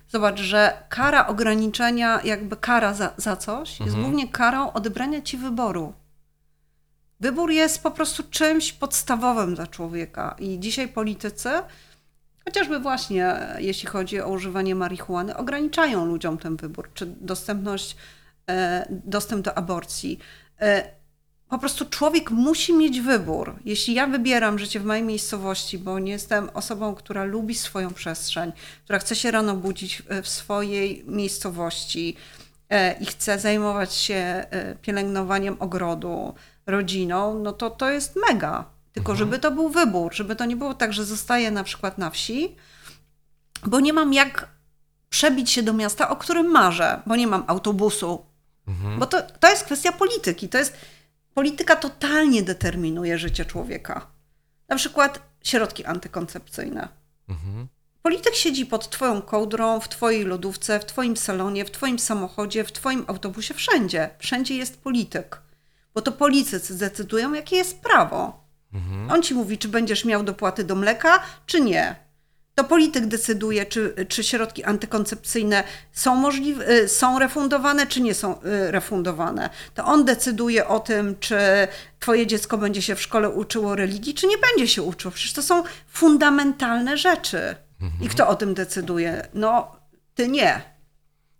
Zobacz, 0.08 0.40
że 0.40 0.82
kara 0.88 1.26
ograniczenia, 1.26 2.20
jakby 2.24 2.56
kara 2.56 2.94
za, 2.94 3.12
za 3.16 3.36
coś, 3.36 3.70
jest 3.70 3.82
Mhm. 3.82 4.02
głównie 4.02 4.28
karą 4.28 4.72
odebrania 4.72 5.22
ci 5.22 5.36
wyboru. 5.36 5.92
Wybór 7.20 7.50
jest 7.50 7.82
po 7.82 7.90
prostu 7.90 8.22
czymś 8.30 8.72
podstawowym 8.72 9.54
dla 9.54 9.66
człowieka 9.66 10.36
i 10.38 10.60
dzisiaj 10.60 10.88
politycy, 10.88 11.50
chociażby 12.44 12.80
właśnie 12.80 13.26
e, 13.26 13.62
jeśli 13.62 13.88
chodzi 13.88 14.20
o 14.20 14.28
używanie 14.28 14.74
marihuany, 14.74 15.36
ograniczają 15.36 16.04
ludziom 16.04 16.38
ten 16.38 16.56
wybór, 16.56 16.90
czy 16.94 17.06
dostępność, 17.06 17.96
e, 18.50 18.86
dostęp 18.90 19.44
do 19.44 19.58
aborcji. 19.58 20.18
E, 21.46 21.50
Po 21.50 21.58
prostu 21.58 21.84
człowiek 21.84 22.30
musi 22.30 22.72
mieć 22.74 23.00
wybór. 23.00 23.54
Jeśli 23.64 23.94
ja 23.94 24.06
wybieram 24.06 24.58
życie 24.58 24.80
w 24.80 24.84
mojej 24.84 25.02
miejscowości, 25.04 25.78
bo 25.78 25.98
nie 25.98 26.12
jestem 26.12 26.50
osobą, 26.54 26.94
która 26.94 27.24
lubi 27.24 27.54
swoją 27.54 27.94
przestrzeń, 27.94 28.52
która 28.84 28.98
chce 28.98 29.16
się 29.16 29.30
rano 29.30 29.54
budzić 29.56 30.02
w- 30.02 30.22
w 30.22 30.28
swojej 30.28 31.04
miejscowości 31.06 32.16
e, 32.70 32.92
i 33.00 33.06
chce 33.06 33.38
zajmować 33.38 33.94
się 33.94 34.14
e, 34.14 34.74
pielęgnowaniem 34.82 35.56
ogrodu, 35.58 36.34
rodziną, 36.66 37.38
no 37.38 37.52
to 37.52 37.70
to 37.70 37.90
jest 37.90 38.14
mega. 38.28 38.64
Tylko 38.92 39.16
żeby 39.16 39.38
to 39.38 39.50
był 39.50 39.68
wybór, 39.68 40.14
żeby 40.14 40.36
to 40.36 40.44
nie 40.44 40.56
było 40.56 40.74
tak, 40.74 40.92
że 40.92 41.04
zostaję 41.04 41.50
na 41.50 41.64
przykład 41.64 41.98
na 41.98 42.10
wsi, 42.10 42.56
bo 43.66 43.80
nie 43.80 43.92
mam 43.92 44.12
jak 44.12 44.48
przebić 45.10 45.50
się 45.50 45.62
do 45.62 45.72
miasta, 45.72 46.08
o 46.08 46.16
którym 46.16 46.46
marzę, 46.46 47.00
bo 47.06 47.16
nie 47.16 47.26
mam 47.26 47.44
autobusu. 47.46 48.24
Mhm. 48.68 48.98
Bo 48.98 49.06
to, 49.06 49.22
to 49.40 49.50
jest 49.50 49.64
kwestia 49.64 49.92
polityki. 49.92 50.48
To 50.48 50.58
jest, 50.58 50.76
polityka 51.36 51.76
totalnie 51.76 52.42
determinuje 52.42 53.18
życie 53.18 53.44
człowieka. 53.44 54.06
Na 54.68 54.76
przykład 54.76 55.22
środki 55.44 55.84
antykoncepcyjne. 55.84 56.88
Mhm. 57.28 57.68
Polityk 58.02 58.34
siedzi 58.34 58.66
pod 58.66 58.90
twoją 58.90 59.22
kołdrą, 59.22 59.80
w 59.80 59.88
twojej 59.88 60.24
lodówce, 60.24 60.80
w 60.80 60.84
twoim 60.84 61.16
salonie, 61.16 61.64
w 61.64 61.70
twoim 61.70 61.98
samochodzie, 61.98 62.64
w 62.64 62.72
twoim 62.72 63.04
autobusie, 63.06 63.54
wszędzie. 63.54 64.10
Wszędzie 64.18 64.56
jest 64.56 64.80
polityk. 64.80 65.42
Bo 65.94 66.02
to 66.02 66.12
politycy 66.12 66.78
decydują, 66.78 67.32
jakie 67.32 67.56
jest 67.56 67.80
prawo. 67.80 68.44
Mhm. 68.72 69.10
On 69.10 69.22
ci 69.22 69.34
mówi, 69.34 69.58
czy 69.58 69.68
będziesz 69.68 70.04
miał 70.04 70.22
dopłaty 70.22 70.64
do 70.64 70.74
mleka, 70.74 71.22
czy 71.46 71.60
nie. 71.60 71.96
To 72.58 72.64
polityk 72.64 73.06
decyduje, 73.06 73.66
czy, 73.66 73.94
czy 74.08 74.24
środki 74.24 74.64
antykoncepcyjne 74.64 75.64
są 75.92 76.14
możliwe, 76.14 76.70
y, 76.70 76.88
są 76.88 77.18
refundowane, 77.18 77.86
czy 77.86 78.00
nie 78.00 78.14
są 78.14 78.42
y, 78.42 78.70
refundowane. 78.70 79.50
To 79.74 79.84
on 79.84 80.04
decyduje 80.04 80.68
o 80.68 80.80
tym, 80.80 81.16
czy 81.20 81.38
twoje 82.00 82.26
dziecko 82.26 82.58
będzie 82.58 82.82
się 82.82 82.94
w 82.94 83.02
szkole 83.02 83.30
uczyło 83.30 83.76
religii, 83.76 84.14
czy 84.14 84.26
nie 84.26 84.36
będzie 84.38 84.68
się 84.68 84.82
uczyło. 84.82 85.12
Przecież 85.12 85.32
to 85.32 85.42
są 85.42 85.62
fundamentalne 85.88 86.96
rzeczy. 86.96 87.56
I 88.00 88.08
kto 88.08 88.28
o 88.28 88.34
tym 88.34 88.54
decyduje? 88.54 89.26
No, 89.34 89.76
ty 90.14 90.28
nie. 90.28 90.62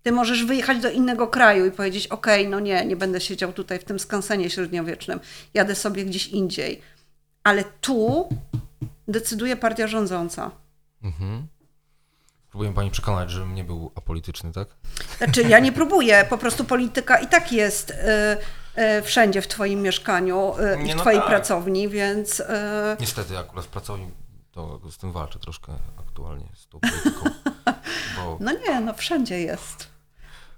Ty 0.03 0.11
możesz 0.11 0.45
wyjechać 0.45 0.79
do 0.79 0.89
innego 0.89 1.27
kraju 1.27 1.65
i 1.65 1.71
powiedzieć: 1.71 2.07
OK, 2.07 2.27
no 2.49 2.59
nie, 2.59 2.85
nie 2.85 2.95
będę 2.95 3.21
siedział 3.21 3.53
tutaj 3.53 3.79
w 3.79 3.83
tym 3.83 3.99
skansenie 3.99 4.49
średniowiecznym, 4.49 5.19
jadę 5.53 5.75
sobie 5.75 6.05
gdzieś 6.05 6.27
indziej. 6.27 6.81
Ale 7.43 7.63
tu 7.81 8.29
decyduje 9.07 9.55
partia 9.55 9.87
rządząca. 9.87 10.66
Mhm. 11.03 11.47
Próbuję 12.49 12.73
pani 12.73 12.91
przekonać, 12.91 13.31
żebym 13.31 13.55
nie 13.55 13.63
był 13.63 13.91
apolityczny, 13.95 14.51
tak? 14.53 14.67
Znaczy, 15.17 15.41
ja 15.41 15.59
nie 15.59 15.71
próbuję, 15.71 16.25
po 16.29 16.37
prostu 16.37 16.63
polityka 16.65 17.17
i 17.19 17.27
tak 17.27 17.51
jest 17.51 17.89
y, 17.89 17.93
y, 18.81 19.01
wszędzie 19.01 19.41
w 19.41 19.47
twoim 19.47 19.81
mieszkaniu 19.81 20.53
y, 20.59 20.81
i 20.81 20.83
Nie, 20.83 20.93
w 20.93 20.95
no 20.95 21.01
twojej 21.01 21.19
tak. 21.19 21.29
pracowni, 21.29 21.89
więc 21.89 22.39
y, 22.39 22.45
Niestety 22.99 23.37
akurat 23.37 23.65
w 23.65 23.67
pracowni 23.67 24.11
to 24.51 24.79
z 24.91 24.97
tym 24.97 25.11
walczę 25.11 25.39
troszkę 25.39 25.73
aktualnie, 25.99 26.45
z 26.55 26.67
tą 26.67 26.79
polityką. 26.79 27.29
Bo 28.15 28.37
no 28.39 28.51
nie, 28.51 28.81
no 28.81 28.93
wszędzie 28.93 29.39
jest. 29.41 29.87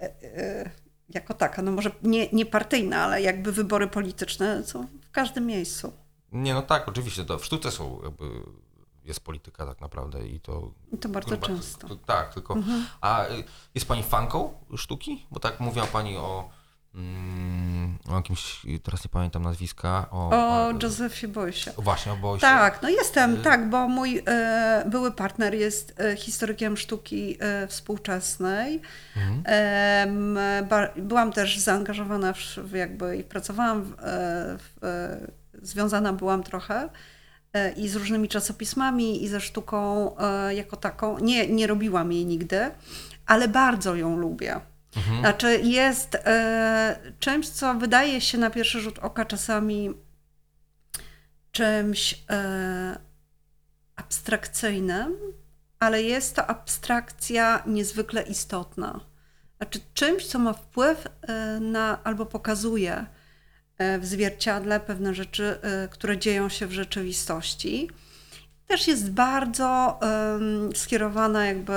Y, 0.02 0.06
y, 0.06 0.70
jako 1.10 1.34
taka, 1.34 1.62
no 1.62 1.72
może 1.72 1.92
nie, 2.04 2.30
nie 2.32 2.46
partyjna, 2.46 3.04
ale 3.04 3.22
jakby 3.22 3.52
wybory 3.52 3.88
polityczne 3.88 4.64
są 4.64 4.88
w 5.02 5.12
każdym 5.12 5.46
miejscu. 5.46 5.94
nie, 6.32 6.54
no 6.54 6.62
tak, 6.62 6.88
oczywiście, 6.88 7.26
to 7.26 7.40
w 7.40 7.46
sztuce 7.46 7.72
są 7.72 8.00
jakby, 8.04 8.26
jest 9.10 9.20
polityka 9.20 9.66
tak 9.66 9.82
naprawdę 9.82 10.28
i 10.28 10.40
to... 10.40 10.72
I 10.94 10.98
to 10.98 11.10
bardzo 11.10 11.38
to 11.38 11.48
często. 11.48 11.88
To, 11.88 11.96
tak, 11.96 12.34
tylko... 12.34 12.56
A 13.02 13.26
y, 13.26 13.44
jest 13.76 13.88
pani 13.88 14.04
fanką 14.04 14.54
sztuki? 14.78 15.26
Bo 15.32 15.40
tak 15.40 15.60
mówiła 15.60 15.86
pani 15.86 16.18
o... 16.18 16.50
Mm, 16.96 17.98
o 18.08 18.16
jakimś, 18.16 18.66
teraz 18.84 19.04
nie 19.04 19.10
pamiętam 19.10 19.44
nazwiska, 19.44 20.06
o... 20.12 20.30
O 20.30 20.72
Józefie 20.84 21.28
Boysie. 21.28 21.72
Właśnie, 21.78 22.12
o 22.12 22.16
Boysie. 22.16 22.42
Tak, 22.42 22.82
no 22.82 22.90
jestem, 22.90 23.36
Y- 23.36 23.42
tak, 23.42 23.70
bo 23.70 23.88
mój 23.88 24.24
e, 24.28 24.84
były 24.88 25.12
partner 25.12 25.54
jest 25.54 26.00
e, 26.00 26.16
historykiem 26.16 26.78
sztuki 26.78 27.38
e, 27.40 27.68
współczesnej. 27.68 28.82
Mhm. 29.16 30.70
Byłam 30.96 31.34
też 31.34 31.60
zaangażowana 31.60 32.34
w, 32.58 32.72
jakby 32.72 33.18
i 33.18 33.24
pracowałam, 33.24 33.84
w, 33.84 33.94
w, 34.82 35.68
związana 35.68 36.14
byłam 36.14 36.44
trochę 36.44 36.90
i 37.78 37.90
z 37.90 37.96
różnymi 37.96 38.28
czasopismami 38.28 39.24
i 39.24 39.28
ze 39.28 39.42
sztuką 39.42 40.12
e, 40.18 40.56
jako 40.56 40.78
taką. 40.78 41.20
Nie, 41.20 41.48
nie 41.48 41.68
robiłam 41.68 42.12
jej 42.12 42.26
nigdy, 42.26 42.72
ale 43.26 43.48
bardzo 43.48 43.96
ją 43.96 44.18
lubię. 44.18 44.60
Mhm. 44.98 45.20
Znaczy 45.20 45.60
jest 45.64 46.16
e, 46.16 47.00
czymś, 47.20 47.50
co 47.50 47.74
wydaje 47.74 48.22
się 48.22 48.38
na 48.38 48.50
pierwszy 48.50 48.80
rzut 48.80 49.00
oka 49.00 49.26
czasami 49.26 49.94
czymś 51.52 52.24
e, 52.30 53.00
abstrakcyjnym, 53.96 55.16
ale 55.80 56.04
jest 56.04 56.36
to 56.36 56.48
abstrakcja 56.48 57.64
niezwykle 57.68 58.22
istotna. 58.22 59.00
Znaczy 59.58 59.80
czymś, 59.94 60.26
co 60.26 60.40
ma 60.40 60.54
wpływ 60.54 61.08
e, 61.22 61.60
na 61.60 62.04
albo 62.04 62.26
pokazuje 62.26 62.94
e, 62.94 63.19
w 63.80 64.06
zwierciadle 64.06 64.80
pewne 64.80 65.14
rzeczy, 65.14 65.58
e, 65.62 65.88
które 65.88 66.18
dzieją 66.18 66.50
się 66.50 66.68
w 66.68 66.72
rzeczywistości. 66.72 67.90
Też 68.68 68.88
jest 68.88 69.12
bardzo 69.12 70.00
skierowana 70.76 71.46
jakby 71.46 71.74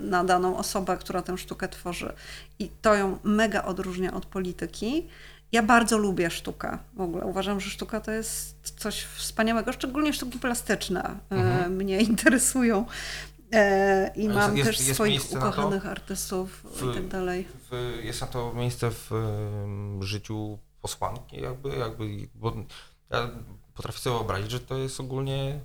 na 0.00 0.24
daną 0.24 0.56
osobę, 0.56 0.96
która 0.96 1.22
tę 1.22 1.38
sztukę 1.38 1.68
tworzy. 1.68 2.12
I 2.58 2.68
to 2.82 2.94
ją 2.94 3.18
mega 3.24 3.64
odróżnia 3.64 4.14
od 4.14 4.26
polityki. 4.26 5.06
Ja 5.52 5.62
bardzo 5.62 5.98
lubię 5.98 6.30
sztukę. 6.30 6.78
W 6.94 7.00
ogóle 7.00 7.24
uważam, 7.26 7.60
że 7.60 7.70
sztuka 7.70 8.00
to 8.00 8.10
jest 8.10 8.56
coś 8.76 9.02
wspaniałego, 9.02 9.72
szczególnie 9.72 10.12
sztuki 10.12 10.38
plastyczne 10.38 11.02
e, 11.02 11.34
Mhm. 11.36 11.76
mnie 11.76 12.00
interesują. 12.00 12.86
E, 13.52 14.10
I 14.16 14.26
Ale 14.26 14.34
mam 14.34 14.56
jest- 14.56 14.70
też 14.70 14.80
jest 14.80 14.94
swoich 14.94 15.32
ukochanych 15.32 15.86
artystów 15.86 16.62
W- 16.64 16.90
i 16.90 16.94
tak 16.94 17.08
dalej. 17.08 17.48
w, 17.70 17.98
jest 18.04 18.20
na 18.20 18.26
to 18.26 18.52
miejsce 18.54 18.90
w 18.90 19.10
życiu 20.00 20.58
posłanki 20.84 21.40
jakby, 21.40 21.68
jakby, 21.68 22.28
bo 22.34 22.52
ja 23.10 23.30
potrafię 23.74 23.98
sobie 23.98 24.16
wyobrazić, 24.16 24.50
że 24.50 24.60
to 24.60 24.76
jest 24.76 25.00
ogólnie 25.00 25.60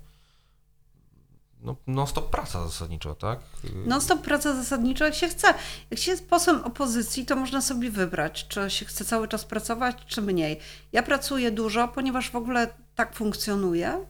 no, 1.61 1.75
non-stop 1.87 2.29
praca 2.29 2.67
zasadniczo, 2.67 3.15
tak? 3.15 3.39
Non 3.85 4.01
stop 4.01 4.21
praca 4.21 4.55
zasadnicza, 4.55 5.05
jak 5.05 5.15
się 5.15 5.27
chce. 5.27 5.53
Jak 5.89 5.99
się 5.99 6.11
jest 6.11 6.29
posłem 6.29 6.63
opozycji, 6.63 7.25
to 7.25 7.35
można 7.35 7.61
sobie 7.61 7.91
wybrać, 7.91 8.47
czy 8.47 8.69
się 8.69 8.85
chce 8.85 9.05
cały 9.05 9.27
czas 9.27 9.45
pracować, 9.45 9.95
czy 10.07 10.21
mniej. 10.21 10.59
Ja 10.91 11.03
pracuję 11.03 11.51
dużo, 11.51 11.87
ponieważ 11.87 12.31
w 12.31 12.35
ogóle 12.35 12.73
tak 12.95 13.15
funkcjonuję, 13.15 14.05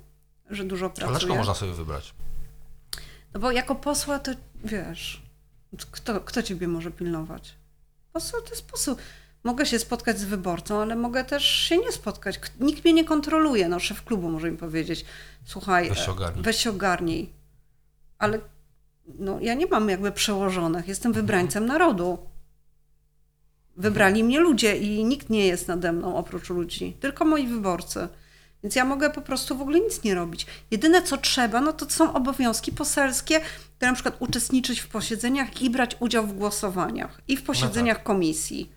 że 0.49 0.64
dużo 0.64 0.89
pracuję. 0.89 1.10
dlaczego 1.10 1.36
można 1.36 1.55
sobie 1.55 1.74
wybrać? 1.74 2.14
No 3.34 3.39
bo 3.39 3.51
jako 3.51 3.76
posła 3.76 4.20
to 4.20 4.32
wiesz, 4.64 5.22
kto, 5.91 6.22
kto 6.22 6.43
ciebie 6.43 6.68
może 6.68 6.91
pilnować? 6.91 7.55
Poseł 8.14 8.41
to 8.41 8.49
jest 8.49 8.68
poseł. 8.68 8.95
Mogę 9.44 9.66
się 9.66 9.80
spotkać 9.80 10.20
z 10.20 10.24
wyborcą, 10.26 10.82
ale 10.82 10.96
mogę 10.96 11.24
też 11.24 11.46
się 11.46 11.78
nie 11.78 11.92
spotkać. 11.92 12.40
Nikt 12.60 12.84
mnie 12.84 12.94
nie 12.94 13.06
kontroluje. 13.06 13.70
No, 13.70 13.80
szef 13.80 14.04
klubu 14.04 14.30
może 14.30 14.52
mi 14.52 14.58
powiedzieć, 14.58 15.06
słuchaj, 15.46 15.90
Weź 15.90 16.00
się 16.00 16.08
e, 16.08 16.12
ogarnij. 16.12 16.44
weź 16.44 16.58
się 16.58 16.70
ogarnij. 16.70 17.30
Ale 18.18 18.40
no, 19.20 19.40
ja 19.42 19.54
nie 19.54 19.68
mam 19.68 19.90
jakby 19.90 20.12
przełożonych. 20.12 20.88
Jestem 20.88 21.10
Mhm. 21.10 21.26
wybrańcem 21.26 21.66
narodu. 21.66 22.18
Wybrali 23.78 24.24
mnie 24.24 24.40
ludzie 24.40 24.78
i 24.78 25.04
nikt 25.06 25.30
nie 25.30 25.48
jest 25.48 25.68
nade 25.68 25.92
mną 25.92 26.16
oprócz 26.18 26.50
ludzi, 26.50 26.98
tylko 27.00 27.26
moi 27.26 27.48
wyborcy. 27.48 28.08
Więc 28.64 28.76
ja 28.76 28.86
mogę 28.86 29.10
po 29.10 29.22
prostu 29.22 29.58
w 29.58 29.62
ogóle 29.62 29.80
nic 29.80 30.04
nie 30.04 30.16
robić. 30.16 30.46
Jedyne 30.72 31.02
co 31.02 31.18
trzeba, 31.18 31.62
no 31.62 31.74
to 31.74 31.90
są 31.90 32.14
obowiązki 32.14 32.72
poselskie, 32.72 33.42
to 33.80 33.86
na 33.86 33.94
przykład 33.94 34.16
uczestniczyć 34.20 34.80
w 34.80 34.88
posiedzeniach 34.88 35.62
i 35.62 35.70
brać 35.70 35.96
udział 36.00 36.28
w 36.28 36.34
głosowaniach 36.34 37.22
i 37.28 37.38
w 37.38 37.44
posiedzeniach 37.44 38.04
komisji. 38.04 38.72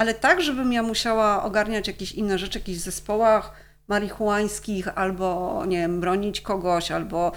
Ale 0.00 0.14
tak, 0.14 0.42
żebym 0.42 0.72
ja 0.72 0.82
musiała 0.82 1.42
ogarniać 1.42 1.86
jakieś 1.86 2.12
inne 2.12 2.38
rzeczy, 2.38 2.52
w 2.52 2.62
jakichś 2.62 2.78
zespołach 2.78 3.52
marihuańskich, 3.88 4.88
albo 4.98 5.62
nie 5.66 5.76
wiem, 5.76 6.00
bronić 6.00 6.40
kogoś, 6.40 6.90
albo 6.90 7.32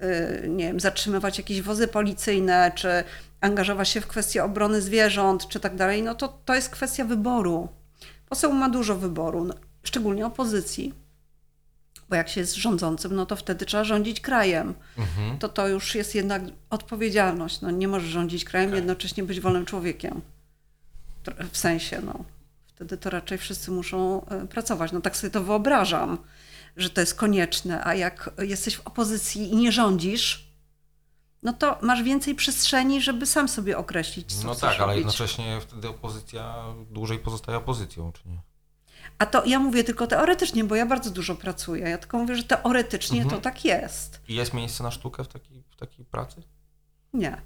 yy, 0.00 0.48
nie 0.48 0.66
wiem, 0.66 0.80
zatrzymywać 0.80 1.38
jakieś 1.38 1.62
wozy 1.62 1.88
policyjne, 1.88 2.72
czy 2.74 3.04
angażować 3.40 3.88
się 3.88 4.00
w 4.00 4.06
kwestie 4.06 4.44
obrony 4.44 4.82
zwierząt, 4.82 5.48
czy 5.48 5.60
tak 5.60 5.76
dalej, 5.76 6.02
no 6.02 6.14
to 6.14 6.28
to 6.44 6.54
jest 6.54 6.70
kwestia 6.70 7.04
wyboru. 7.04 7.68
Poseł 8.28 8.52
ma 8.52 8.68
dużo 8.68 8.94
wyboru, 8.94 9.44
no, 9.44 9.54
szczególnie 9.82 10.26
opozycji. 10.26 10.94
Bo 12.08 12.16
jak 12.16 12.28
się 12.28 12.40
jest 12.40 12.54
rządzącym, 12.54 13.14
no 13.14 13.26
to 13.26 13.36
wtedy 13.36 13.66
trzeba 13.66 13.84
rządzić 13.84 14.20
krajem. 14.20 14.74
Mhm. 14.98 15.38
To 15.38 15.48
to 15.48 15.68
już 15.68 15.94
jest 15.94 16.14
jednak 16.14 16.42
odpowiedzialność. 16.70 17.60
No, 17.60 17.70
nie 17.70 17.88
możesz 17.88 18.10
rządzić 18.10 18.44
krajem, 18.44 18.74
jednocześnie 18.74 19.22
być 19.22 19.40
wolnym 19.40 19.66
człowiekiem. 19.66 20.20
W 21.52 21.58
sensie, 21.58 22.00
no. 22.02 22.24
Wtedy 22.66 22.96
to 22.96 23.10
raczej 23.10 23.38
wszyscy 23.38 23.70
muszą 23.70 24.24
e, 24.26 24.46
pracować. 24.46 24.92
No 24.92 25.00
tak 25.00 25.16
sobie 25.16 25.30
to 25.30 25.42
wyobrażam, 25.42 26.18
że 26.76 26.90
to 26.90 27.00
jest 27.00 27.14
konieczne. 27.14 27.84
A 27.84 27.94
jak 27.94 28.30
jesteś 28.38 28.76
w 28.76 28.86
opozycji 28.86 29.52
i 29.52 29.56
nie 29.56 29.72
rządzisz, 29.72 30.48
no 31.42 31.52
to 31.52 31.78
masz 31.82 32.02
więcej 32.02 32.34
przestrzeni, 32.34 33.00
żeby 33.02 33.26
sam 33.26 33.48
sobie 33.48 33.78
określić, 33.78 34.34
co 34.34 34.46
No 34.46 34.54
tak, 34.54 34.70
ale 34.74 34.78
robić. 34.78 34.96
jednocześnie 34.96 35.60
wtedy 35.60 35.88
opozycja 35.88 36.64
dłużej 36.90 37.18
pozostaje 37.18 37.58
opozycją, 37.58 38.12
czy 38.12 38.28
nie? 38.28 38.40
A 39.18 39.26
to 39.26 39.44
ja 39.44 39.58
mówię 39.58 39.84
tylko 39.84 40.06
teoretycznie, 40.06 40.64
bo 40.64 40.74
ja 40.76 40.86
bardzo 40.86 41.10
dużo 41.10 41.34
pracuję. 41.34 41.88
Ja 41.88 41.98
tylko 41.98 42.18
mówię, 42.18 42.36
że 42.36 42.42
teoretycznie 42.42 43.22
Mhm. 43.22 43.36
to 43.36 43.42
tak 43.44 43.64
jest. 43.64 44.20
I 44.28 44.34
jest 44.34 44.54
miejsce 44.54 44.82
na 44.82 44.90
sztukę 44.90 45.24
w 45.24 45.28
takiej, 45.28 45.62
w 45.70 45.76
takiej 45.76 46.04
pracy? 46.04 46.42
Nie. 47.12 47.42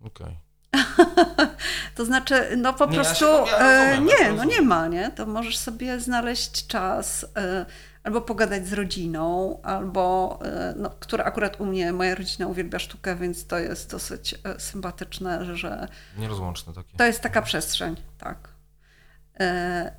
Okej. 0.00 0.38
To 1.94 2.04
znaczy, 2.04 2.56
no 2.56 2.72
po 2.72 2.86
Nie, 2.86 2.94
prostu 2.94 3.24
ja 3.24 3.58
e, 3.58 3.90
rozumiem, 3.90 4.18
nie, 4.20 4.32
no 4.32 4.44
nie 4.44 4.62
ma, 4.62 4.88
nie? 4.88 5.10
To 5.10 5.26
możesz 5.26 5.58
sobie 5.58 6.00
znaleźć 6.00 6.66
czas 6.66 7.26
e, 7.36 7.66
albo 8.04 8.20
pogadać 8.20 8.66
z 8.68 8.72
rodziną, 8.72 9.58
albo, 9.62 10.38
e, 10.44 10.74
no, 10.76 10.90
która 11.00 11.24
akurat 11.24 11.60
u 11.60 11.66
mnie, 11.66 11.92
moja 11.92 12.14
rodzina 12.14 12.46
uwielbia 12.46 12.78
sztukę, 12.78 13.16
więc 13.16 13.46
to 13.46 13.58
jest 13.58 13.90
dosyć 13.90 14.34
sympatyczne, 14.58 15.56
że, 15.56 15.88
Nierozłączne 16.18 16.72
takie. 16.74 16.96
to 16.96 17.04
jest 17.04 17.20
taka 17.20 17.42
przestrzeń, 17.42 17.96
tak. 18.18 18.48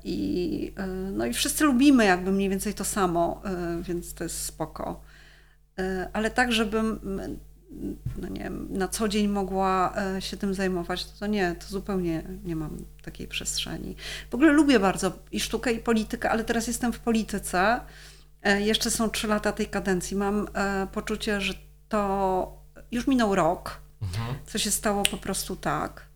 I, 0.04 0.74
no 1.12 1.26
i 1.26 1.32
wszyscy 1.32 1.64
lubimy 1.64 2.04
jakby 2.04 2.32
mniej 2.32 2.48
więcej 2.48 2.74
to 2.74 2.84
samo, 2.84 3.42
więc 3.80 4.14
to 4.14 4.24
jest 4.24 4.44
spoko. 4.44 5.00
Ale 6.12 6.30
tak, 6.30 6.52
żebym 6.52 7.00
no 8.16 8.28
nie 8.28 8.42
wiem, 8.42 8.66
na 8.70 8.88
co 8.88 9.08
dzień 9.08 9.28
mogła 9.28 9.94
e, 10.16 10.22
się 10.22 10.36
tym 10.36 10.54
zajmować, 10.54 11.04
to, 11.04 11.26
nie, 11.26 11.54
to 11.54 11.66
zupełnie 11.66 12.22
nie 12.44 12.56
mam 12.56 12.76
takiej 13.02 13.28
przestrzeni. 13.28 13.96
W 14.30 14.34
ogóle 14.34 14.52
lubię 14.52 14.80
bardzo 14.80 15.12
i 15.32 15.40
sztukę, 15.40 15.72
i 15.72 15.78
politykę, 15.78 16.30
ale 16.30 16.44
teraz 16.44 16.66
jestem 16.66 16.92
w 16.92 16.98
polityce. 16.98 17.80
E, 18.42 18.60
Jeszcze 18.62 18.90
są 18.90 19.10
trzy 19.10 19.26
lata 19.28 19.52
tej 19.52 19.66
kadencji. 19.66 20.16
Mam 20.16 20.48
e, 20.54 20.86
poczucie, 20.92 21.40
że 21.40 21.54
to 21.88 22.62
już 22.90 23.06
minął 23.06 23.34
rok, 23.34 23.80
Mhm. 24.02 24.34
co 24.46 24.58
się 24.58 24.70
stało 24.70 25.02
po 25.02 25.16
prostu 25.16 25.56
tak. 25.56 26.06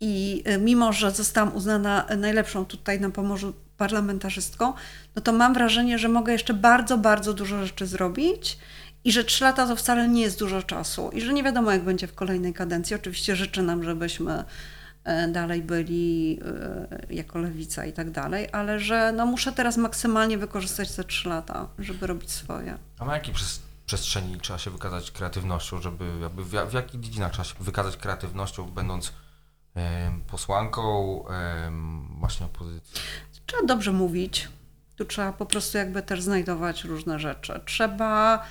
I 0.00 0.44
mimo, 0.60 0.92
że 0.92 1.10
zostałam 1.10 1.56
uznana 1.56 2.06
najlepszą 2.16 2.64
tutaj 2.66 3.00
na 3.00 3.10
Pomorzu 3.10 3.54
parlamentarzystką, 3.76 4.72
no 5.16 5.22
to 5.22 5.32
mam 5.32 5.54
wrażenie, 5.54 5.98
że 5.98 6.08
mogę 6.08 6.32
jeszcze 6.32 6.54
bardzo, 6.54 6.98
bardzo 6.98 7.34
dużo 7.34 7.66
rzeczy 7.66 7.86
zrobić 7.86 8.58
i 9.04 9.12
że 9.12 9.24
trzy 9.24 9.44
lata 9.44 9.66
to 9.66 9.76
wcale 9.76 10.08
nie 10.08 10.22
jest 10.22 10.38
dużo 10.38 10.62
czasu 10.62 11.10
i 11.12 11.20
że 11.20 11.32
nie 11.32 11.42
wiadomo, 11.42 11.70
jak 11.72 11.84
będzie 11.84 12.06
w 12.06 12.14
kolejnej 12.14 12.54
kadencji. 12.54 12.96
Oczywiście 12.96 13.36
życzę 13.36 13.62
nam, 13.62 13.84
żebyśmy 13.84 14.44
e, 15.04 15.28
dalej 15.28 15.62
byli 15.62 16.40
e, 17.10 17.14
jako 17.14 17.38
lewica 17.38 17.84
i 17.84 17.92
tak 17.92 18.10
dalej, 18.10 18.48
ale 18.52 18.80
że 18.80 19.12
no 19.16 19.26
muszę 19.26 19.52
teraz 19.52 19.76
maksymalnie 19.76 20.38
wykorzystać 20.38 20.92
te 20.92 21.04
trzy 21.04 21.28
lata, 21.28 21.68
żeby 21.78 22.06
robić 22.06 22.30
swoje. 22.30 22.78
A 22.98 23.04
na 23.04 23.14
jakiej 23.14 23.34
przes- 23.34 23.58
przestrzeni 23.86 24.40
trzeba 24.40 24.58
się 24.58 24.70
wykazać 24.70 25.10
kreatywnością, 25.10 25.80
żeby 25.82 26.04
jakby 26.22 26.44
w, 26.44 26.52
ja- 26.52 26.66
w 26.66 26.72
jakich 26.72 27.00
dziedzinach 27.00 27.32
trzeba 27.32 27.44
się 27.44 27.54
wykazać 27.60 27.96
kreatywnością, 27.96 28.70
będąc 28.70 29.12
posłanką 30.30 31.24
właśnie 32.18 32.46
opozycji? 32.46 33.00
Trzeba 33.46 33.62
dobrze 33.66 33.92
mówić. 33.92 34.48
Tu 34.96 35.04
trzeba 35.04 35.32
po 35.32 35.46
prostu 35.46 35.78
jakby 35.78 36.02
też 36.02 36.22
znajdować 36.22 36.84
różne 36.84 37.18
rzeczy. 37.18 37.60
Trzeba 37.66 38.42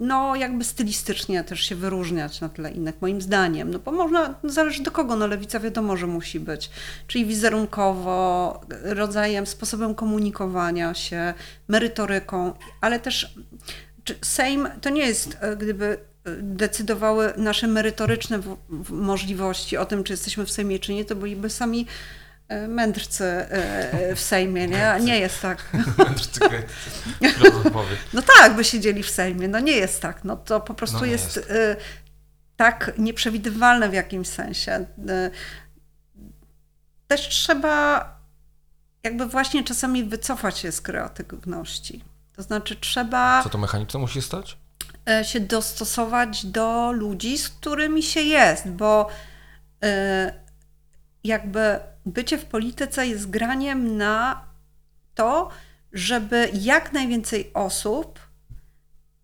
no 0.00 0.36
jakby 0.36 0.64
stylistycznie 0.64 1.44
też 1.44 1.60
się 1.60 1.74
wyróżniać 1.74 2.40
na 2.40 2.48
tle 2.48 2.70
innych, 2.70 2.94
moim 3.00 3.22
zdaniem. 3.22 3.70
No 3.70 3.78
bo 3.78 3.92
można, 3.92 4.34
zależy 4.44 4.82
do 4.82 4.90
kogo, 4.90 5.16
no 5.16 5.26
lewica 5.26 5.60
wiadomo, 5.60 5.96
że 5.96 6.06
musi 6.06 6.40
być. 6.40 6.70
Czyli 7.06 7.26
wizerunkowo, 7.26 8.60
rodzajem, 8.82 9.46
sposobem 9.46 9.94
komunikowania 9.94 10.94
się, 10.94 11.34
merytoryką, 11.68 12.52
ale 12.80 13.00
też 13.00 13.34
Sejm 14.22 14.68
to 14.80 14.90
nie 14.90 15.06
jest, 15.06 15.36
e, 15.40 15.56
gdyby 15.56 15.86
e, 16.24 16.30
decydowały 16.42 17.32
nasze 17.36 17.66
merytoryczne 17.66 18.40
możliwości 18.90 19.76
o 19.76 19.86
tym, 19.86 20.04
czy 20.04 20.12
jesteśmy 20.12 20.46
w 20.46 20.50
Sejmie, 20.50 20.78
czy 20.78 20.94
nie, 20.94 21.04
to 21.04 21.16
byliby 21.16 21.50
sami 21.50 21.86
mędrcy 22.68 23.24
e, 23.24 24.14
w 24.16 24.20
Sejmie, 24.20 24.66
nie? 24.68 24.96
Nie 25.00 25.18
jest 25.18 25.40
tak. 25.42 25.64
Mędrcy. 25.98 26.40
No 28.12 28.22
tak, 28.38 28.54
by 28.56 28.64
siedzieli 28.64 29.02
w 29.02 29.10
Sejmie. 29.10 29.48
No 29.48 29.60
nie 29.60 29.72
jest 29.72 30.02
tak. 30.02 30.24
No 30.24 30.36
to 30.36 30.60
po 30.60 30.74
prostu 30.74 30.98
No 30.98 31.04
jest, 31.04 31.36
jest. 31.36 31.50
y, 31.50 31.76
tak 32.56 32.92
nieprzewidywalne 32.98 33.88
w 33.88 33.92
jakimś 33.94 34.28
sensie. 34.28 34.86
Też 37.08 37.28
trzeba 37.28 38.04
jakby 39.02 39.26
właśnie 39.26 39.64
czasami 39.64 40.04
wycofać 40.04 40.58
się 40.58 40.72
z 40.72 40.80
kreatywności. 40.80 42.04
To 42.36 42.42
znaczy 42.42 42.76
trzeba 42.76 43.42
Co 43.42 43.48
to 43.48 43.58
mechanicznie 43.58 44.00
musi 44.00 44.22
stać? 44.22 44.58
e, 45.08 45.24
się 45.24 45.40
dostosować 45.40 46.46
do 46.46 46.92
ludzi, 46.92 47.38
z 47.38 47.48
którymi 47.48 48.02
się 48.02 48.20
jest, 48.20 48.68
bo 48.68 49.08
e, 49.84 50.32
jakby 51.24 51.80
bycie 52.06 52.38
w 52.38 52.44
polityce 52.44 53.06
jest 53.06 53.30
graniem 53.30 53.96
na 53.96 54.44
to, 55.14 55.50
żeby 55.92 56.50
jak 56.54 56.92
najwięcej 56.92 57.50
osób 57.54 58.18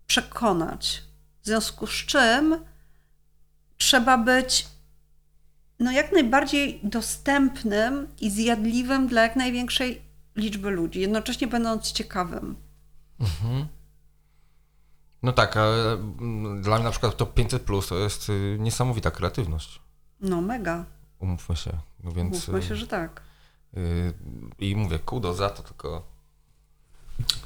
przekonać. 0.06 1.02
W 1.42 1.46
związku 1.46 1.86
z 1.86 1.90
czym 1.90 2.56
trzeba 3.76 4.18
być 4.18 4.66
no, 5.80 5.92
jak 5.92 6.12
najbardziej 6.12 6.80
dostępnym 6.82 8.08
i 8.20 8.30
zjadliwym 8.30 9.06
dla 9.08 9.22
jak 9.22 9.36
największej 9.36 10.02
liczby 10.36 10.70
ludzi, 10.70 11.00
jednocześnie 11.00 11.46
będąc 11.46 11.92
ciekawym. 11.92 12.56
No 15.22 15.32
tak, 15.32 15.56
ale 15.56 15.92
mm, 15.92 16.62
dla 16.62 16.76
mnie 16.76 16.84
na 16.84 16.90
przykład 16.90 17.16
to 17.16 17.26
500 17.26 17.62
plus 17.62 17.88
to 17.88 17.98
jest 17.98 18.28
y, 18.28 18.56
niesamowita 18.60 19.10
kreatywność. 19.10 19.80
No 20.20 20.40
mega. 20.40 20.84
Umówmy 21.18 21.56
się. 21.56 21.70
No 22.06 22.12
więc. 22.12 22.48
Y, 22.48 22.76
że 22.76 22.86
tak. 22.86 23.22
y, 23.76 24.12
I 24.58 24.76
mówię, 24.76 24.98
kudo 24.98 25.34
za 25.34 25.50
to, 25.50 25.62
tylko. 25.62 26.06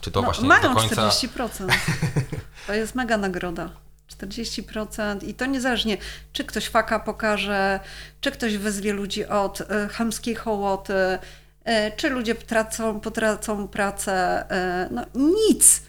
Czy 0.01 0.11
to 0.11 0.21
No, 0.21 0.25
właśnie 0.25 0.49
mają 0.49 0.63
do 0.63 0.75
końca. 0.81 1.09
40%. 1.09 1.69
To 2.67 2.75
jest 2.75 2.95
mega 2.95 3.17
nagroda. 3.17 3.71
40% 4.17 5.25
i 5.29 5.35
to 5.35 5.47
niezależnie, 5.47 5.97
czy 6.33 6.45
ktoś 6.45 6.69
faka 6.69 7.01
pokaże, 7.01 7.81
czy 8.21 8.31
ktoś 8.31 8.57
wezwie 8.57 8.93
ludzi 8.93 9.27
od 9.27 9.61
e, 9.61 9.89
chamskiej 9.89 10.35
hołoty, 10.35 11.19
e, 11.65 11.91
czy 11.97 12.11
ludzie 12.11 12.35
tracą, 12.35 13.01
potracą 13.01 13.69
pracę. 13.69 14.45
No 14.91 15.05
nic 15.45 15.83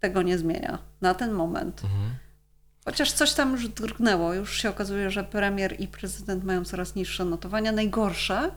tego 0.00 0.22
nie 0.22 0.38
zmienia 0.38 0.78
na 1.00 1.14
ten 1.14 1.32
moment. 1.32 1.84
Mhm. 1.84 2.14
Chociaż 2.88 3.12
coś 3.12 3.32
tam 3.32 3.52
już 3.52 3.68
drgnęło. 3.68 4.34
Już 4.34 4.62
się 4.62 4.70
okazuje, 4.70 5.10
że 5.10 5.24
premier 5.24 5.80
i 5.80 5.88
prezydent 5.88 6.44
mają 6.44 6.64
coraz 6.64 6.94
niższe 6.94 7.24
notowania. 7.24 7.72
Najgorsze 7.72 8.50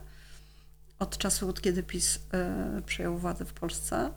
od 0.99 1.17
czasu, 1.17 1.49
od 1.49 1.61
kiedy 1.61 1.83
PiS 1.83 2.19
e, 2.33 2.81
przejął 2.85 3.17
władzę 3.17 3.45
w 3.45 3.53
Polsce. 3.53 4.11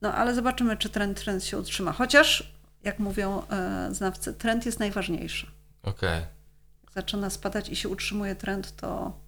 No 0.00 0.14
ale 0.14 0.34
zobaczymy, 0.34 0.76
czy 0.76 0.88
trend, 0.88 1.20
trend 1.20 1.44
się 1.44 1.58
utrzyma. 1.58 1.92
Chociaż, 1.92 2.52
jak 2.84 2.98
mówią 2.98 3.42
e, 3.50 3.88
znawcy, 3.94 4.34
trend 4.34 4.66
jest 4.66 4.80
najważniejszy. 4.80 5.46
Okej. 5.82 6.20
Jak 6.84 6.92
zaczyna 6.94 7.30
spadać 7.30 7.68
i 7.68 7.76
się 7.76 7.88
utrzymuje 7.88 8.36
trend, 8.36 8.76
to, 8.76 9.20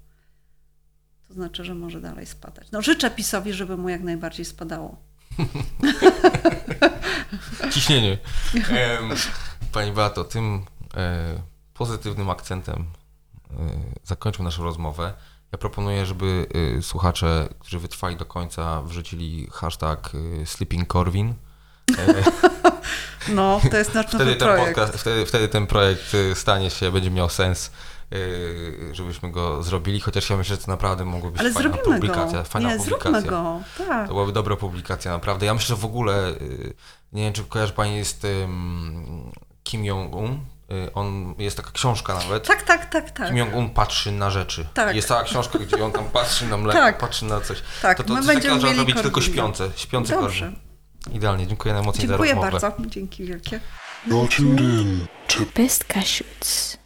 to 1.29 1.35
znaczy, 1.35 1.65
że 1.65 1.75
może 1.75 2.01
dalej 2.01 2.27
spadać. 2.27 2.67
No 2.73 2.83
życzę 2.83 3.11
PiSowi, 3.11 3.53
żeby 3.53 3.77
mu 3.77 3.89
jak 3.89 4.03
najbardziej 4.03 4.45
spadało. 4.45 4.97
Ciśnienie. 7.75 8.19
Pani 9.75 9.93
Beato, 9.93 10.25
tym 10.25 10.65
e, 10.97 11.43
pozytywnym 11.75 12.31
akcentem 12.31 12.85
e, 13.51 13.55
zakończył 14.05 14.45
naszą 14.45 14.65
rozmowę. 14.65 15.15
Ja 15.53 15.59
proponuję, 15.59 16.07
żeby 16.07 16.47
e, 16.79 16.83
słuchacze, 16.83 17.49
którzy 17.59 17.79
wytrwali 17.79 18.17
do 18.17 18.25
końca, 18.25 18.83
wrzucili 18.83 19.49
hashtag 19.53 20.13
e, 20.43 20.47
Sleeping 20.47 20.93
Corwin. 20.93 21.35
No, 23.29 23.61
to 23.71 23.77
jest 23.77 23.95
nasz 23.95 24.07
wtedy, 24.15 24.25
ten 24.37 24.39
projekt. 24.49 24.67
podcast, 24.69 24.95
wtedy, 24.99 25.27
wtedy 25.27 25.49
ten 25.49 25.67
projekt 25.67 26.15
e, 26.15 26.35
stanie 26.35 26.71
się, 26.71 26.93
będzie 26.93 27.11
miał 27.11 27.29
sens, 27.29 27.71
e, 28.13 28.17
żebyśmy 28.95 29.31
go 29.33 29.63
zrobili, 29.63 30.01
chociaż 30.01 30.31
ja 30.31 30.37
myślę, 30.37 30.57
że 30.57 30.63
to 30.63 30.71
naprawdę 30.71 31.05
mogło 31.05 31.31
być 31.31 31.41
Ale 31.41 31.53
fajna 31.53 31.71
zrobimy 31.71 31.95
publikacja. 31.95 32.39
go. 32.39 32.45
Fajna 32.45 32.71
Nie, 32.73 32.77
publikacja. 32.77 33.11
zróbmy 33.21 33.31
go. 33.31 33.61
Tak. 33.79 34.09
To 34.09 34.15
byłaby 34.15 34.33
dobra 34.33 34.57
publikacja, 34.57 35.13
naprawdę. 35.13 35.47
Ja 35.47 35.55
myślę, 35.55 35.77
że 35.77 35.83
w 35.83 35.85
ogóle, 35.85 36.35
nie 37.13 37.23
wiem, 37.23 37.33
czy 37.33 37.45
kojarzy 37.45 37.73
Pani 37.73 38.05
z 38.05 38.15
tym 38.15 39.33
Kim 39.65 39.85
Jong-un. 39.85 40.39
Y, 40.73 40.93
On, 40.95 41.35
jest 41.39 41.57
taka 41.57 41.71
książka 41.71 42.15
nawet. 42.15 42.47
Tak, 42.47 42.63
tak, 42.63 42.91
tak, 42.91 43.11
tak. 43.11 43.29
Kim 43.29 43.37
Jong-un 43.37 43.71
patrzy 43.71 44.13
na 44.13 44.31
rzeczy. 44.31 44.67
Tak. 44.75 44.97
Jest 44.97 45.09
cała 45.09 45.23
książka, 45.25 45.59
gdzie 45.59 45.85
on 45.85 45.93
tam 45.93 46.05
patrzy 46.05 46.47
na 46.47 46.57
mleko, 46.57 46.79
Tak. 46.79 46.99
patrzy 46.99 47.25
na 47.25 47.41
coś. 47.41 47.63
Tak, 47.83 47.97
to 47.99 48.05
to 48.05 48.15
my 48.15 48.19
coś 48.23 48.27
będziemy 48.27 48.55
takiego 48.61 48.75
zrobić 48.75 49.03
tylko 49.03 49.21
śpiące. 49.21 49.71
Śpiący 49.77 50.13
Dobrze. 50.13 50.53
Idealnie, 51.13 51.47
dziękuję 51.47 51.75
najmocniej 51.75 52.09
Dziękuję 52.09 52.35
za 52.35 52.35
rozmowę. 52.41 52.61
bardzo. 52.61 52.91
Dzięki 52.91 53.25
wielkie. 53.25 53.61
Best 55.57 55.85
Cashews. 55.85 56.77